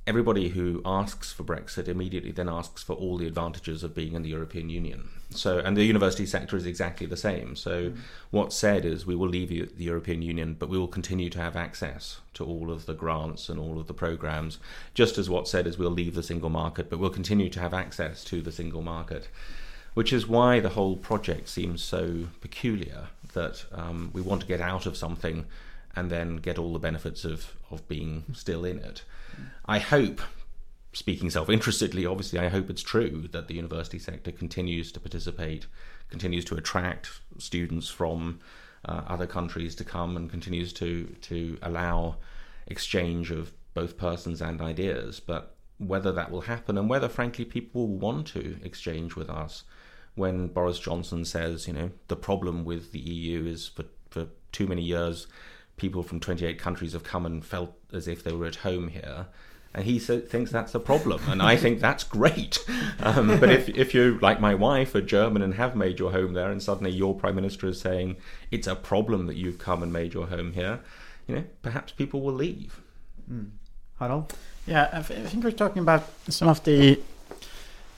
everybody 0.06 0.50
who 0.50 0.80
asks 0.84 1.32
for 1.32 1.42
Brexit 1.42 1.88
immediately 1.88 2.30
then 2.30 2.48
asks 2.48 2.82
for 2.82 2.92
all 2.92 3.18
the 3.18 3.26
advantages 3.26 3.82
of 3.82 3.94
being 3.94 4.12
in 4.12 4.22
the 4.22 4.28
European 4.28 4.70
Union. 4.70 5.08
So, 5.30 5.58
and 5.58 5.76
the 5.76 5.84
university 5.84 6.26
sector 6.26 6.56
is 6.56 6.64
exactly 6.64 7.06
the 7.06 7.16
same. 7.16 7.56
So, 7.56 7.90
mm. 7.90 7.96
what's 8.30 8.54
said 8.54 8.84
is 8.84 9.04
we 9.04 9.16
will 9.16 9.28
leave 9.28 9.48
the 9.48 9.84
European 9.84 10.22
Union, 10.22 10.54
but 10.56 10.68
we 10.68 10.78
will 10.78 10.86
continue 10.86 11.28
to 11.30 11.40
have 11.40 11.56
access 11.56 12.20
to 12.34 12.44
all 12.44 12.70
of 12.70 12.86
the 12.86 12.94
grants 12.94 13.48
and 13.48 13.58
all 13.58 13.80
of 13.80 13.88
the 13.88 13.94
programs. 13.94 14.58
Just 14.94 15.18
as 15.18 15.28
what's 15.28 15.50
said 15.50 15.66
is 15.66 15.76
we'll 15.76 15.90
leave 15.90 16.14
the 16.14 16.22
single 16.22 16.50
market, 16.50 16.88
but 16.88 17.00
we'll 17.00 17.10
continue 17.10 17.48
to 17.48 17.60
have 17.60 17.74
access 17.74 18.22
to 18.24 18.40
the 18.40 18.52
single 18.52 18.82
market. 18.82 19.28
Which 19.96 20.12
is 20.12 20.28
why 20.28 20.60
the 20.60 20.68
whole 20.68 20.94
project 20.94 21.48
seems 21.48 21.82
so 21.82 22.26
peculiar 22.42 23.08
that 23.32 23.64
um, 23.72 24.10
we 24.12 24.20
want 24.20 24.42
to 24.42 24.46
get 24.46 24.60
out 24.60 24.84
of 24.84 24.94
something 24.94 25.46
and 25.94 26.10
then 26.10 26.36
get 26.36 26.58
all 26.58 26.74
the 26.74 26.78
benefits 26.78 27.24
of, 27.24 27.56
of 27.70 27.88
being 27.88 28.24
still 28.34 28.66
in 28.66 28.78
it. 28.78 29.04
I 29.64 29.78
hope, 29.78 30.20
speaking 30.92 31.30
self 31.30 31.48
interestedly, 31.48 32.04
obviously, 32.04 32.38
I 32.38 32.48
hope 32.48 32.68
it's 32.68 32.82
true 32.82 33.26
that 33.32 33.48
the 33.48 33.54
university 33.54 33.98
sector 33.98 34.30
continues 34.30 34.92
to 34.92 35.00
participate, 35.00 35.64
continues 36.10 36.44
to 36.44 36.56
attract 36.56 37.22
students 37.38 37.88
from 37.88 38.40
uh, 38.84 39.00
other 39.08 39.26
countries 39.26 39.74
to 39.76 39.84
come, 39.84 40.14
and 40.18 40.30
continues 40.30 40.74
to, 40.74 41.06
to 41.22 41.56
allow 41.62 42.16
exchange 42.66 43.30
of 43.30 43.50
both 43.72 43.96
persons 43.96 44.42
and 44.42 44.60
ideas. 44.60 45.20
But 45.20 45.54
whether 45.78 46.12
that 46.12 46.30
will 46.30 46.42
happen 46.42 46.76
and 46.76 46.90
whether, 46.90 47.08
frankly, 47.08 47.46
people 47.46 47.88
will 47.88 47.96
want 47.96 48.26
to 48.26 48.58
exchange 48.62 49.16
with 49.16 49.30
us 49.30 49.64
when 50.16 50.48
Boris 50.48 50.80
Johnson 50.80 51.24
says, 51.24 51.68
you 51.68 51.74
know, 51.74 51.90
the 52.08 52.16
problem 52.16 52.64
with 52.64 52.92
the 52.92 52.98
EU 52.98 53.46
is 53.46 53.68
for, 53.68 53.84
for 54.10 54.26
too 54.50 54.66
many 54.66 54.82
years, 54.82 55.26
people 55.76 56.02
from 56.02 56.20
28 56.20 56.58
countries 56.58 56.94
have 56.94 57.04
come 57.04 57.24
and 57.24 57.44
felt 57.44 57.74
as 57.92 58.08
if 58.08 58.24
they 58.24 58.32
were 58.32 58.46
at 58.46 58.56
home 58.56 58.88
here. 58.88 59.26
And 59.74 59.84
he 59.84 59.98
so, 59.98 60.18
thinks 60.20 60.50
that's 60.50 60.74
a 60.74 60.80
problem, 60.80 61.20
and 61.28 61.42
I 61.42 61.56
think 61.56 61.80
that's 61.80 62.02
great. 62.02 62.58
Um, 62.98 63.38
but 63.38 63.50
if, 63.50 63.68
if 63.68 63.92
you, 63.92 64.18
like 64.22 64.40
my 64.40 64.54
wife, 64.54 64.94
are 64.94 65.02
German 65.02 65.42
and 65.42 65.54
have 65.54 65.76
made 65.76 65.98
your 65.98 66.12
home 66.12 66.32
there, 66.32 66.50
and 66.50 66.62
suddenly 66.62 66.90
your 66.90 67.14
prime 67.14 67.34
minister 67.34 67.66
is 67.66 67.78
saying 67.78 68.16
it's 68.50 68.66
a 68.66 68.74
problem 68.74 69.26
that 69.26 69.36
you've 69.36 69.58
come 69.58 69.82
and 69.82 69.92
made 69.92 70.14
your 70.14 70.28
home 70.28 70.54
here, 70.54 70.80
you 71.26 71.34
know, 71.34 71.44
perhaps 71.60 71.92
people 71.92 72.22
will 72.22 72.32
leave. 72.32 72.80
Harald? 73.98 74.34
Yeah, 74.66 74.88
I, 74.92 75.02
th- 75.02 75.20
I 75.20 75.28
think 75.28 75.44
we're 75.44 75.50
talking 75.50 75.82
about 75.82 76.04
some 76.28 76.48
of 76.48 76.64
the 76.64 76.98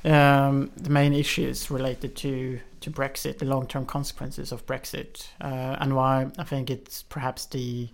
um, 0.05 0.71
the 0.77 0.91
main 0.91 1.13
issues 1.13 1.71
related 1.71 2.17
to 2.17 2.61
to 2.81 2.91
Brexit, 2.91 3.39
the 3.39 3.45
long 3.45 3.67
term 3.67 3.85
consequences 3.85 4.53
of 4.53 4.65
Brexit, 4.67 5.29
uh, 5.41 5.77
and 5.81 5.97
why 5.97 6.29
I 6.39 6.45
think 6.45 6.71
it's 6.71 7.03
perhaps 7.03 7.47
the 7.47 7.89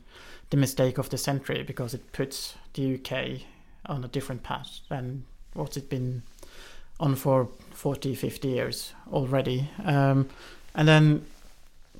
the 0.50 0.56
mistake 0.56 0.98
of 0.98 1.08
the 1.10 1.18
century 1.18 1.62
because 1.62 1.94
it 1.94 2.12
puts 2.12 2.54
the 2.74 2.94
UK 2.94 3.42
on 3.86 4.04
a 4.04 4.08
different 4.08 4.42
path 4.42 4.80
than 4.88 5.24
what 5.54 5.76
it's 5.76 5.86
been 5.86 6.22
on 7.00 7.14
for 7.16 7.48
40, 7.70 8.14
50 8.14 8.48
years 8.48 8.92
already, 9.12 9.68
um, 9.84 10.28
and 10.74 10.86
then 10.86 11.24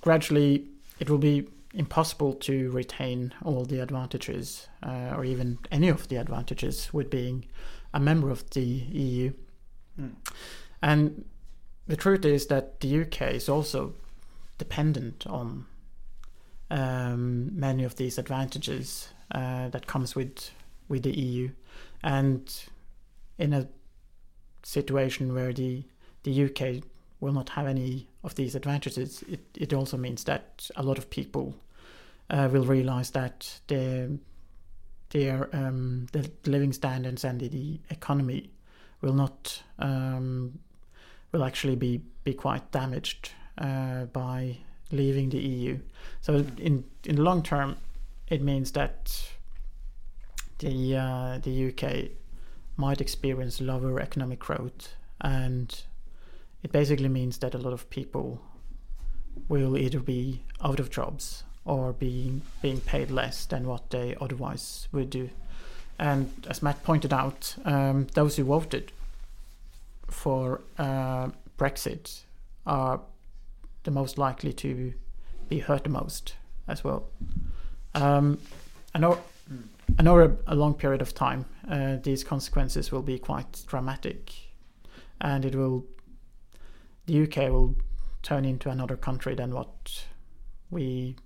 gradually 0.01 0.64
it 1.01 1.11
will 1.11 1.19
be 1.19 1.49
impossible 1.73 2.33
to 2.35 2.71
retain 2.71 3.35
all 3.45 3.64
the 3.64 3.81
advantages 3.81 4.69
uh, 4.83 5.12
or 5.17 5.25
even 5.25 5.59
any 5.73 5.88
of 5.88 6.09
the 6.09 6.17
advantages 6.17 6.93
with 6.93 7.11
being 7.11 7.45
a 7.93 8.01
member 8.01 8.31
of 8.31 8.49
the 8.51 8.62
EU. 8.62 9.33
And 10.83 11.25
the 11.87 11.97
truth 11.97 12.25
is 12.25 12.47
that 12.47 12.81
the 12.81 13.03
UK 13.03 13.23
is 13.33 13.49
also 13.49 13.95
dependent 14.59 15.27
on 15.27 15.67
um, 16.71 17.59
many 17.59 17.85
of 17.85 17.97
these 17.97 18.19
advantages 18.19 19.09
uh, 19.33 19.69
that 19.69 19.87
comes 19.87 20.15
with 20.15 20.51
with 20.89 21.03
the 21.03 21.19
EU, 21.19 21.51
and 22.03 22.65
in 23.39 23.53
a 23.53 23.69
situation 24.63 25.35
where 25.35 25.53
the 25.53 25.85
the 26.25 26.45
UK 26.45 26.83
will 27.21 27.33
not 27.33 27.51
have 27.51 27.67
any 27.67 28.09
of 28.23 28.35
these 28.35 28.55
advantages, 28.55 29.23
it, 29.29 29.40
it 29.55 29.73
also 29.73 29.97
means 29.97 30.25
that 30.25 30.69
a 30.77 30.83
lot 30.83 30.99
of 30.99 31.09
people 31.09 31.55
uh, 32.31 32.49
will 32.51 32.65
realize 32.65 33.11
that 33.11 33.61
their 33.69 34.11
their 35.11 35.49
um, 35.55 36.07
the 36.13 36.31
living 36.47 36.73
standards 36.73 37.25
and 37.25 37.40
the, 37.40 37.49
the 37.49 37.81
economy 37.90 38.51
will 39.05 39.13
not 39.13 39.63
um, 39.79 40.59
will 41.33 41.44
actually 41.44 41.77
be 41.77 42.00
be 42.25 42.33
quite 42.33 42.71
damaged 42.73 43.31
uh, 43.59 44.05
by 44.07 44.57
leaving 44.90 45.29
the 45.31 45.38
EU. 45.38 45.79
So 46.21 46.44
in 46.59 46.85
in 47.05 47.17
the 47.17 47.23
long 47.23 47.42
term, 47.42 47.77
it 48.29 48.42
means 48.42 48.73
that 48.73 48.96
the 50.59 50.96
uh, 50.96 51.38
the 51.42 51.69
UK 51.69 52.11
might 52.77 53.00
experience 53.00 53.61
lower 53.61 54.00
economic 54.00 54.40
growth 54.40 54.94
and 55.21 55.83
it 56.63 56.73
basically 56.73 57.09
means 57.09 57.38
that 57.38 57.55
a 57.55 57.59
lot 57.59 57.73
of 57.73 57.88
people 57.88 58.40
will 59.48 59.77
either 59.77 60.00
be 60.00 60.42
out 60.61 60.81
of 60.81 60.90
jobs 60.90 61.44
or 61.65 61.92
being 61.92 62.42
being 62.63 62.81
paid 62.81 63.11
less 63.11 63.46
than 63.46 63.67
what 63.67 63.90
they 63.90 64.17
otherwise 64.21 64.88
would 64.92 65.11
do. 65.11 65.31
And 65.99 66.31
as 66.49 66.63
Matt 66.63 66.83
pointed 66.83 67.13
out, 67.13 67.55
um, 67.65 68.09
those 68.15 68.37
who 68.37 68.45
voted 68.45 68.92
for 70.09 70.61
uh, 70.79 71.29
Brexit 71.59 72.23
are 72.67 73.01
the 73.85 73.90
most 73.90 74.19
likely 74.19 74.53
to 74.53 74.92
be 75.49 75.61
hurt 75.61 75.85
the 75.85 75.90
most 75.90 76.35
as 76.67 76.83
well. 76.83 77.05
Um, 77.95 78.38
I 78.95 78.99
know, 78.99 79.19
I 79.99 80.03
know 80.03 80.19
a, 80.19 80.37
a 80.47 80.55
long 80.55 80.75
period 80.75 81.03
of 81.03 81.15
time, 81.15 81.45
uh, 81.69 81.97
these 82.03 82.25
consequences 82.25 82.90
will 82.90 83.03
be 83.03 83.19
quite 83.19 83.63
dramatic, 83.67 84.33
and 85.21 85.45
it 85.45 85.55
will, 85.55 85.85
the 87.07 87.23
UK 87.23 87.51
will 87.51 87.77
turn 88.23 88.45
into 88.45 88.71
another 88.71 88.97
country 88.97 89.35
than 89.35 89.55
what 89.55 90.05
we 90.71 91.17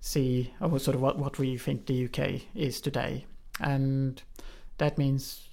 see, 0.00 0.52
or 0.60 0.78
sort 0.78 0.94
of 0.94 1.00
what, 1.00 1.18
what 1.18 1.38
we 1.38 1.56
think 1.56 1.86
the 1.86 2.04
UK 2.04 2.42
is 2.54 2.80
today, 2.80 3.24
and 3.60 4.22
that 4.78 4.98
means 4.98 5.48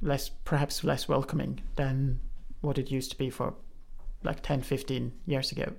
less, 0.00 0.28
perhaps 0.44 0.84
less 0.84 1.08
welcoming 1.08 1.60
than 1.76 2.20
what 2.60 2.78
it 2.78 2.90
used 2.90 3.10
to 3.10 3.18
be 3.18 3.30
for 3.30 3.54
like 4.22 4.42
10, 4.42 4.62
15 4.62 5.12
years 5.26 5.52
ago. 5.52 5.72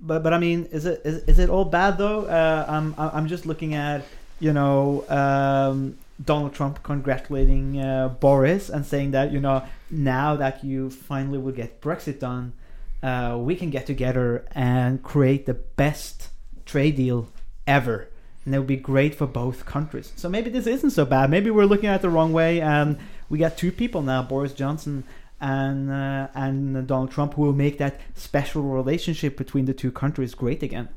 But 0.00 0.22
but 0.22 0.32
I 0.32 0.38
mean, 0.38 0.64
is 0.72 0.86
it 0.86 1.02
is, 1.04 1.22
is 1.24 1.38
it 1.38 1.48
all 1.48 1.64
bad 1.64 1.98
though? 1.98 2.24
Uh, 2.24 2.64
I'm 2.68 2.94
I'm 2.98 3.28
just 3.28 3.46
looking 3.46 3.74
at 3.74 4.02
you 4.40 4.52
know 4.52 5.04
um, 5.08 5.96
Donald 6.24 6.52
Trump 6.52 6.82
congratulating 6.82 7.80
uh, 7.80 8.08
Boris 8.08 8.70
and 8.70 8.84
saying 8.84 9.12
that 9.12 9.30
you 9.30 9.40
know 9.40 9.62
now 9.88 10.34
that 10.34 10.64
you 10.64 10.90
finally 10.90 11.38
will 11.38 11.52
get 11.52 11.80
Brexit 11.80 12.18
done, 12.18 12.54
uh, 13.02 13.36
we 13.38 13.54
can 13.54 13.70
get 13.70 13.86
together 13.86 14.44
and 14.52 15.02
create 15.02 15.46
the 15.46 15.54
best 15.54 16.28
trade 16.66 16.96
deal 16.96 17.28
ever. 17.66 18.08
And 18.48 18.54
it 18.54 18.58
would 18.60 18.66
be 18.66 18.76
great 18.76 19.14
for 19.14 19.26
both 19.26 19.66
countries. 19.66 20.10
So 20.16 20.26
maybe 20.26 20.48
this 20.48 20.66
isn't 20.66 20.92
so 20.92 21.04
bad. 21.04 21.28
Maybe 21.28 21.50
we're 21.50 21.66
looking 21.66 21.90
at 21.90 21.96
it 21.96 22.00
the 22.00 22.08
wrong 22.08 22.32
way, 22.32 22.62
and 22.62 22.96
we 23.28 23.38
got 23.38 23.58
two 23.58 23.70
people 23.70 24.00
now, 24.00 24.22
Boris 24.22 24.54
Johnson 24.54 25.04
and 25.38 25.90
uh, 25.90 26.28
and 26.34 26.86
Donald 26.86 27.10
Trump, 27.10 27.34
who 27.34 27.42
will 27.42 27.52
make 27.52 27.76
that 27.76 28.00
special 28.14 28.62
relationship 28.62 29.36
between 29.36 29.66
the 29.66 29.74
two 29.74 29.92
countries 29.92 30.34
great 30.34 30.62
again. 30.62 30.88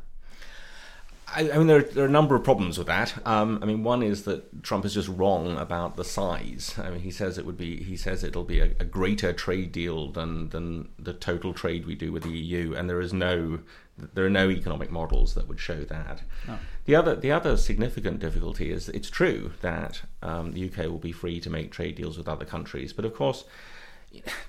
I, 1.34 1.52
I 1.52 1.58
mean, 1.58 1.68
there 1.68 1.78
are, 1.78 1.84
there 1.84 2.04
are 2.04 2.08
a 2.08 2.12
number 2.12 2.36
of 2.36 2.44
problems 2.44 2.78
with 2.78 2.88
that. 2.88 3.16
Um, 3.26 3.60
I 3.62 3.66
mean, 3.66 3.84
one 3.84 4.04
is 4.04 4.24
that 4.24 4.64
Trump 4.64 4.86
is 4.86 4.94
just 4.94 5.08
wrong 5.08 5.58
about 5.58 5.96
the 5.96 6.04
size. 6.04 6.76
I 6.78 6.90
mean, 6.90 7.00
he 7.00 7.12
says 7.12 7.38
it 7.38 7.46
would 7.46 7.58
be 7.58 7.82
he 7.84 7.96
says 7.96 8.24
it'll 8.24 8.44
be 8.44 8.60
a, 8.60 8.72
a 8.80 8.86
greater 8.86 9.32
trade 9.32 9.72
deal 9.72 10.12
than 10.12 10.50
than 10.50 10.90
the 11.00 11.14
total 11.14 11.54
trade 11.54 11.86
we 11.86 11.96
do 11.96 12.12
with 12.12 12.24
the 12.24 12.32
EU, 12.32 12.74
and 12.76 12.90
there 12.90 13.00
is 13.00 13.14
no 13.14 13.60
there 14.14 14.26
are 14.26 14.32
no 14.32 14.50
economic 14.50 14.92
models 14.92 15.34
that 15.36 15.48
would 15.48 15.60
show 15.60 15.84
that. 15.86 16.24
No. 16.48 16.60
The 16.86 16.96
other 16.96 17.16
the 17.16 17.32
other 17.32 17.56
significant 17.56 18.20
difficulty 18.20 18.72
is 18.72 18.90
it's 18.90 19.10
true 19.10 19.54
that 19.62 20.02
um, 20.22 20.52
the 20.52 20.70
UK 20.70 20.90
will 20.90 21.00
be 21.00 21.12
free 21.14 21.40
to 21.40 21.50
make 21.50 21.72
trade 21.72 21.96
deals 21.96 22.18
with 22.18 22.28
other 22.28 22.46
countries, 22.46 22.94
but 22.94 23.06
of 23.06 23.16
course. 23.16 23.46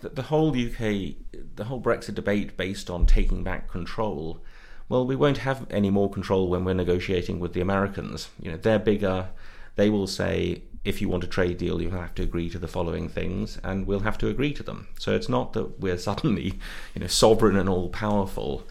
The, 0.01 0.09
the 0.09 0.23
whole 0.23 0.49
UK, 0.49 1.15
the 1.55 1.67
whole 1.67 1.81
Brexit 1.81 2.17
debate 2.17 2.57
based 2.57 2.91
on 2.91 3.07
taking 3.07 3.45
back 3.45 3.69
control 3.71 4.43
well, 4.89 5.07
we 5.07 5.17
won't 5.17 5.39
have 5.39 5.67
any 5.71 5.91
more 5.91 6.11
control 6.11 6.49
when 6.49 6.65
we're 6.65 6.75
negotiating 6.75 7.41
with 7.41 7.53
the 7.53 7.61
Americans. 7.61 8.29
You 8.41 8.53
know, 8.53 8.57
they're 8.57 8.79
bigger. 8.79 9.29
They 9.77 9.89
will 9.89 10.07
say, 10.07 10.63
if 10.85 11.01
you 11.01 11.09
want 11.09 11.25
a 11.25 11.29
trade 11.29 11.59
deal, 11.59 11.81
you 11.81 11.91
have 11.91 12.15
to 12.17 12.23
agree 12.23 12.51
to 12.51 12.59
the 12.59 12.69
following 12.69 13.09
things, 13.09 13.59
and 13.63 13.87
we'll 13.87 14.01
have 14.01 14.19
to 14.19 14.29
agree 14.29 14.53
to 14.55 14.63
them. 14.63 14.89
So 14.99 15.15
it's 15.15 15.29
not 15.29 15.53
that 15.53 15.81
we're 15.81 15.99
suddenly, 16.09 16.59
you 16.95 17.01
know, 17.01 17.07
sovereign 17.07 17.57
and 17.57 17.69
all 17.69 17.89
powerful. 17.89 18.67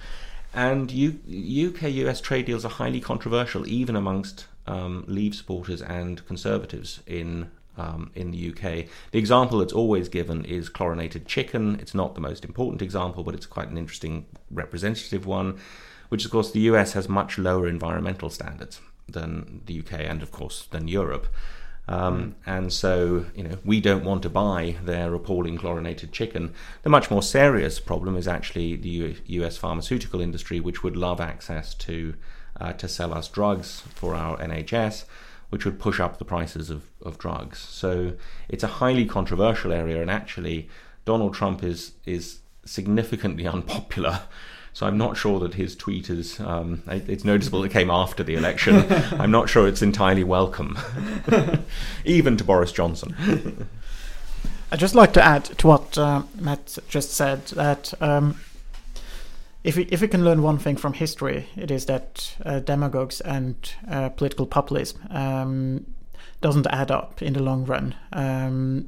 And 0.54 0.92
UK-US 0.92 2.20
trade 2.20 2.46
deals 2.46 2.66
are 2.66 2.70
highly 2.70 3.00
controversial, 3.00 3.68
even 3.68 3.96
amongst 3.96 4.46
um, 4.68 5.06
Leave 5.08 5.34
supporters 5.34 5.82
and 5.82 6.26
Conservatives 6.28 7.02
in 7.08 7.50
um, 7.78 8.12
in 8.16 8.32
the 8.32 8.50
UK. 8.50 8.86
The 9.12 9.18
example 9.18 9.60
that's 9.60 9.72
always 9.72 10.10
given 10.10 10.44
is 10.44 10.68
chlorinated 10.68 11.26
chicken. 11.26 11.80
It's 11.80 11.96
not 11.96 12.16
the 12.16 12.22
most 12.22 12.44
important 12.44 12.82
example, 12.82 13.24
but 13.24 13.34
it's 13.34 13.46
quite 13.46 13.70
an 13.70 13.78
interesting 13.78 14.26
representative 14.52 15.26
one 15.26 15.58
which 16.12 16.26
of 16.26 16.32
course 16.32 16.52
the 16.52 16.60
US 16.72 16.92
has 16.92 17.08
much 17.08 17.38
lower 17.38 17.66
environmental 17.70 18.30
standards 18.30 18.82
than 19.08 19.62
the 19.66 19.80
UK 19.80 20.02
and 20.02 20.22
of 20.22 20.30
course 20.30 20.68
than 20.70 20.90
Europe. 20.90 21.26
Um, 21.88 22.36
and 22.46 22.74
so, 22.74 23.28
you 23.34 23.44
know, 23.44 23.58
we 23.64 23.80
don't 23.80 24.04
want 24.04 24.22
to 24.24 24.30
buy 24.30 24.76
their 24.84 25.14
appalling 25.14 25.58
chlorinated 25.58 26.12
chicken. 26.12 26.54
The 26.84 26.90
much 26.90 27.10
more 27.10 27.24
serious 27.24 27.80
problem 27.80 28.18
is 28.18 28.28
actually 28.28 28.76
the 28.76 28.90
U- 28.90 29.16
U.S. 29.26 29.56
pharmaceutical 29.56 30.20
industry, 30.20 30.60
which 30.60 30.84
would 30.84 30.98
love 30.98 31.22
access 31.22 31.74
to 31.76 32.16
uh, 32.60 32.74
to 32.74 32.90
sell 32.90 33.14
us 33.14 33.30
drugs 33.30 33.84
for 33.96 34.14
our 34.14 34.38
NHS, 34.38 35.06
which 35.50 35.64
would 35.64 35.80
push 35.80 36.02
up 36.02 36.20
the 36.20 36.26
prices 36.26 36.70
of, 36.70 36.84
of 37.02 37.18
drugs. 37.18 37.58
So 37.58 38.14
it's 38.50 38.66
a 38.66 38.76
highly 38.82 39.06
controversial 39.06 39.72
area, 39.72 40.02
and 40.02 40.12
actually, 40.12 40.68
Donald 41.06 41.34
Trump 41.34 41.64
is 41.64 41.94
is 42.06 42.40
significantly 42.66 43.48
unpopular 43.56 44.24
so 44.74 44.86
I'm 44.86 44.98
not 44.98 45.18
sure 45.18 45.40
that 45.40 45.56
his 45.56 45.76
tweet 45.76 46.10
is. 46.10 46.40
Um, 46.40 46.82
it's 46.88 47.26
noticeable 47.26 47.64
it 47.64 47.72
came 47.72 47.90
after 47.90 48.24
the 48.24 48.36
election. 48.36 48.86
I'm 49.20 49.32
not 49.32 49.50
sure 49.50 49.68
it's 49.68 49.82
entirely 49.82 50.24
welcome, 50.24 50.78
even 52.06 52.38
to 52.38 52.44
Boris 52.44 52.72
Johnson. 52.72 53.68
I'd 54.72 54.80
just 54.80 54.96
like 54.96 55.12
to 55.14 55.24
add 55.24 55.46
to 55.46 55.68
what 55.68 55.98
uh, 55.98 56.24
Matt 56.40 56.78
just 56.88 57.12
said 57.12 57.46
that 57.48 57.94
um, 58.02 58.40
if 59.64 59.76
we 59.76 59.84
if 59.84 60.00
we 60.00 60.08
can 60.08 60.24
learn 60.24 60.42
one 60.42 60.58
thing 60.58 60.78
from 60.78 60.94
history, 60.94 61.48
it 61.58 61.70
is 61.70 61.86
that 61.88 62.36
uh, 62.46 62.60
demagogues 62.60 63.20
and 63.22 63.56
uh, 63.90 64.10
political 64.10 64.46
populism 64.46 65.02
um, 65.10 65.86
doesn't 66.40 66.68
add 66.68 66.90
up 66.90 67.22
in 67.22 67.34
the 67.34 67.44
long 67.44 67.66
run. 67.66 67.96
Um, 68.14 68.88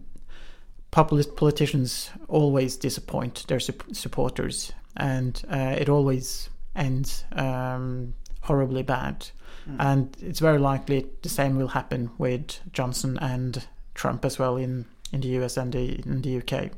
populist 0.92 1.36
politicians 1.36 2.12
always 2.30 2.78
disappoint 2.78 3.46
their 3.48 3.60
su- 3.60 3.74
supporters 3.92 4.72
and 4.96 5.42
uh, 5.50 5.76
it 5.78 5.90
always 5.90 6.50
ends 6.76 7.26
um, 7.34 8.14
horribly 8.42 8.84
bad. 8.84 9.28
Mm. 9.70 9.76
And 9.80 10.18
it's 10.22 10.40
very 10.40 10.60
likely 10.60 11.08
the 11.22 11.30
same 11.30 11.58
will 11.58 11.70
happen 11.70 12.12
with 12.18 12.60
Johnson 12.74 13.18
and 13.20 13.66
Trump 13.94 14.26
as 14.26 14.38
well 14.38 14.58
in, 14.58 14.86
in 15.12 15.22
the 15.22 15.30
US 15.40 15.58
and 15.58 15.72
the, 15.74 16.00
in 16.06 16.22
the 16.22 16.38
UK. 16.38 16.72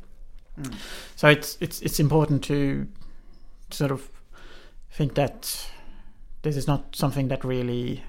Mm. 0.59 0.73
So 1.15 1.27
it's 1.27 1.57
it's 1.59 1.81
it's 1.81 1.99
important 1.99 2.43
to 2.45 2.87
sort 3.71 3.91
of 3.91 4.09
think 4.91 5.15
that 5.15 5.69
this 6.43 6.55
is 6.55 6.67
not 6.67 6.95
something 6.95 7.27
that 7.27 7.43
really 7.43 8.03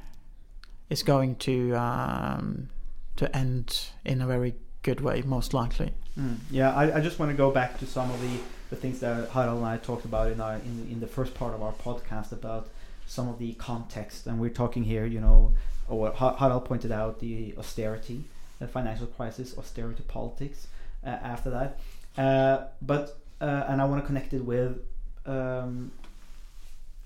is 0.91 1.03
going 1.03 1.35
to 1.37 1.75
um, 1.75 2.69
to 3.17 3.35
end 3.37 3.89
in 4.05 4.21
a 4.21 4.27
very 4.27 4.55
good 4.83 5.01
way, 5.01 5.23
most 5.23 5.55
likely. 5.55 5.93
Mm. 6.19 6.37
Yeah, 6.51 6.73
I, 6.73 6.99
I 6.99 7.01
just 7.01 7.19
want 7.19 7.31
to 7.31 7.37
go 7.37 7.51
back 7.51 7.79
to 7.79 7.87
some 7.87 8.11
of 8.11 8.21
the 8.21 8.39
the 8.71 8.77
things 8.77 9.01
that 9.01 9.31
Harald 9.31 9.59
and 9.59 9.67
I 9.67 9.77
talked 9.77 10.05
about 10.05 10.31
in 10.31 10.41
our 10.41 10.55
in, 10.55 10.89
in 10.91 11.01
the 11.01 11.07
first 11.07 11.35
part 11.35 11.55
of 11.55 11.63
our 11.63 11.73
podcast 11.73 12.33
about 12.33 12.69
some 13.07 13.29
of 13.29 13.39
the 13.39 13.53
context, 13.55 14.27
and 14.27 14.41
we're 14.41 14.51
talking 14.51 14.85
here, 14.85 15.07
you 15.07 15.21
know, 15.21 15.53
or 15.89 16.13
Harald 16.13 16.65
pointed 16.65 16.91
out, 16.91 17.21
the 17.21 17.55
austerity, 17.57 18.25
the 18.59 18.67
financial 18.67 19.07
crisis, 19.07 19.57
austerity 19.57 20.03
politics. 20.09 20.67
Uh, 21.05 21.11
after 21.11 21.51
that, 21.51 21.79
uh, 22.19 22.67
but 22.83 23.17
uh, 23.41 23.65
and 23.69 23.81
I 23.81 23.85
want 23.85 24.03
to 24.03 24.07
connect 24.07 24.33
it 24.33 24.45
with 24.45 24.79
um, 25.25 25.93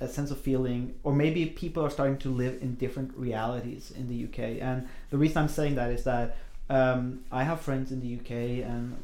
a 0.01 0.09
sense 0.09 0.31
of 0.31 0.41
feeling, 0.41 0.95
or 1.03 1.13
maybe 1.13 1.45
people 1.47 1.85
are 1.85 1.91
starting 1.91 2.17
to 2.19 2.31
live 2.31 2.63
in 2.63 2.77
different 2.77 3.15
realities 3.17 3.91
in 3.91 4.09
the 4.09 4.25
UK. 4.25 4.63
And 4.63 4.89
the 5.11 5.19
reason 5.19 5.37
I'm 5.37 5.49
saying 5.49 5.75
that 5.75 5.91
is 5.91 6.05
that 6.05 6.39
um, 6.71 7.25
I 7.31 7.45
have 7.45 7.61
friends 7.61 7.93
in 7.93 8.01
the 8.01 8.17
UK, 8.17 8.65
and 8.67 8.97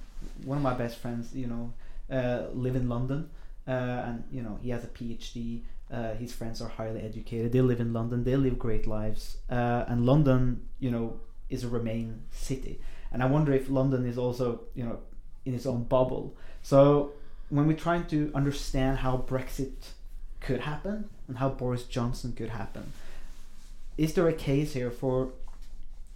one 0.45 0.57
of 0.57 0.63
my 0.63 0.73
best 0.73 0.97
friends, 0.99 1.35
you 1.35 1.47
know, 1.47 1.73
live 2.11 2.77
in 2.77 2.89
London, 2.89 3.31
uh, 3.67 3.71
and 3.71 4.25
you 4.31 4.43
know 4.43 4.59
he 4.63 4.71
has 4.71 4.85
a 4.85 4.89
PhD. 4.89 5.63
Uh, 5.89 6.15
his 6.15 6.33
friends 6.33 6.61
are 6.61 6.69
highly 6.69 7.01
educated. 7.01 7.53
They 7.53 7.61
live 7.61 7.81
in 7.81 7.93
London. 7.93 8.25
They 8.25 8.37
live 8.37 8.59
great 8.59 8.87
lives, 8.87 9.39
and 9.49 10.05
London, 10.05 10.67
you 10.81 10.91
know, 10.91 11.21
is 11.49 11.65
a 11.65 11.69
Remain 11.69 12.23
city. 12.31 12.81
And 13.13 13.23
I 13.23 13.27
wonder 13.27 13.53
if 13.53 13.71
London 13.71 14.05
is 14.05 14.19
also, 14.19 14.63
you 14.75 14.85
know, 14.85 14.99
in 15.45 15.55
its 15.55 15.65
own 15.65 15.85
bubble. 15.85 16.37
So 16.63 17.13
when 17.49 17.67
we're 17.67 17.77
trying 17.77 18.07
to 18.07 18.33
understand 18.35 18.99
how 18.99 19.19
Brexit 19.19 19.93
could 20.41 20.61
happen 20.61 21.09
and 21.29 21.39
how 21.39 21.51
Boris 21.51 21.85
Johnson 21.85 22.33
could 22.33 22.51
happen, 22.51 22.93
is 23.97 24.15
there 24.15 24.29
a 24.29 24.33
case 24.33 24.73
here 24.75 24.91
for 24.91 25.31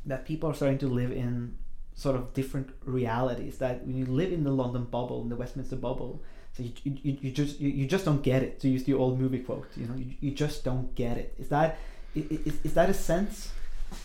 that 0.04 0.24
people 0.24 0.50
are 0.50 0.54
starting 0.54 0.78
to 0.78 0.88
live 0.88 1.12
in 1.12 1.56
sort 1.94 2.16
of 2.16 2.32
different 2.32 2.70
realities 2.84 3.58
that 3.58 3.86
when 3.86 3.96
you 3.96 4.06
live 4.06 4.32
in 4.32 4.44
the 4.44 4.50
London 4.50 4.84
bubble, 4.84 5.22
in 5.22 5.28
the 5.28 5.36
Westminster 5.36 5.76
bubble, 5.76 6.22
so 6.52 6.62
you, 6.62 6.72
you, 6.84 7.18
you 7.20 7.30
just 7.30 7.60
you, 7.60 7.68
you 7.70 7.86
just 7.86 8.04
don't 8.04 8.22
get 8.22 8.42
it. 8.42 8.60
To 8.60 8.68
use 8.68 8.84
the 8.84 8.94
old 8.94 9.20
movie 9.20 9.38
quote, 9.38 9.68
you 9.76 9.86
know, 9.86 9.94
you, 9.94 10.14
you 10.20 10.30
just 10.30 10.64
don't 10.64 10.94
get 10.94 11.16
it. 11.16 11.34
Is 11.38 11.48
that 11.48 11.78
is, 12.14 12.58
is 12.64 12.74
that 12.74 12.90
a 12.90 12.94
sense 12.94 13.52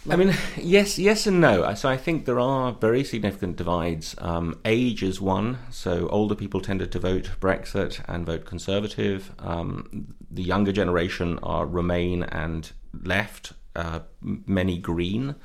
I 0.09 0.15
mean, 0.15 0.33
yes, 0.57 0.99
yes, 0.99 1.27
and 1.27 1.41
no. 1.41 1.73
So 1.73 1.89
I 1.89 1.97
think 1.97 2.25
there 2.25 2.39
are 2.39 2.73
very 2.73 3.03
significant 3.03 3.55
divides. 3.55 4.15
Um, 4.19 4.59
age 4.65 5.03
is 5.03 5.19
one. 5.19 5.57
So 5.71 6.07
older 6.09 6.36
people 6.36 6.61
tended 6.61 6.91
to 6.91 6.99
vote 6.99 7.31
Brexit 7.39 8.01
and 8.07 8.25
vote 8.25 8.45
Conservative. 8.45 9.31
Um, 9.39 10.15
the 10.29 10.43
younger 10.43 10.71
generation 10.71 11.39
are 11.41 11.65
Remain 11.65 12.23
and 12.23 12.71
Left. 13.03 13.53
Uh, 13.75 13.99
many 14.21 14.77
Green. 14.77 15.36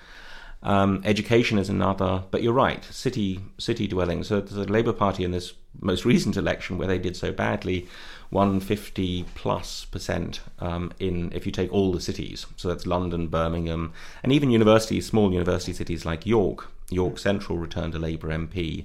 Um, 0.62 1.00
education 1.04 1.58
is 1.58 1.68
another, 1.68 2.24
but 2.30 2.42
you're 2.42 2.52
right. 2.52 2.84
City 2.84 3.40
city 3.58 3.86
dwelling. 3.86 4.22
So 4.24 4.40
the 4.40 4.70
Labour 4.70 4.92
Party 4.92 5.24
in 5.24 5.30
this 5.30 5.54
most 5.80 6.04
recent 6.04 6.36
election, 6.36 6.76
where 6.76 6.88
they 6.88 6.98
did 6.98 7.16
so 7.16 7.32
badly, 7.32 7.86
won 8.30 8.60
50 8.60 9.24
plus 9.34 9.86
percent 9.86 10.40
um, 10.58 10.92
in 10.98 11.32
if 11.32 11.46
you 11.46 11.52
take 11.52 11.72
all 11.72 11.92
the 11.92 12.00
cities. 12.00 12.46
So 12.56 12.68
that's 12.68 12.86
London, 12.86 13.28
Birmingham, 13.28 13.92
and 14.22 14.32
even 14.32 14.50
universities, 14.50 15.06
small 15.06 15.32
university 15.32 15.72
cities 15.72 16.04
like 16.04 16.26
York. 16.26 16.70
York 16.90 17.18
Central 17.18 17.56
returned 17.56 17.94
a 17.94 17.98
Labour 17.98 18.28
MP. 18.28 18.84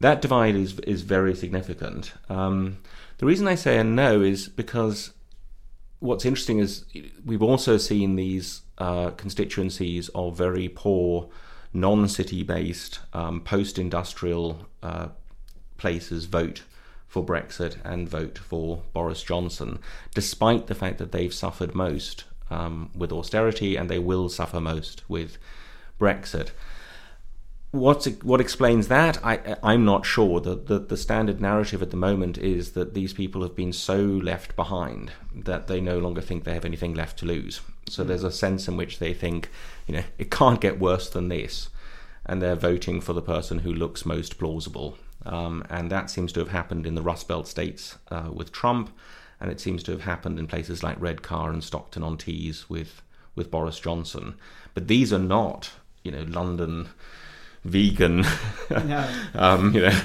That 0.00 0.22
divide 0.22 0.54
is 0.54 0.78
is 0.80 1.02
very 1.02 1.34
significant. 1.34 2.14
Um, 2.30 2.78
the 3.18 3.26
reason 3.26 3.46
I 3.46 3.54
say 3.54 3.76
a 3.76 3.84
no 3.84 4.22
is 4.22 4.48
because 4.48 5.12
what's 5.98 6.24
interesting 6.24 6.58
is 6.58 6.86
we've 7.22 7.42
also 7.42 7.76
seen 7.76 8.16
these 8.16 8.62
uh, 8.80 9.10
constituencies 9.10 10.08
of 10.14 10.36
very 10.36 10.68
poor, 10.68 11.28
non-city 11.72 12.42
based, 12.42 12.98
um, 13.12 13.40
post-industrial 13.40 14.66
uh, 14.82 15.08
places 15.76 16.24
vote 16.24 16.62
for 17.06 17.24
Brexit 17.24 17.76
and 17.84 18.08
vote 18.08 18.38
for 18.38 18.82
Boris 18.92 19.22
Johnson, 19.22 19.78
despite 20.14 20.66
the 20.66 20.74
fact 20.74 20.98
that 20.98 21.12
they've 21.12 21.34
suffered 21.34 21.74
most 21.74 22.24
um, 22.50 22.90
with 22.94 23.12
austerity 23.12 23.76
and 23.76 23.88
they 23.88 23.98
will 23.98 24.28
suffer 24.28 24.60
most 24.60 25.02
with 25.08 25.38
Brexit. 26.00 26.50
What's, 27.72 28.06
what 28.22 28.40
explains 28.40 28.88
that? 28.88 29.24
I, 29.24 29.56
I'm 29.62 29.84
not 29.84 30.04
sure. 30.04 30.40
The, 30.40 30.56
the, 30.56 30.80
the 30.80 30.96
standard 30.96 31.40
narrative 31.40 31.82
at 31.82 31.90
the 31.90 31.96
moment 31.96 32.36
is 32.36 32.72
that 32.72 32.94
these 32.94 33.12
people 33.12 33.42
have 33.42 33.54
been 33.54 33.72
so 33.72 33.96
left 33.98 34.56
behind 34.56 35.12
that 35.32 35.68
they 35.68 35.80
no 35.80 35.98
longer 35.98 36.20
think 36.20 36.42
they 36.42 36.54
have 36.54 36.64
anything 36.64 36.94
left 36.94 37.18
to 37.20 37.26
lose. 37.26 37.60
So 37.88 38.02
there's 38.02 38.24
a 38.24 38.32
sense 38.32 38.66
in 38.66 38.76
which 38.76 38.98
they 38.98 39.14
think, 39.14 39.50
you 39.86 39.94
know, 39.94 40.02
it 40.18 40.32
can't 40.32 40.60
get 40.60 40.80
worse 40.80 41.08
than 41.08 41.28
this. 41.28 41.68
And 42.26 42.42
they're 42.42 42.56
voting 42.56 43.00
for 43.00 43.12
the 43.12 43.22
person 43.22 43.60
who 43.60 43.72
looks 43.72 44.04
most 44.04 44.36
plausible. 44.36 44.98
Um, 45.24 45.64
and 45.70 45.90
that 45.90 46.10
seems 46.10 46.32
to 46.32 46.40
have 46.40 46.50
happened 46.50 46.86
in 46.86 46.94
the 46.94 47.02
Rust 47.02 47.28
Belt 47.28 47.46
states 47.46 47.98
uh, 48.10 48.30
with 48.32 48.52
Trump, 48.52 48.90
and 49.40 49.50
it 49.50 49.60
seems 49.60 49.82
to 49.84 49.92
have 49.92 50.02
happened 50.02 50.38
in 50.38 50.46
places 50.46 50.82
like 50.82 51.00
Redcar 51.00 51.50
and 51.50 51.62
Stockton 51.62 52.02
on 52.02 52.16
Tees 52.16 52.68
with 52.68 53.02
with 53.36 53.50
Boris 53.50 53.78
Johnson. 53.78 54.34
But 54.74 54.88
these 54.88 55.12
are 55.12 55.18
not, 55.18 55.70
you 56.02 56.10
know, 56.10 56.24
London 56.26 56.88
vegan, 57.64 58.24
um, 59.34 59.74
you 59.74 59.82
know, 59.82 60.00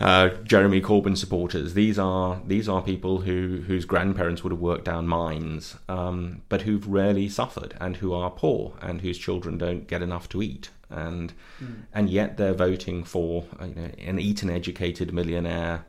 uh, 0.00 0.28
Jeremy 0.44 0.80
Corbyn 0.80 1.16
supporters. 1.16 1.74
These 1.74 1.98
are 1.98 2.40
these 2.46 2.68
are 2.68 2.82
people 2.82 3.22
who 3.22 3.62
whose 3.66 3.84
grandparents 3.84 4.42
would 4.42 4.52
have 4.52 4.60
worked 4.60 4.84
down 4.84 5.06
mines, 5.06 5.76
um, 5.88 6.42
but 6.48 6.62
who've 6.62 6.86
rarely 6.86 7.28
suffered 7.28 7.74
and 7.80 7.96
who 7.96 8.12
are 8.12 8.30
poor 8.30 8.74
and 8.80 9.00
whose 9.00 9.18
children 9.18 9.58
don't 9.58 9.86
get 9.86 10.02
enough 10.02 10.28
to 10.30 10.42
eat 10.42 10.70
and 10.90 11.32
mm. 11.62 11.82
and 11.92 12.08
yet 12.10 12.36
they're 12.36 12.54
voting 12.54 13.04
for 13.04 13.44
uh, 13.60 13.66
you 13.66 13.74
know, 13.74 13.90
an 13.98 14.18
Eton 14.18 14.50
educated 14.50 15.12
millionaire 15.12 15.84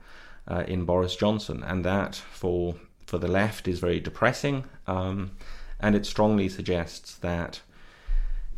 uh, 0.47 0.63
in 0.67 0.85
Boris 0.85 1.15
Johnson, 1.15 1.63
and 1.63 1.85
that 1.85 2.15
for 2.15 2.75
for 3.05 3.17
the 3.17 3.27
left 3.27 3.67
is 3.67 3.79
very 3.79 3.99
depressing, 3.99 4.65
um, 4.87 5.31
and 5.79 5.95
it 5.95 6.05
strongly 6.05 6.49
suggests 6.49 7.15
that. 7.15 7.61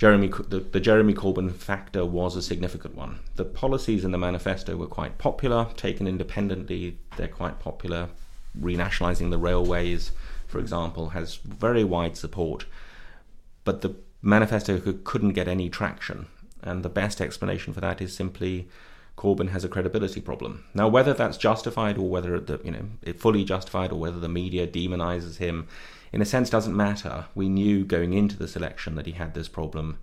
Jeremy, 0.02 0.30
the, 0.48 0.62
the 0.62 0.80
Jeremy 0.80 1.14
Corbyn 1.14 1.54
factor 1.54 2.04
was 2.04 2.36
a 2.36 2.42
significant 2.42 2.96
one. 2.96 3.20
The 3.36 3.46
policies 3.46 4.04
in 4.04 4.10
the 4.10 4.18
manifesto 4.18 4.76
were 4.76 4.88
quite 4.88 5.20
popular. 5.20 5.68
Taken 5.78 6.08
independently, 6.08 6.98
they're 7.18 7.28
quite 7.28 7.60
popular. 7.60 8.10
Renationalising 8.60 9.30
the 9.30 9.38
railways, 9.38 10.12
for 10.48 10.58
example, 10.58 11.10
has 11.10 11.36
very 11.36 11.84
wide 11.84 12.18
support. 12.18 12.66
But 13.64 13.82
the 13.82 13.94
manifesto 14.24 14.80
couldn't 15.04 15.34
get 15.34 15.48
any 15.48 15.70
traction. 15.70 16.26
And 16.64 16.82
the 16.82 16.90
best 16.90 17.22
explanation 17.22 17.72
for 17.72 17.82
that 17.82 18.02
is 18.02 18.16
simply 18.16 18.68
Corbyn 19.20 19.50
has 19.50 19.64
a 19.64 19.70
credibility 19.70 20.20
problem. 20.20 20.64
Now, 20.74 20.88
whether 20.88 21.14
that's 21.14 21.38
justified 21.38 22.00
or 22.00 22.10
whether 22.10 22.40
the, 22.40 22.60
you 22.64 22.72
know 22.72 22.86
it 23.04 23.20
fully 23.20 23.44
justified 23.44 23.92
or 23.92 24.00
whether 24.00 24.20
the 24.20 24.28
media 24.28 24.66
demonizes 24.66 25.38
him, 25.38 25.68
in 26.14 26.22
a 26.22 26.26
sense, 26.26 26.50
doesn't 26.50 26.76
matter. 26.76 27.26
We 27.36 27.50
knew 27.50 27.86
going 27.86 28.14
into 28.14 28.38
this 28.38 28.56
election 28.56 28.96
that 28.96 29.06
he 29.06 29.14
had 29.14 29.34
this 29.34 29.48
problem, 29.48 29.98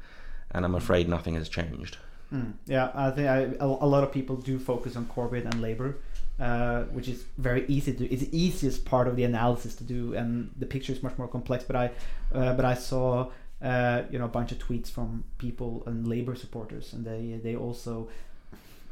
and 0.50 0.64
I'm 0.64 0.74
afraid 0.74 1.08
nothing 1.08 1.34
has 1.34 1.48
changed. 1.48 1.98
Mm, 2.32 2.54
yeah, 2.66 2.90
I 2.94 3.10
think 3.10 3.56
a 3.60 3.66
lot 3.66 4.04
of 4.04 4.12
people 4.12 4.36
do 4.36 4.58
focus 4.58 4.96
on 4.96 5.06
Corbyn 5.06 5.44
and 5.46 5.62
Labour, 5.62 5.96
uh, 6.38 6.82
which 6.84 7.08
is 7.08 7.24
very 7.38 7.64
easy 7.68 7.92
to. 7.94 8.06
It's 8.12 8.22
the 8.22 8.38
easiest 8.38 8.84
part 8.84 9.08
of 9.08 9.16
the 9.16 9.24
analysis 9.24 9.74
to 9.76 9.84
do, 9.84 10.14
and 10.14 10.50
the 10.58 10.66
picture 10.66 10.92
is 10.92 11.02
much 11.02 11.16
more 11.16 11.28
complex. 11.28 11.64
But 11.64 11.76
I, 11.76 11.90
uh, 12.34 12.54
but 12.54 12.64
I 12.64 12.74
saw 12.74 13.30
uh, 13.62 14.02
you 14.10 14.18
know 14.18 14.26
a 14.26 14.28
bunch 14.28 14.52
of 14.52 14.58
tweets 14.58 14.90
from 14.90 15.24
people 15.38 15.82
and 15.86 16.06
Labour 16.06 16.36
supporters, 16.36 16.92
and 16.92 17.04
they 17.04 17.40
they 17.42 17.56
also 17.56 18.08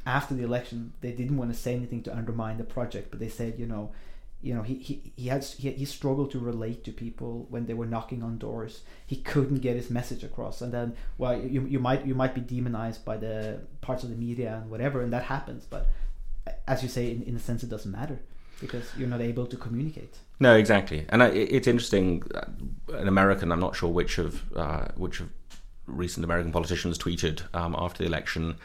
after 0.07 0.35
the 0.35 0.45
election 0.45 0.93
they 1.01 1.13
didn't 1.13 1.37
want 1.37 1.53
to 1.53 1.57
say 1.59 1.75
anything 1.75 2.03
to 2.05 2.17
undermine 2.17 2.57
the 2.57 2.65
project, 2.65 3.11
but 3.11 3.21
they 3.21 3.29
said 3.29 3.59
you 3.59 3.67
know 3.67 3.91
you 4.43 4.55
know 4.55 4.63
he 4.63 4.75
he 4.75 5.13
he 5.17 5.29
had 5.29 5.45
he, 5.45 5.71
he 5.73 5.85
struggled 5.85 6.31
to 6.31 6.39
relate 6.39 6.85
to 6.85 6.93
people 6.93 7.47
when 7.51 7.67
they 7.67 7.75
were 7.75 7.87
knocking 7.87 8.23
on 8.23 8.39
doors. 8.39 8.83
He 9.07 9.17
couldn't 9.17 9.61
get 9.61 9.77
his 9.77 9.91
message 9.91 10.23
across, 10.23 10.61
and 10.61 10.73
then 10.73 10.95
well 11.19 11.41
you 11.41 11.63
you 11.63 11.79
might 11.79 12.07
you 12.07 12.15
might 12.15 12.35
be 12.35 12.41
demonized 12.41 13.05
by 13.05 13.17
the 13.17 13.61
parts 13.81 14.03
of 14.03 14.11
the 14.11 14.17
media 14.17 14.61
and 14.63 14.71
whatever, 14.71 15.01
and 15.01 15.13
that 15.13 15.25
happens. 15.25 15.65
But 15.65 15.89
as 16.69 16.83
you 16.83 16.89
say, 16.89 17.11
in, 17.11 17.23
in 17.23 17.37
a 17.37 17.41
sense, 17.41 17.63
it 17.63 17.71
doesn't 17.71 17.91
matter 17.91 18.21
because 18.61 18.91
you're 18.97 19.09
not 19.09 19.21
able 19.21 19.47
to 19.47 19.57
communicate. 19.57 20.17
No, 20.39 20.55
exactly, 20.55 21.07
and 21.09 21.23
I, 21.23 21.29
it's 21.29 21.67
interesting. 21.67 22.23
Uh, 22.35 22.45
an 22.93 23.09
American, 23.09 23.51
I'm 23.51 23.61
not 23.61 23.75
sure 23.75 23.91
which 23.91 24.19
of 24.19 24.43
uh, 24.55 24.89
which 24.97 25.21
of 25.21 25.31
recent 25.87 26.25
American 26.25 26.53
politicians 26.53 26.99
tweeted 26.99 27.43
um, 27.55 27.75
after 27.79 28.03
the 28.03 28.09
election. 28.09 28.57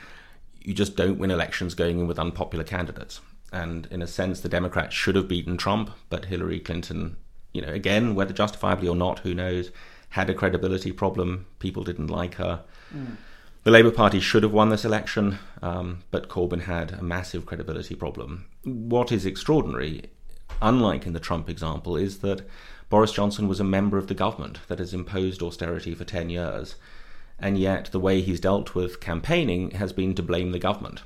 You 0.63 0.73
just 0.75 0.95
don't 0.95 1.17
win 1.17 1.31
elections 1.31 1.73
going 1.73 1.99
in 1.99 2.07
with 2.07 2.19
unpopular 2.19 2.63
candidates, 2.63 3.19
and 3.51 3.87
in 3.87 4.01
a 4.01 4.07
sense, 4.07 4.39
the 4.39 4.49
Democrats 4.49 4.95
should 4.95 5.15
have 5.15 5.27
beaten 5.27 5.57
Trump, 5.57 5.91
but 6.09 6.25
Hillary 6.25 6.59
Clinton, 6.59 7.17
you 7.53 7.61
know, 7.61 7.71
again, 7.71 8.15
whether 8.15 8.33
justifiably 8.33 8.87
or 8.87 8.95
not, 8.95 9.19
who 9.19 9.33
knows, 9.33 9.71
had 10.09 10.29
a 10.29 10.33
credibility 10.33 10.91
problem. 10.91 11.45
People 11.59 11.83
didn't 11.83 12.07
like 12.07 12.35
her. 12.35 12.63
Mm. 12.93 13.17
The 13.63 13.71
Labour 13.71 13.91
Party 13.91 14.19
should 14.19 14.43
have 14.43 14.53
won 14.53 14.69
this 14.69 14.85
election, 14.85 15.37
um, 15.61 16.03
but 16.09 16.29
Corbyn 16.29 16.61
had 16.61 16.93
a 16.93 17.03
massive 17.03 17.45
credibility 17.45 17.93
problem. 17.93 18.45
What 18.63 19.11
is 19.11 19.25
extraordinary 19.25 20.09
unlike 20.61 21.05
in 21.05 21.13
the 21.13 21.19
Trump 21.19 21.49
example, 21.49 21.95
is 21.95 22.19
that 22.19 22.47
Boris 22.89 23.11
Johnson 23.11 23.47
was 23.47 23.59
a 23.59 23.65
member 23.65 23.97
of 23.97 24.07
the 24.07 24.13
government 24.13 24.59
that 24.67 24.79
has 24.79 24.93
imposed 24.93 25.41
austerity 25.41 25.95
for 25.95 26.03
10 26.03 26.29
years. 26.29 26.75
And 27.39 27.57
yet, 27.57 27.85
the 27.91 27.99
way 27.99 28.21
he's 28.21 28.39
dealt 28.39 28.75
with 28.75 28.99
campaigning 28.99 29.71
has 29.71 29.93
been 29.93 30.13
to 30.15 30.23
blame 30.23 30.51
the 30.51 30.59
government. 30.59 31.01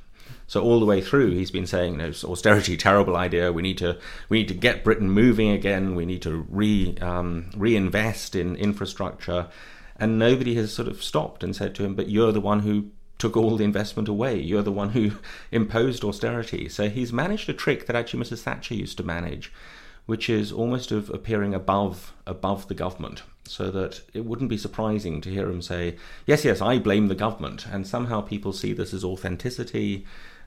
So 0.48 0.62
all 0.62 0.80
the 0.80 0.86
way 0.86 1.02
through, 1.02 1.32
he's 1.32 1.52
been 1.52 1.66
saying, 1.66 1.94
you 1.94 1.98
know, 1.98 2.12
austerity, 2.24 2.78
terrible 2.78 3.16
idea. 3.16 3.52
We 3.52 3.62
need 3.62 3.78
to, 3.80 3.98
we 4.30 4.40
need 4.40 4.48
to 4.50 4.54
get 4.54 4.84
Britain 4.84 5.10
moving 5.10 5.50
again. 5.50 5.96
We 5.96 6.06
need 6.06 6.22
to 6.24 6.46
re, 6.50 6.96
um, 7.02 7.50
reinvest 7.56 8.36
in 8.36 8.56
infrastructure. 8.56 9.48
And 9.98 10.20
nobody 10.20 10.56
has 10.56 10.74
sort 10.74 10.88
of 10.88 11.02
stopped 11.02 11.44
and 11.44 11.56
said 11.56 11.74
to 11.76 11.84
him, 11.84 11.96
but 11.96 12.10
you're 12.10 12.32
the 12.32 12.42
one 12.42 12.60
who 12.60 12.92
took 13.18 13.38
all 13.38 13.58
the 13.58 13.64
investment 13.64 14.08
away. 14.08 14.40
You're 14.40 14.62
the 14.62 14.72
one 14.72 14.90
who 14.90 15.12
imposed 15.52 16.04
austerity. 16.04 16.70
So 16.70 16.90
he's 16.90 17.14
managed 17.14 17.50
a 17.50 17.54
trick 17.54 17.88
that 17.88 17.96
actually 17.96 18.24
Mrs. 18.24 18.42
Thatcher 18.42 18.76
used 18.76 18.98
to 18.98 19.04
manage, 19.04 19.52
which 20.06 20.30
is 20.30 20.52
almost 20.52 20.92
of 20.92 21.10
appearing 21.10 21.54
above 21.54 22.14
above 22.28 22.68
the 22.68 22.74
government. 22.74 23.24
So 23.48 23.70
that 23.72 24.02
it 24.14 24.26
wouldn't 24.26 24.50
be 24.50 24.58
surprising 24.58 25.22
to 25.22 25.30
hear 25.30 25.50
him 25.50 25.62
say, 25.62 25.98
Yes, 26.26 26.44
yes, 26.44 26.62
I 26.62 26.80
blame 26.80 27.08
the 27.08 27.16
government. 27.16 27.68
And 27.72 27.88
somehow 27.88 28.22
people 28.22 28.54
see 28.54 28.74
this 28.74 28.94
as 28.94 29.04
authenticity, 29.04 30.06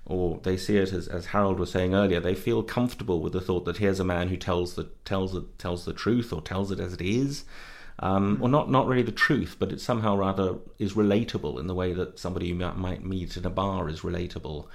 or 0.08 0.40
they 0.42 0.56
see 0.56 0.76
it 0.78 0.92
as, 0.92 1.06
as 1.06 1.26
Harald 1.26 1.58
was 1.58 1.70
saying 1.70 1.94
earlier, 1.94 2.18
they 2.18 2.34
feel 2.34 2.62
comfortable 2.62 3.20
with 3.20 3.32
the 3.32 3.40
thought 3.40 3.64
that 3.66 3.76
here's 3.76 4.00
a 4.00 4.04
man 4.04 4.28
who 4.28 4.36
tells 4.36 4.74
the 4.74 4.84
tells 5.04 5.32
the 5.32 5.42
tells 5.58 5.84
the 5.84 5.92
truth 5.92 6.32
or 6.32 6.40
tells 6.40 6.72
it 6.72 6.80
as 6.80 6.94
it 6.94 7.02
is 7.02 7.44
um, 8.00 8.38
or 8.40 8.48
not 8.48 8.70
not 8.70 8.86
really 8.86 9.02
the 9.02 9.12
truth, 9.12 9.56
but 9.58 9.72
it 9.72 9.80
somehow 9.80 10.16
rather 10.16 10.56
is 10.78 10.94
relatable 10.94 11.58
in 11.58 11.66
the 11.66 11.74
way 11.74 11.92
that 11.92 12.18
somebody 12.18 12.46
you 12.46 12.54
might 12.54 13.04
meet 13.04 13.36
in 13.36 13.44
a 13.44 13.50
bar 13.50 13.88
is 13.88 14.00
relatable, 14.00 14.66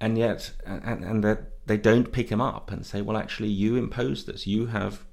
and 0.00 0.18
yet 0.18 0.52
and, 0.66 1.04
and 1.04 1.24
that 1.24 1.66
they 1.66 1.76
don't 1.76 2.10
pick 2.10 2.30
him 2.30 2.40
up 2.40 2.70
and 2.70 2.84
say, 2.84 3.00
well, 3.00 3.16
actually, 3.16 3.48
you 3.48 3.76
imposed 3.76 4.26
this. 4.26 4.46
You 4.46 4.66
have 4.66 5.04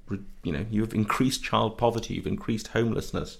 you 0.42 0.52
know 0.52 0.66
you 0.70 0.80
have 0.80 0.92
increased 0.92 1.44
child 1.44 1.78
poverty. 1.78 2.14
You've 2.14 2.26
increased 2.26 2.68
homelessness. 2.68 3.38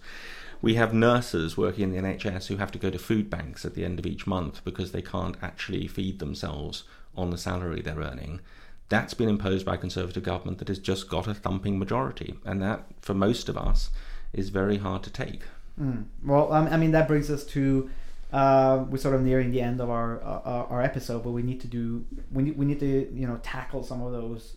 We 0.63 0.75
have 0.75 0.95
nurses 0.95 1.57
working 1.57 1.85
in 1.85 1.93
the 1.93 2.09
NHS 2.09 2.47
who 2.47 2.57
have 2.57 2.73
to 2.73 2.79
go 2.79 2.91
to 2.91 2.99
food 2.99 3.31
banks 3.31 3.65
at 3.65 3.75
the 3.75 3.85
end 3.85 3.99
of 3.99 4.07
each 4.07 4.27
month 4.27 4.65
because 4.65 4.93
they 4.93 5.03
can't 5.03 5.37
actually 5.43 5.87
feed 5.87 6.19
themselves 6.19 6.85
on 7.17 7.31
the 7.31 7.39
salary 7.39 7.81
they're 7.81 7.97
earning 7.97 8.41
that's 8.89 9.15
been 9.15 9.29
imposed 9.29 9.67
by 9.67 9.75
a 9.75 9.79
Conservative 9.79 10.23
government 10.23 10.59
that 10.59 10.69
has 10.69 10.79
just 10.79 11.09
got 11.09 11.27
a 11.27 11.35
thumping 11.35 11.79
majority. 11.79 12.37
And 12.45 12.63
that, 12.63 12.85
for 13.01 13.15
most 13.15 13.49
of 13.49 13.57
us, 13.57 13.91
is 14.33 14.51
very 14.51 14.79
hard 14.79 15.03
to 15.05 15.11
take. 15.11 15.43
Mm. 15.81 16.05
Well, 16.25 16.53
um, 16.53 16.69
I 16.69 16.77
mean 16.77 16.93
that 16.93 17.09
brings 17.09 17.31
us 17.31 17.45
to 17.47 17.91
uh, 18.33 18.85
we're 18.89 18.99
sort 18.99 19.15
of 19.15 19.23
nearing 19.23 19.51
the 19.51 19.61
end 19.61 19.81
of 19.81 19.91
our 19.91 20.23
uh, 20.23 20.67
our 20.71 20.83
episode, 20.83 21.23
but 21.23 21.31
we 21.31 21.43
need 21.43 21.61
to 21.61 21.67
do 21.67 22.05
we 22.33 22.45
need, 22.45 22.57
we 22.57 22.65
need 22.65 22.81
to 22.81 23.11
you 23.13 23.27
know 23.27 23.39
tackle 23.43 23.83
some 23.83 24.03
of 24.03 24.13
those 24.13 24.55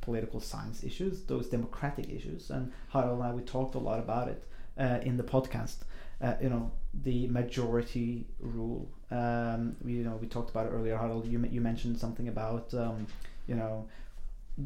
political 0.00 0.40
science 0.40 0.82
issues, 0.82 1.22
those 1.22 1.48
democratic 1.48 2.10
issues, 2.10 2.50
and 2.50 2.72
Harald 2.90 3.20
and 3.20 3.28
I 3.28 3.32
we 3.32 3.42
talked 3.42 3.76
a 3.76 3.78
lot 3.78 4.00
about 4.00 4.28
it 4.28 4.42
uh, 4.78 4.98
in 5.02 5.16
the 5.16 5.22
podcast. 5.22 5.76
Uh, 6.20 6.34
you 6.42 6.48
know 6.48 6.70
the 7.04 7.28
majority 7.28 8.26
rule. 8.40 8.88
Um, 9.10 9.76
we, 9.84 9.92
you 9.92 10.04
know 10.04 10.16
we 10.16 10.26
talked 10.26 10.50
about 10.50 10.66
it 10.66 10.70
earlier. 10.70 10.96
Harald, 10.96 11.26
you 11.26 11.44
you 11.50 11.60
mentioned 11.60 11.98
something 11.98 12.28
about 12.28 12.72
um, 12.74 13.06
you 13.46 13.54
know 13.54 13.86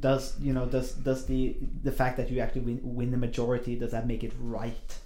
does 0.00 0.38
you 0.40 0.52
know 0.52 0.66
does 0.66 0.92
does 0.92 1.26
the 1.26 1.56
the 1.82 1.92
fact 1.92 2.16
that 2.16 2.30
you 2.30 2.40
actually 2.40 2.62
win, 2.62 2.80
win 2.82 3.10
the 3.10 3.16
majority 3.18 3.76
does 3.76 3.90
that 3.90 4.06
make 4.06 4.24
it 4.24 4.32
right? 4.40 4.98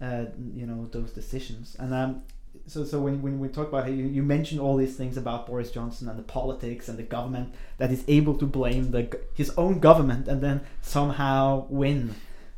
Uh, 0.00 0.24
you 0.54 0.66
know 0.66 0.88
those 0.90 1.12
decisions 1.12 1.76
and 1.78 1.94
um, 1.94 2.22
so 2.66 2.84
so 2.84 3.00
when, 3.00 3.22
when 3.22 3.38
we 3.38 3.48
talk 3.48 3.68
about 3.68 3.88
you, 3.88 4.04
you 4.04 4.22
mentioned 4.22 4.60
all 4.60 4.76
these 4.76 4.96
things 4.96 5.16
about 5.16 5.46
Boris 5.46 5.70
Johnson 5.70 6.08
and 6.08 6.18
the 6.18 6.22
politics 6.22 6.88
and 6.88 6.98
the 6.98 7.02
government 7.02 7.54
that 7.78 7.90
is 7.90 8.04
able 8.08 8.36
to 8.38 8.46
blame 8.46 8.90
the 8.90 9.18
his 9.34 9.50
own 9.56 9.78
government 9.78 10.28
and 10.28 10.40
then 10.40 10.60
somehow 10.80 11.66
win 11.68 12.14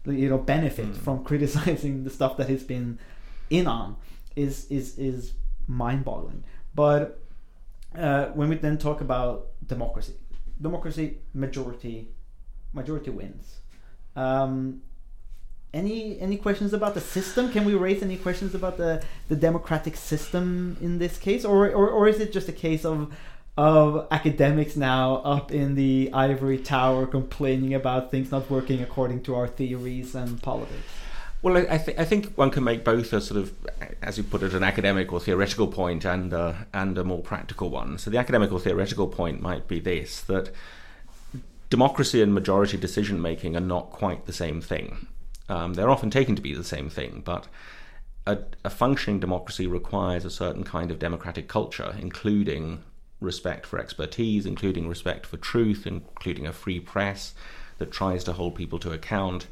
you 0.07 0.29
know 0.29 0.39
benefit 0.39 0.87
Mm. 0.93 0.97
from 0.97 1.25
criticizing 1.31 2.05
the 2.05 2.11
stuff 2.11 2.37
that 2.37 2.49
he's 2.49 2.63
been 2.65 2.99
in 3.51 3.67
on 3.67 3.97
is 4.37 4.67
is 4.71 4.99
is 4.99 5.33
mind-boggling. 5.67 6.45
But 6.75 7.21
uh, 7.97 8.27
when 8.35 8.49
we 8.49 8.57
then 8.57 8.77
talk 8.79 9.01
about 9.01 9.47
democracy 9.67 10.15
democracy 10.61 11.19
majority 11.33 12.09
majority 12.73 13.11
wins. 13.11 13.61
Um, 14.17 14.83
any 15.73 16.21
any 16.21 16.37
questions 16.37 16.73
about 16.73 16.95
the 16.95 17.01
system? 17.01 17.51
Can 17.51 17.65
we 17.65 17.75
raise 17.75 18.03
any 18.03 18.17
questions 18.17 18.55
about 18.55 18.77
the 18.77 19.03
the 19.29 19.37
democratic 19.37 19.97
system 19.97 20.77
in 20.81 20.99
this 20.99 21.19
case? 21.19 21.45
Or 21.45 21.67
or, 21.69 21.89
or 21.89 22.09
is 22.09 22.21
it 22.21 22.33
just 22.33 22.49
a 22.49 22.53
case 22.53 22.85
of 22.85 23.13
of 23.57 24.07
academics 24.11 24.75
now 24.77 25.17
up 25.17 25.53
in 25.53 25.75
the 25.75 26.11
ivory 26.13 26.59
tower 26.59 27.07
complaining 27.07 27.73
about 27.73 28.11
things 28.11 28.31
not 28.31 28.51
working 28.51 28.83
according 28.83 29.23
to 29.23 29.35
our 29.35 29.47
theories 29.47 30.15
and 30.15 30.43
politics 30.43 30.93
Well, 31.43 31.59
I, 31.59 31.77
th- 31.77 31.99
I 31.99 32.07
think 32.07 32.35
one 32.37 32.51
can 32.51 32.65
make 32.65 32.85
both 32.85 33.13
a 33.13 33.21
sort 33.21 33.39
of, 33.39 33.53
as 34.01 34.17
you 34.17 34.25
put 34.25 34.43
it, 34.43 34.55
an 34.55 34.65
academic 34.65 35.13
or 35.13 35.21
theoretical 35.21 35.67
point 35.69 36.07
and 36.07 36.33
uh, 36.33 36.55
and 36.73 36.97
a 36.97 37.05
more 37.05 37.21
practical 37.21 37.69
one. 37.69 37.99
So 37.99 38.11
the 38.11 38.17
academic 38.17 38.51
or 38.51 38.59
theoretical 38.59 39.07
point 39.09 39.43
might 39.43 39.69
be 39.69 39.79
this: 39.79 40.23
that 40.23 40.51
democracy 41.69 42.23
and 42.23 42.33
majority 42.33 42.79
decision 42.79 43.21
making 43.21 43.57
are 43.57 43.61
not 43.61 43.91
quite 43.91 44.25
the 44.25 44.33
same 44.33 44.63
thing. 44.63 45.07
Um, 45.51 45.75
they're 45.75 45.91
often 45.91 46.09
taken 46.09 46.35
to 46.35 46.41
be 46.41 46.55
the 46.55 46.65
same 46.65 46.89
thing, 46.89 47.21
but 47.23 47.47
a, 48.27 48.39
a 48.65 48.71
functioning 48.71 49.21
democracy 49.21 49.67
requires 49.67 50.25
a 50.25 50.31
certain 50.31 50.65
kind 50.65 50.91
of 50.91 50.99
democratic 50.99 51.47
culture, 51.47 51.95
including 52.01 52.83
respect 53.21 53.67
for 53.67 53.79
expertise, 53.79 54.47
including 54.47 54.89
respect 54.89 55.27
for 55.27 55.37
truth, 55.37 55.87
including 55.87 56.47
a 56.47 56.53
free 56.53 56.81
press 56.81 57.35
that 57.79 57.91
tries 57.91 58.25
to 58.25 58.33
hold 58.33 58.55
people 58.55 58.79
to 58.81 58.93
account. 58.93 59.47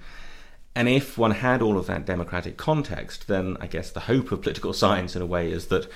And 0.74 0.88
if 0.88 1.18
one 1.18 1.32
had 1.32 1.60
all 1.60 1.76
of 1.76 1.86
that 1.86 2.06
democratic 2.06 2.56
context, 2.56 3.28
then 3.28 3.56
I 3.60 3.66
guess 3.66 3.90
the 3.90 4.00
hope 4.00 4.32
of 4.32 4.42
political 4.42 4.72
science, 4.82 5.14
in 5.14 5.22
a 5.22 5.26
way, 5.26 5.50
is 5.50 5.66
that 5.66 5.88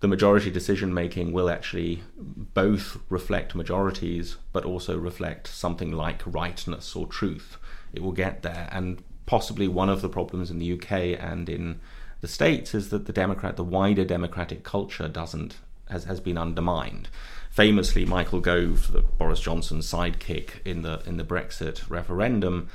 the 0.00 0.08
majority 0.08 0.50
decision 0.50 0.94
making 0.94 1.32
will 1.32 1.50
actually 1.50 2.02
both 2.16 2.98
reflect 3.08 3.54
majorities, 3.54 4.36
but 4.52 4.64
also 4.64 4.96
reflect 4.96 5.48
something 5.48 5.90
like 5.90 6.22
rightness 6.24 6.94
or 6.94 7.06
truth. 7.06 7.56
It 7.92 8.02
will 8.02 8.12
get 8.12 8.42
there. 8.42 8.68
And 8.70 9.02
possibly 9.26 9.66
one 9.66 9.88
of 9.88 10.00
the 10.00 10.08
problems 10.08 10.50
in 10.50 10.58
the 10.58 10.72
UK 10.74 11.18
and 11.20 11.48
in 11.48 11.80
the 12.20 12.28
States 12.28 12.74
is 12.74 12.90
that 12.90 13.06
the 13.06 13.12
Democrat, 13.12 13.56
the 13.56 13.64
wider 13.64 14.04
democratic 14.04 14.62
culture, 14.62 15.08
doesn't 15.08 15.56
has, 15.90 16.04
has 16.04 16.20
been 16.20 16.38
undermined. 16.38 17.08
Famously, 17.50 18.04
Michael 18.04 18.40
Gove, 18.40 18.92
the 18.92 19.00
Boris 19.00 19.40
Johnson 19.40 19.80
sidekick 19.80 20.64
in 20.64 20.82
the 20.82 21.02
in 21.06 21.16
the 21.16 21.24
Brexit 21.24 21.88
referendum, 21.88 22.68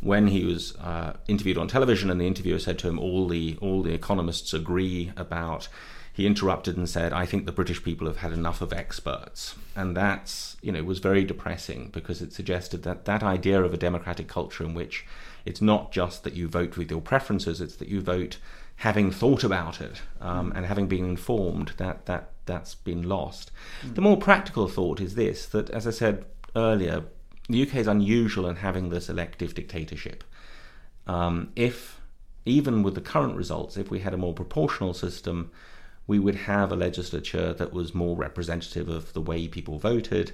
when 0.00 0.28
he 0.28 0.44
was 0.44 0.76
uh, 0.76 1.14
interviewed 1.26 1.58
on 1.58 1.68
television, 1.68 2.10
and 2.10 2.20
the 2.20 2.26
interviewer 2.26 2.58
said 2.58 2.78
to 2.80 2.88
him, 2.88 2.98
"All 2.98 3.26
the 3.26 3.56
all 3.60 3.82
the 3.82 3.94
economists 3.94 4.52
agree 4.52 5.12
about." 5.16 5.68
He 6.12 6.26
interrupted 6.26 6.76
and 6.76 6.88
said, 6.88 7.12
"I 7.12 7.26
think 7.26 7.46
the 7.46 7.52
British 7.52 7.82
people 7.82 8.08
have 8.08 8.18
had 8.18 8.32
enough 8.32 8.60
of 8.60 8.72
experts," 8.72 9.54
and 9.76 9.96
that's 9.96 10.56
you 10.60 10.72
know 10.72 10.82
was 10.82 10.98
very 10.98 11.24
depressing 11.24 11.90
because 11.92 12.20
it 12.20 12.32
suggested 12.32 12.82
that 12.82 13.04
that 13.04 13.22
idea 13.22 13.62
of 13.62 13.72
a 13.72 13.78
democratic 13.78 14.26
culture 14.26 14.64
in 14.64 14.74
which 14.74 15.06
it's 15.44 15.62
not 15.62 15.92
just 15.92 16.24
that 16.24 16.34
you 16.34 16.48
vote 16.48 16.76
with 16.76 16.90
your 16.90 17.00
preferences; 17.00 17.60
it's 17.60 17.76
that 17.76 17.88
you 17.88 18.00
vote 18.00 18.38
having 18.76 19.10
thought 19.10 19.42
about 19.42 19.80
it 19.80 20.02
um, 20.20 20.52
and 20.54 20.66
having 20.66 20.86
been 20.86 21.04
informed. 21.04 21.72
That 21.76 22.06
that 22.06 22.30
that's 22.48 22.74
been 22.74 23.08
lost. 23.08 23.52
The 23.94 24.00
more 24.00 24.16
practical 24.16 24.66
thought 24.66 25.00
is 25.00 25.14
this: 25.14 25.46
that 25.46 25.70
as 25.70 25.86
I 25.86 25.92
said 25.92 26.24
earlier, 26.56 27.04
the 27.48 27.62
UK 27.62 27.76
is 27.76 27.86
unusual 27.86 28.48
in 28.48 28.56
having 28.56 28.88
this 28.88 29.08
elective 29.08 29.54
dictatorship. 29.54 30.24
Um, 31.06 31.52
if, 31.56 32.00
even 32.44 32.82
with 32.82 32.94
the 32.94 33.00
current 33.00 33.36
results, 33.36 33.76
if 33.76 33.90
we 33.90 34.00
had 34.00 34.12
a 34.12 34.18
more 34.18 34.34
proportional 34.34 34.92
system, 34.92 35.50
we 36.06 36.18
would 36.18 36.34
have 36.34 36.70
a 36.72 36.76
legislature 36.76 37.52
that 37.54 37.72
was 37.72 37.94
more 37.94 38.16
representative 38.16 38.88
of 38.88 39.12
the 39.12 39.20
way 39.20 39.48
people 39.48 39.78
voted. 39.78 40.32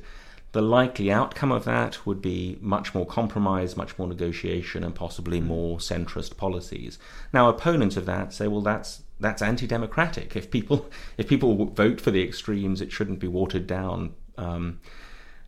The 0.52 0.62
likely 0.62 1.10
outcome 1.10 1.50
of 1.50 1.64
that 1.64 2.06
would 2.06 2.22
be 2.22 2.58
much 2.60 2.94
more 2.94 3.06
compromise, 3.06 3.76
much 3.76 3.98
more 3.98 4.06
negotiation, 4.06 4.84
and 4.84 4.94
possibly 4.94 5.40
more 5.40 5.78
centrist 5.78 6.36
policies. 6.36 6.98
Now, 7.32 7.48
opponents 7.48 7.96
of 7.96 8.06
that 8.06 8.32
say, 8.32 8.46
well, 8.46 8.60
that's 8.60 9.02
that's 9.20 9.42
anti-democratic. 9.42 10.36
If 10.36 10.50
people 10.50 10.90
if 11.18 11.28
people 11.28 11.66
vote 11.66 12.00
for 12.00 12.10
the 12.10 12.22
extremes, 12.22 12.80
it 12.80 12.92
shouldn't 12.92 13.20
be 13.20 13.28
watered 13.28 13.66
down. 13.66 14.14
Um, 14.36 14.80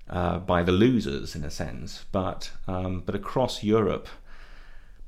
uh, 0.09 0.39
by 0.39 0.63
the 0.63 0.71
losers 0.71 1.35
in 1.35 1.43
a 1.43 1.51
sense, 1.51 2.05
but 2.13 2.53
um, 2.69 3.03
but 3.05 3.17
across 3.17 3.65
Europe, 3.65 4.07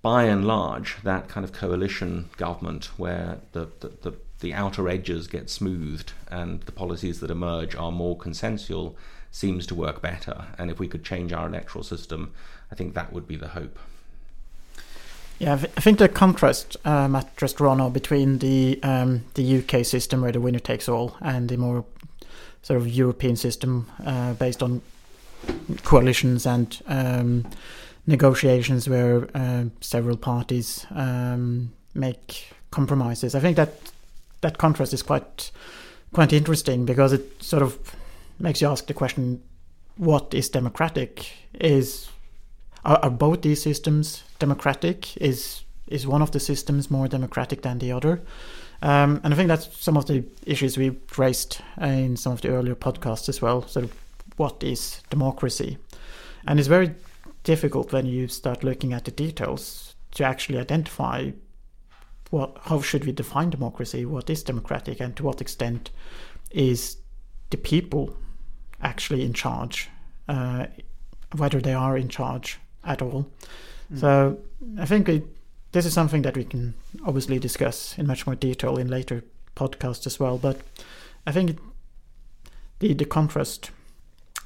by 0.02 0.24
and 0.24 0.46
large, 0.46 0.96
that 1.02 1.28
kind 1.28 1.44
of 1.44 1.52
coalition 1.52 2.30
government 2.36 2.86
where 2.96 3.38
the, 3.52 3.68
the, 3.80 3.88
the, 4.02 4.12
the 4.40 4.54
outer 4.54 4.88
edges 4.88 5.26
get 5.26 5.50
smoothed 5.50 6.12
and 6.30 6.62
the 6.62 6.72
policies 6.72 7.20
that 7.20 7.30
emerge 7.30 7.74
are 7.74 7.90
more 7.90 8.16
consensual 8.16 8.96
seems 9.30 9.66
to 9.66 9.74
work 9.74 10.00
better. 10.00 10.46
And 10.56 10.70
if 10.70 10.78
we 10.78 10.88
could 10.88 11.04
change 11.04 11.32
our 11.32 11.48
electoral 11.48 11.84
system, 11.84 12.32
I 12.70 12.74
think 12.74 12.94
that 12.94 13.12
would 13.12 13.26
be 13.26 13.36
the 13.36 13.48
hope. 13.48 13.78
Yeah, 15.38 15.54
I 15.54 15.56
th- 15.56 15.72
I 15.76 15.80
think 15.80 15.98
the 15.98 16.08
contrast, 16.08 16.76
uh, 16.84 17.06
Matt 17.06 17.36
just 17.36 17.56
drawn 17.58 17.92
between 17.92 18.38
the 18.38 18.80
um, 18.82 19.24
the 19.34 19.58
UK 19.58 19.84
system 19.84 20.20
where 20.20 20.32
the 20.32 20.40
winner 20.40 20.58
takes 20.58 20.88
all 20.88 21.16
and 21.20 21.48
the 21.48 21.56
more 21.56 21.84
sort 22.62 22.80
of 22.80 22.88
European 22.88 23.36
system 23.36 23.86
uh, 24.04 24.34
based 24.34 24.62
on 24.62 24.82
coalitions 25.84 26.44
and 26.44 26.82
um, 26.86 27.46
negotiations 28.06 28.88
where 28.88 29.28
uh, 29.34 29.64
several 29.80 30.16
parties 30.16 30.86
um, 30.90 31.72
make 31.94 32.48
compromises. 32.72 33.34
I 33.34 33.40
think 33.40 33.56
that 33.56 33.74
that 34.40 34.58
contrast 34.58 34.92
is 34.92 35.02
quite 35.02 35.52
quite 36.12 36.32
interesting 36.32 36.84
because 36.84 37.12
it 37.12 37.42
sort 37.42 37.62
of 37.62 37.78
makes 38.40 38.60
you 38.60 38.66
ask 38.66 38.86
the 38.86 38.94
question: 38.94 39.40
What 39.98 40.34
is 40.34 40.48
democratic? 40.48 41.30
Is 41.60 42.08
are, 42.88 42.98
are 43.02 43.10
both 43.10 43.42
these 43.42 43.62
systems 43.62 44.24
democratic? 44.38 45.16
Is 45.18 45.62
is 45.86 46.06
one 46.06 46.22
of 46.22 46.32
the 46.32 46.40
systems 46.40 46.90
more 46.90 47.08
democratic 47.08 47.62
than 47.62 47.78
the 47.78 47.92
other? 47.92 48.20
Um, 48.82 49.20
and 49.24 49.32
I 49.32 49.36
think 49.36 49.48
that's 49.48 49.76
some 49.76 49.96
of 49.96 50.06
the 50.06 50.24
issues 50.46 50.76
we 50.76 50.98
raised 51.16 51.60
in 51.80 52.16
some 52.16 52.32
of 52.32 52.40
the 52.40 52.48
earlier 52.48 52.74
podcasts 52.74 53.28
as 53.28 53.42
well. 53.42 53.66
Sort 53.66 53.84
of 53.84 53.92
what 54.36 54.62
is 54.62 55.02
democracy? 55.10 55.78
And 56.46 56.58
it's 56.58 56.68
very 56.68 56.94
difficult 57.42 57.92
when 57.92 58.06
you 58.06 58.28
start 58.28 58.64
looking 58.64 58.92
at 58.92 59.04
the 59.04 59.10
details 59.10 59.94
to 60.12 60.24
actually 60.24 60.58
identify 60.58 61.32
what 62.30 62.58
how 62.62 62.80
should 62.80 63.04
we 63.04 63.12
define 63.12 63.50
democracy? 63.50 64.04
What 64.06 64.30
is 64.30 64.42
democratic, 64.42 65.00
and 65.00 65.14
to 65.16 65.22
what 65.22 65.40
extent 65.40 65.90
is 66.50 66.96
the 67.50 67.56
people 67.56 68.16
actually 68.82 69.24
in 69.24 69.32
charge? 69.32 69.90
Uh, 70.28 70.66
whether 71.36 71.60
they 71.60 71.74
are 71.74 71.96
in 71.98 72.08
charge 72.08 72.58
at 72.84 73.02
all. 73.02 73.30
Hmm. 73.88 73.96
So 73.96 74.38
I 74.78 74.86
think 74.86 75.08
it, 75.08 75.24
this 75.72 75.86
is 75.86 75.92
something 75.92 76.22
that 76.22 76.36
we 76.36 76.44
can 76.44 76.74
obviously 77.06 77.38
discuss 77.38 77.96
in 77.98 78.06
much 78.06 78.26
more 78.26 78.36
detail 78.36 78.76
in 78.76 78.88
later 78.88 79.24
podcasts 79.56 80.06
as 80.06 80.20
well. 80.20 80.38
But 80.38 80.60
I 81.26 81.32
think 81.32 81.50
it, 81.50 81.58
the 82.78 82.94
the 82.94 83.04
contrast 83.04 83.70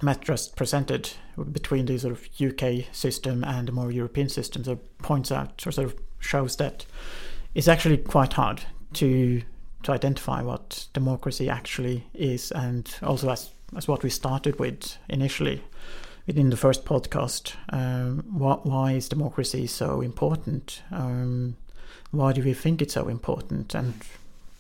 Matt 0.01 0.23
just 0.23 0.57
presented 0.57 1.11
between 1.53 1.87
the 1.87 1.99
sort 1.99 2.13
of 2.13 2.29
UK 2.41 2.87
system 2.93 3.45
and 3.45 3.69
the 3.69 3.73
more 3.73 3.91
European 3.93 4.29
system 4.29 4.65
sort 4.65 4.79
of 4.79 4.99
points 4.99 5.31
out 5.31 5.65
or 5.67 5.73
sort 5.73 5.87
of 5.87 5.97
shows 6.19 6.57
that 6.57 6.85
it's 7.55 7.69
actually 7.69 7.99
quite 7.99 8.33
hard 8.33 8.63
to 8.95 9.43
to 9.83 9.93
identify 9.93 10.43
what 10.43 10.87
democracy 10.93 11.49
actually 11.49 12.07
is, 12.15 12.53
and 12.53 12.97
also 13.03 13.31
as 13.31 13.51
as 13.77 13.89
what 13.89 14.03
we 14.03 14.11
started 14.11 14.59
with 14.59 14.97
initially 15.09 15.63
within 16.27 16.51
the 16.51 16.57
first 16.57 16.85
podcast. 16.85 17.55
Um, 17.71 18.25
what, 18.31 18.67
why 18.67 18.93
is 18.93 19.09
democracy 19.09 19.67
so 19.67 20.01
important? 20.01 20.83
Um, 20.91 21.57
why 22.11 22.33
do 22.33 22.43
we 22.43 22.55
think 22.55 22.83
it's 22.83 22.95
so 22.95 23.09
important? 23.09 23.75
And 23.75 23.95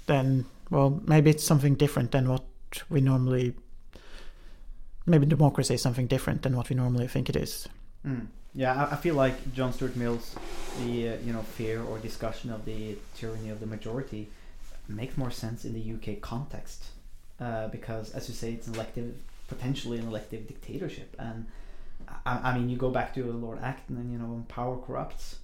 then, 0.06 0.46
well, 0.70 1.00
maybe 1.06 1.30
it's 1.30 1.44
something 1.44 1.74
different 1.74 2.12
than 2.12 2.28
what 2.28 2.44
we 2.88 3.00
normally. 3.00 3.54
Maybe 5.04 5.26
democracy 5.26 5.74
is 5.74 5.82
something 5.82 6.06
different 6.06 6.42
than 6.42 6.56
what 6.56 6.68
we 6.68 6.76
normally 6.76 7.08
think 7.08 7.28
it 7.28 7.36
is. 7.36 7.68
Mm. 8.06 8.26
Yeah, 8.54 8.74
I, 8.74 8.92
I 8.92 8.96
feel 8.96 9.14
like 9.14 9.54
John 9.54 9.72
Stuart 9.72 9.96
Mill's 9.96 10.36
the 10.84 11.08
uh, 11.08 11.16
you 11.24 11.32
know 11.32 11.42
fear 11.42 11.82
or 11.82 11.98
discussion 11.98 12.50
of 12.50 12.64
the 12.64 12.96
tyranny 13.16 13.50
of 13.50 13.60
the 13.60 13.66
majority 13.66 14.28
makes 14.88 15.16
more 15.16 15.30
sense 15.30 15.64
in 15.64 15.72
the 15.74 15.94
UK 15.94 16.20
context 16.20 16.84
uh, 17.40 17.68
because, 17.68 18.12
as 18.12 18.28
you 18.28 18.34
say, 18.34 18.52
it's 18.52 18.66
an 18.66 18.74
elective, 18.74 19.14
potentially 19.48 19.98
an 19.98 20.06
elective 20.06 20.46
dictatorship, 20.46 21.14
and 21.18 21.46
I, 22.24 22.50
I 22.50 22.58
mean, 22.58 22.68
you 22.68 22.76
go 22.76 22.90
back 22.90 23.14
to 23.14 23.24
Lord 23.32 23.58
Acton, 23.62 23.96
and 23.96 24.12
you 24.12 24.18
know, 24.18 24.44
power 24.48 24.78
corrupts. 24.78 25.36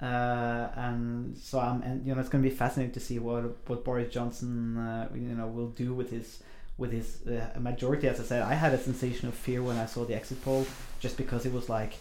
Uh, 0.00 0.68
and 0.76 1.36
so 1.36 1.60
I'm, 1.60 1.82
and 1.82 2.06
you 2.06 2.14
know, 2.14 2.20
it's 2.20 2.30
going 2.30 2.42
to 2.42 2.48
be 2.48 2.54
fascinating 2.54 2.92
to 2.94 3.00
see 3.00 3.18
what 3.18 3.68
what 3.68 3.84
Boris 3.84 4.12
Johnson, 4.12 4.78
uh, 4.78 5.08
you 5.14 5.20
know, 5.20 5.46
will 5.46 5.68
do 5.68 5.94
with 5.94 6.10
his 6.10 6.42
with 6.78 6.92
his 6.92 7.26
uh, 7.26 7.58
majority. 7.58 8.08
As 8.08 8.18
I 8.18 8.24
said, 8.24 8.42
I 8.42 8.54
had 8.54 8.72
a 8.72 8.78
sensation 8.78 9.28
of 9.28 9.34
fear 9.34 9.62
when 9.62 9.76
I 9.76 9.86
saw 9.86 10.04
the 10.04 10.14
exit 10.14 10.42
poll, 10.42 10.66
just 11.00 11.16
because 11.16 11.44
it 11.44 11.52
was 11.52 11.68
like 11.68 11.94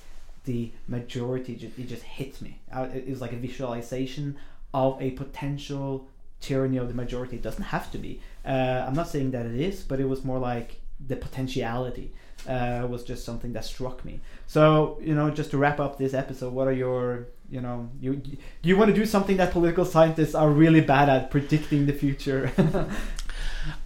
the 0.46 0.72
majority. 0.88 1.56
Just, 1.56 1.78
it 1.78 1.88
just 1.88 2.04
hit 2.04 2.42
me. 2.42 2.60
It 2.74 3.10
was 3.10 3.22
like 3.22 3.34
a 3.34 3.38
visualization 3.38 4.38
of 4.74 5.02
a 5.02 5.12
potential 5.12 6.08
tyranny 6.40 6.78
of 6.78 6.88
the 6.88 6.94
majority. 6.94 7.36
It 7.36 7.42
doesn't 7.42 7.64
have 7.64 7.92
to 7.92 7.98
be. 7.98 8.22
Uh, 8.46 8.86
I'm 8.88 8.94
not 8.94 9.10
saying 9.10 9.32
that 9.32 9.46
it 9.46 9.60
is, 9.60 9.82
but 9.84 10.00
it 10.00 10.08
was 10.08 10.24
more 10.24 10.40
like 10.40 10.80
the 11.08 11.16
potentiality 11.16 12.12
uh, 12.48 12.88
was 12.90 13.04
just 13.04 13.26
something 13.26 13.54
that 13.54 13.66
struck 13.66 14.04
me. 14.06 14.20
So 14.48 15.00
you 15.02 15.16
know, 15.16 15.30
just 15.30 15.52
to 15.52 15.58
wrap 15.58 15.80
up 15.80 15.98
this 15.98 16.14
episode, 16.14 16.54
what 16.54 16.68
are 16.68 16.74
your 16.74 17.28
you 17.50 17.62
know 17.62 17.90
you 18.00 18.16
do 18.16 18.38
you 18.64 18.78
want 18.78 18.90
to 18.90 18.96
do 18.96 19.06
something 19.06 19.38
that 19.38 19.52
political 19.52 19.86
scientists 19.86 20.36
are 20.36 20.50
really 20.50 20.82
bad 20.82 21.10
at 21.10 21.32
predicting 21.32 21.86
the 21.86 21.94
future? 21.94 22.52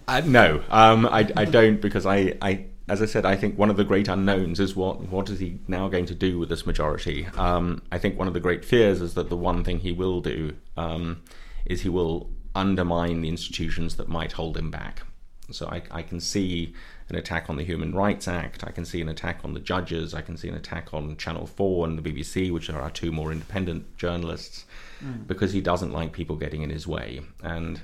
Uh, 0.06 0.20
no, 0.24 0.62
um, 0.68 1.06
I, 1.06 1.28
I 1.36 1.44
don't 1.44 1.80
because 1.80 2.04
I, 2.04 2.36
I, 2.42 2.66
as 2.88 3.00
I 3.00 3.06
said, 3.06 3.24
I 3.24 3.36
think 3.36 3.58
one 3.58 3.70
of 3.70 3.76
the 3.76 3.84
great 3.84 4.08
unknowns 4.08 4.60
is 4.60 4.76
what 4.76 5.00
what 5.08 5.30
is 5.30 5.38
he 5.38 5.58
now 5.66 5.88
going 5.88 6.06
to 6.06 6.14
do 6.14 6.38
with 6.38 6.48
this 6.48 6.66
majority. 6.66 7.26
Um, 7.36 7.82
I 7.90 7.98
think 7.98 8.18
one 8.18 8.28
of 8.28 8.34
the 8.34 8.40
great 8.40 8.64
fears 8.64 9.00
is 9.00 9.14
that 9.14 9.30
the 9.30 9.36
one 9.36 9.64
thing 9.64 9.78
he 9.78 9.92
will 9.92 10.20
do 10.20 10.54
um, 10.76 11.22
is 11.64 11.82
he 11.82 11.88
will 11.88 12.30
undermine 12.54 13.22
the 13.22 13.28
institutions 13.28 13.96
that 13.96 14.08
might 14.08 14.32
hold 14.32 14.56
him 14.56 14.70
back. 14.70 15.02
So 15.50 15.66
I, 15.68 15.82
I 15.90 16.02
can 16.02 16.20
see 16.20 16.74
an 17.08 17.16
attack 17.16 17.50
on 17.50 17.56
the 17.56 17.64
Human 17.64 17.94
Rights 17.94 18.26
Act. 18.26 18.64
I 18.64 18.70
can 18.70 18.84
see 18.84 19.00
an 19.00 19.08
attack 19.08 19.40
on 19.44 19.52
the 19.52 19.60
judges. 19.60 20.14
I 20.14 20.22
can 20.22 20.36
see 20.36 20.48
an 20.48 20.54
attack 20.54 20.94
on 20.94 21.16
Channel 21.16 21.46
4 21.46 21.86
and 21.86 21.98
the 21.98 22.02
BBC, 22.02 22.50
which 22.50 22.70
are 22.70 22.80
our 22.80 22.90
two 22.90 23.12
more 23.12 23.30
independent 23.32 23.96
journalists, 23.96 24.64
Mm. 25.04 25.26
because 25.26 25.52
he 25.52 25.60
doesn't 25.60 25.92
like 25.92 26.12
people 26.12 26.36
getting 26.36 26.62
in 26.62 26.70
his 26.70 26.86
way. 26.86 27.20
And 27.42 27.82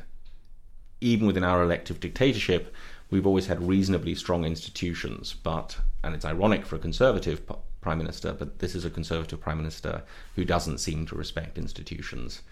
even 1.00 1.26
within 1.26 1.44
our 1.44 1.62
elective 1.62 1.98
dictatorship, 2.00 2.72
we've 3.10 3.26
always 3.26 3.46
had 3.46 3.66
reasonably 3.66 4.14
strong 4.14 4.44
institutions. 4.44 5.34
But, 5.34 5.78
and 6.04 6.14
it's 6.14 6.24
ironic 6.24 6.64
for 6.64 6.76
a 6.76 6.78
conservative 6.78 7.46
p- 7.46 7.54
prime 7.80 7.98
minister, 7.98 8.32
but 8.32 8.60
this 8.60 8.74
is 8.74 8.84
a 8.84 8.90
conservative 8.90 9.40
prime 9.40 9.56
minister 9.58 10.02
who 10.36 10.44
doesn't 10.44 10.78
seem 10.78 11.04
to 11.06 11.14
respect 11.16 11.58
institutions. 11.58 12.42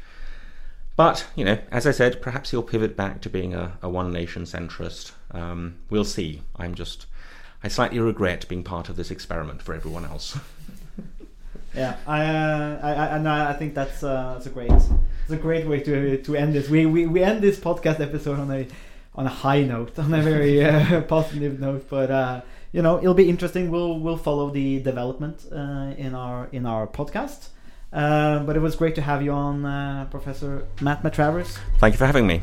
But, 0.97 1.27
you 1.37 1.45
know, 1.45 1.59
as 1.71 1.87
I 1.87 1.93
said, 1.93 2.21
perhaps 2.21 2.51
he'll 2.51 2.63
pivot 2.63 2.97
back 2.97 3.21
to 3.23 3.31
being 3.31 3.55
a, 3.55 3.79
a 3.81 3.89
one 3.89 4.13
nation 4.13 4.43
centrist. 4.43 5.13
Um, 5.31 5.77
we'll 5.91 6.05
see. 6.05 6.43
I'm 6.57 6.75
just, 6.75 7.07
I 7.63 7.69
slightly 7.69 7.99
regret 7.99 8.49
being 8.49 8.63
part 8.63 8.89
of 8.89 8.97
this 8.97 9.11
experiment 9.11 9.63
for 9.63 9.75
everyone 9.75 10.05
else. 10.05 10.39
Yeah, 11.75 11.97
I, 12.07 12.25
uh, 12.25 12.81
I, 12.83 12.93
I, 12.93 13.07
and 13.17 13.29
I 13.29 13.53
think 13.53 13.75
that's 13.75 14.03
uh, 14.03 14.33
that's 14.33 14.47
a 14.47 14.51
great, 14.51 14.73
it's 14.73 15.31
a 15.31 15.37
great 15.37 15.67
way 15.67 15.81
to 15.81 16.21
to 16.23 16.35
end 16.35 16.55
this. 16.55 16.69
We, 16.69 16.87
we 16.87 17.07
we 17.07 17.23
end 17.23 17.41
this 17.41 17.61
podcast 17.61 18.01
episode 18.01 18.41
on 18.41 18.51
a 18.51 18.67
on 19.15 19.27
a 19.27 19.29
high 19.29 19.63
note, 19.63 19.97
on 19.99 20.13
a 20.15 20.23
very 20.23 20.65
uh, 20.65 21.03
positive 21.03 21.61
note. 21.61 21.89
But 21.89 22.11
uh, 22.11 22.41
you 22.73 22.83
know, 22.83 22.99
it'll 22.99 23.15
be 23.15 23.29
interesting. 23.29 23.71
We'll 23.71 24.01
we'll 24.01 24.17
follow 24.17 24.51
the 24.51 24.81
development 24.81 25.47
uh, 25.53 25.95
in 25.97 26.15
our 26.15 26.49
in 26.53 26.67
our 26.67 26.87
podcast. 26.87 27.49
Uh, 27.93 28.41
but 28.41 28.57
it 28.57 28.61
was 28.61 28.77
great 28.77 28.95
to 28.97 29.03
have 29.03 29.23
you 29.23 29.33
on, 29.33 29.65
uh, 29.65 30.07
Professor 30.11 30.67
Matt 30.83 31.03
Matravers. 31.03 31.57
Thank 31.79 31.95
you 31.95 31.99
for 31.99 32.07
having 32.07 32.27
me. 32.27 32.43